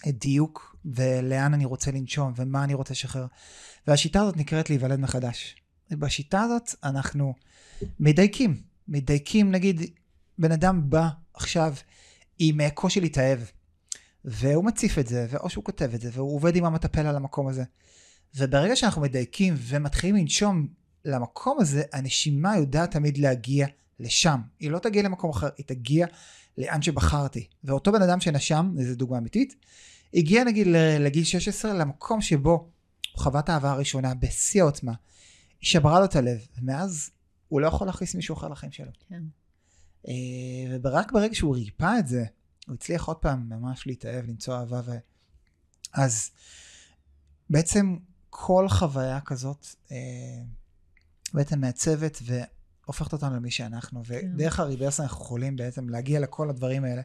דיוק 0.07 0.75
ולאן 0.85 1.53
אני 1.53 1.65
רוצה 1.65 1.91
לנשום 1.91 2.33
ומה 2.35 2.63
אני 2.63 2.73
רוצה 2.73 2.93
לשחרר. 2.93 3.25
והשיטה 3.87 4.21
הזאת 4.21 4.37
נקראת 4.37 4.69
להיוולד 4.69 4.99
מחדש. 4.99 5.55
בשיטה 5.91 6.41
הזאת 6.41 6.69
אנחנו 6.83 7.33
מדייקים, 7.99 8.61
מדייקים, 8.87 9.51
נגיד 9.51 9.81
בן 10.37 10.51
אדם 10.51 10.89
בא 10.89 11.07
עכשיו 11.33 11.73
עם 12.39 12.61
אה, 12.61 12.69
קושי 12.69 13.01
להתאהב, 13.01 13.39
והוא 14.25 14.65
מציף 14.65 14.99
את 14.99 15.07
זה, 15.07 15.27
או 15.39 15.49
שהוא 15.49 15.63
כותב 15.63 15.89
את 15.93 16.01
זה, 16.01 16.09
והוא 16.13 16.35
עובד 16.35 16.55
עם 16.55 16.65
המטפל 16.65 17.05
על 17.07 17.15
המקום 17.15 17.47
הזה. 17.47 17.63
וברגע 18.35 18.75
שאנחנו 18.75 19.01
מדייקים 19.01 19.55
ומתחילים 19.57 20.15
לנשום 20.15 20.67
למקום 21.05 21.59
הזה, 21.59 21.83
הנשימה 21.93 22.57
יודעת 22.57 22.91
תמיד 22.91 23.17
להגיע 23.17 23.67
לשם. 23.99 24.39
היא 24.59 24.71
לא 24.71 24.79
תגיע 24.79 25.01
למקום 25.01 25.29
אחר, 25.29 25.49
היא 25.57 25.65
תגיע 25.65 26.07
לאן 26.57 26.81
שבחרתי. 26.81 27.47
ואותו 27.63 27.91
בן 27.91 28.01
אדם 28.01 28.19
שנשם, 28.19 28.73
זו 28.79 28.95
דוגמה 28.95 29.17
אמיתית, 29.17 29.55
הגיע 30.13 30.43
נגיד 30.43 30.67
לגיל 30.99 31.23
16 31.23 31.73
למקום 31.73 32.21
שבו 32.21 32.51
הוא 32.51 33.23
חווה 33.23 33.39
את 33.39 33.49
האהבה 33.49 33.71
הראשונה 33.71 34.13
בשיא 34.13 34.61
העוצמה. 34.61 34.93
היא 35.61 35.67
שברה 35.67 35.99
לו 35.99 36.05
את 36.05 36.15
הלב, 36.15 36.37
ומאז 36.57 37.09
הוא 37.47 37.61
לא 37.61 37.67
יכול 37.67 37.87
להכניס 37.87 38.15
מישהו 38.15 38.35
אחר 38.35 38.47
לחיים 38.47 38.71
שלו. 38.71 38.91
כן. 39.09 39.23
אה, 40.07 40.77
ורק 40.83 41.11
ברגע 41.11 41.35
שהוא 41.35 41.55
ריפא 41.55 41.99
את 41.99 42.07
זה, 42.07 42.25
הוא 42.67 42.73
הצליח 42.75 43.05
עוד 43.05 43.17
פעם 43.17 43.49
ממש 43.49 43.87
להתאהב, 43.87 44.25
למצוא 44.25 44.55
אהבה 44.55 44.81
ו... 44.85 44.91
אז 45.93 46.31
בעצם 47.49 47.97
כל 48.29 48.69
חוויה 48.69 49.19
כזאת 49.21 49.67
אה, 49.91 49.97
בעצם 51.33 51.61
מעצבת 51.61 52.21
והופכת 52.21 53.13
אותנו 53.13 53.35
למי 53.35 53.51
שאנחנו. 53.51 54.03
כן. 54.03 54.31
ודרך 54.33 54.59
הריברסינג 54.59 54.99
אנחנו 54.99 55.17
יכולים 55.17 55.55
בעצם 55.55 55.89
להגיע 55.89 56.19
לכל 56.19 56.49
הדברים 56.49 56.83
האלה. 56.83 57.01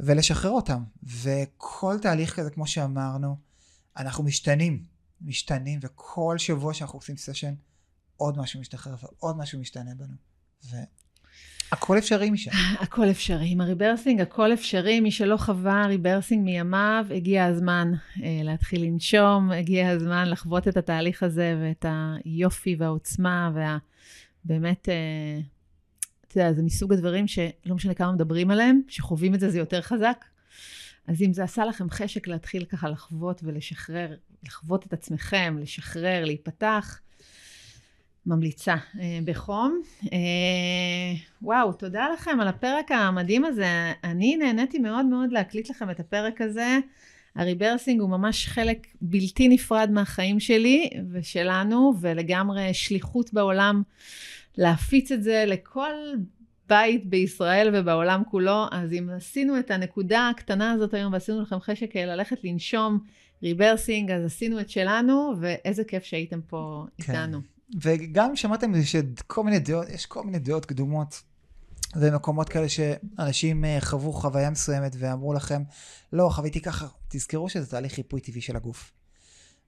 ולשחרר 0.00 0.50
אותם. 0.50 0.84
וכל 1.02 1.96
תהליך 2.02 2.36
כזה, 2.36 2.50
כמו 2.50 2.66
שאמרנו, 2.66 3.36
אנחנו 3.96 4.24
משתנים, 4.24 4.84
משתנים, 5.20 5.80
וכל 5.82 6.38
שבוע 6.38 6.74
שאנחנו 6.74 6.98
עושים 6.98 7.16
סשן, 7.16 7.54
עוד 8.16 8.38
משהו 8.38 8.60
משתחרר 8.60 8.94
ועוד 9.02 9.36
משהו 9.38 9.60
משתנה 9.60 9.90
בנו. 9.94 10.14
והכל 11.70 11.98
אפשרי 11.98 12.30
משם. 12.30 12.50
הכל 12.80 13.10
אפשרי. 13.10 13.50
עם 13.50 13.60
הריברסינג 13.60 14.20
הכל 14.20 14.52
אפשרי. 14.52 15.00
מי 15.00 15.10
שלא 15.10 15.36
חווה 15.36 15.86
ריברסינג 15.86 16.44
מימיו, 16.44 17.06
הגיע 17.14 17.44
הזמן 17.44 17.92
אה, 18.22 18.40
להתחיל 18.42 18.84
לנשום, 18.84 19.50
הגיע 19.50 19.88
הזמן 19.88 20.28
לחוות 20.28 20.68
את 20.68 20.76
התהליך 20.76 21.22
הזה 21.22 21.58
ואת 21.62 21.86
היופי 22.24 22.76
והעוצמה 22.78 23.50
והבאמת... 23.54 24.88
אה, 24.88 25.40
אתה 26.28 26.44
יודע, 26.44 26.52
זה 26.52 26.62
מסוג 26.62 26.92
הדברים 26.92 27.28
שלא 27.28 27.74
משנה 27.74 27.94
כמה 27.94 28.12
מדברים 28.12 28.50
עליהם, 28.50 28.80
שחווים 28.88 29.34
את 29.34 29.40
זה 29.40 29.50
זה 29.50 29.58
יותר 29.58 29.82
חזק. 29.82 30.24
אז 31.06 31.22
אם 31.22 31.32
זה 31.32 31.44
עשה 31.44 31.64
לכם 31.64 31.90
חשק 31.90 32.28
להתחיל 32.28 32.64
ככה 32.64 32.88
לחוות 32.88 33.40
ולשחרר, 33.44 34.14
לחוות 34.42 34.86
את 34.86 34.92
עצמכם, 34.92 35.56
לשחרר, 35.60 36.24
להיפתח, 36.24 37.00
ממליצה 38.26 38.74
אה, 39.00 39.18
בחום. 39.24 39.80
אה, 40.12 40.18
וואו, 41.42 41.72
תודה 41.72 42.08
לכם 42.14 42.40
על 42.40 42.48
הפרק 42.48 42.90
המדהים 42.92 43.44
הזה. 43.44 43.92
אני 44.04 44.36
נהניתי 44.36 44.78
מאוד 44.78 45.06
מאוד 45.06 45.32
להקליט 45.32 45.70
לכם 45.70 45.90
את 45.90 46.00
הפרק 46.00 46.40
הזה. 46.40 46.78
הריברסינג 47.36 48.00
הוא 48.00 48.10
ממש 48.10 48.46
חלק 48.48 48.86
בלתי 49.00 49.48
נפרד 49.48 49.90
מהחיים 49.92 50.40
שלי 50.40 50.90
ושלנו, 51.12 51.94
ולגמרי 52.00 52.74
שליחות 52.74 53.32
בעולם 53.32 53.82
להפיץ 54.56 55.12
את 55.12 55.22
זה 55.22 55.44
לכל 55.46 55.92
בית 56.68 57.06
בישראל 57.06 57.70
ובעולם 57.72 58.22
כולו. 58.30 58.64
אז 58.72 58.92
אם 58.92 59.08
עשינו 59.16 59.58
את 59.58 59.70
הנקודה 59.70 60.28
הקטנה 60.28 60.72
הזאת 60.72 60.94
היום 60.94 61.12
ועשינו 61.12 61.42
לכם 61.42 61.60
חשק 61.60 61.96
ללכת 61.96 62.44
לנשום 62.44 62.98
ריברסינג, 63.42 64.10
אז 64.10 64.24
עשינו 64.24 64.60
את 64.60 64.70
שלנו, 64.70 65.32
ואיזה 65.40 65.84
כיף 65.84 66.04
שהייתם 66.04 66.40
פה 66.40 66.84
כן. 66.98 67.12
איתנו. 67.12 67.55
וגם 67.82 68.36
שמעתם 68.36 68.82
שכל 68.82 69.44
מיני 69.44 69.58
דעות, 69.58 69.88
יש 69.88 70.06
כל 70.06 70.24
מיני 70.24 70.38
דעות 70.38 70.64
קדומות. 70.64 71.22
ומקומות 71.96 72.48
כאלה 72.48 72.68
שאנשים 72.68 73.64
אה, 73.64 73.78
חוו 73.80 74.12
חוויה 74.12 74.50
מסוימת 74.50 74.96
ואמרו 74.98 75.32
לכם, 75.32 75.62
לא, 76.12 76.28
חוויתי 76.32 76.60
ככה, 76.60 76.86
תזכרו 77.08 77.48
שזה 77.48 77.66
תהליך 77.66 77.98
ריפוי 77.98 78.20
טבעי 78.20 78.40
של 78.40 78.56
הגוף. 78.56 78.92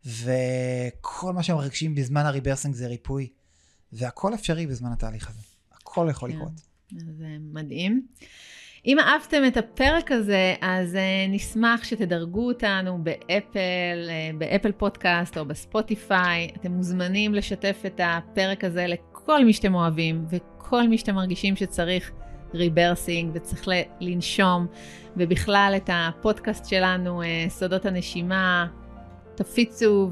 וכל 0.04 1.32
מה 1.32 1.42
שהם 1.42 1.56
מרגישים 1.56 1.94
בזמן 1.94 2.26
הריברסינג 2.26 2.74
זה 2.74 2.86
ריפוי, 2.86 3.28
והכל 3.92 4.34
אפשרי 4.34 4.66
בזמן 4.66 4.92
התהליך 4.92 5.30
הזה. 5.30 5.40
הכל 5.72 6.06
יכול 6.10 6.30
כן, 6.30 6.36
לקרות. 6.36 6.52
זה 6.90 7.36
מדהים. 7.40 8.06
אם 8.88 8.98
אהבתם 8.98 9.42
את 9.46 9.56
הפרק 9.56 10.12
הזה, 10.12 10.54
אז 10.60 10.94
אה, 10.94 10.98
נשמח 11.32 11.84
שתדרגו 11.84 12.48
אותנו 12.48 12.98
באפל, 13.02 14.08
אה, 14.08 14.36
באפל 14.38 14.72
פודקאסט 14.72 15.38
או 15.38 15.44
בספוטיפיי. 15.44 16.50
אתם 16.56 16.72
מוזמנים 16.72 17.34
לשתף 17.34 17.82
את 17.86 18.00
הפרק 18.04 18.64
הזה 18.64 18.86
לכל 18.86 19.44
מי 19.44 19.52
שאתם 19.52 19.74
אוהבים 19.74 20.26
וכל 20.30 20.88
מי 20.88 20.98
שאתם 20.98 21.14
מרגישים 21.14 21.56
שצריך 21.56 22.10
ריברסינג 22.54 23.30
וצריך 23.34 23.68
לנשום, 24.00 24.66
ובכלל 25.16 25.74
את 25.76 25.90
הפודקאסט 25.92 26.66
שלנו, 26.66 27.22
uh, 27.22 27.24
סודות 27.48 27.86
הנשימה, 27.86 28.66
תפיצו 29.34 30.10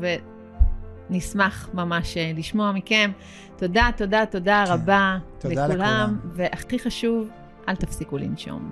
ונשמח 1.10 1.68
ממש 1.74 2.16
לשמוע 2.36 2.72
מכם. 2.72 3.10
תודה, 3.56 3.88
תודה, 3.96 4.26
תודה 4.26 4.64
כן. 4.66 4.72
רבה 4.72 5.18
תודה 5.38 5.66
לכולם, 5.66 5.80
לכולם, 5.80 6.18
והכי 6.34 6.78
חשוב, 6.78 7.28
אל 7.68 7.76
תפסיקו 7.76 8.18
לנשום. 8.18 8.70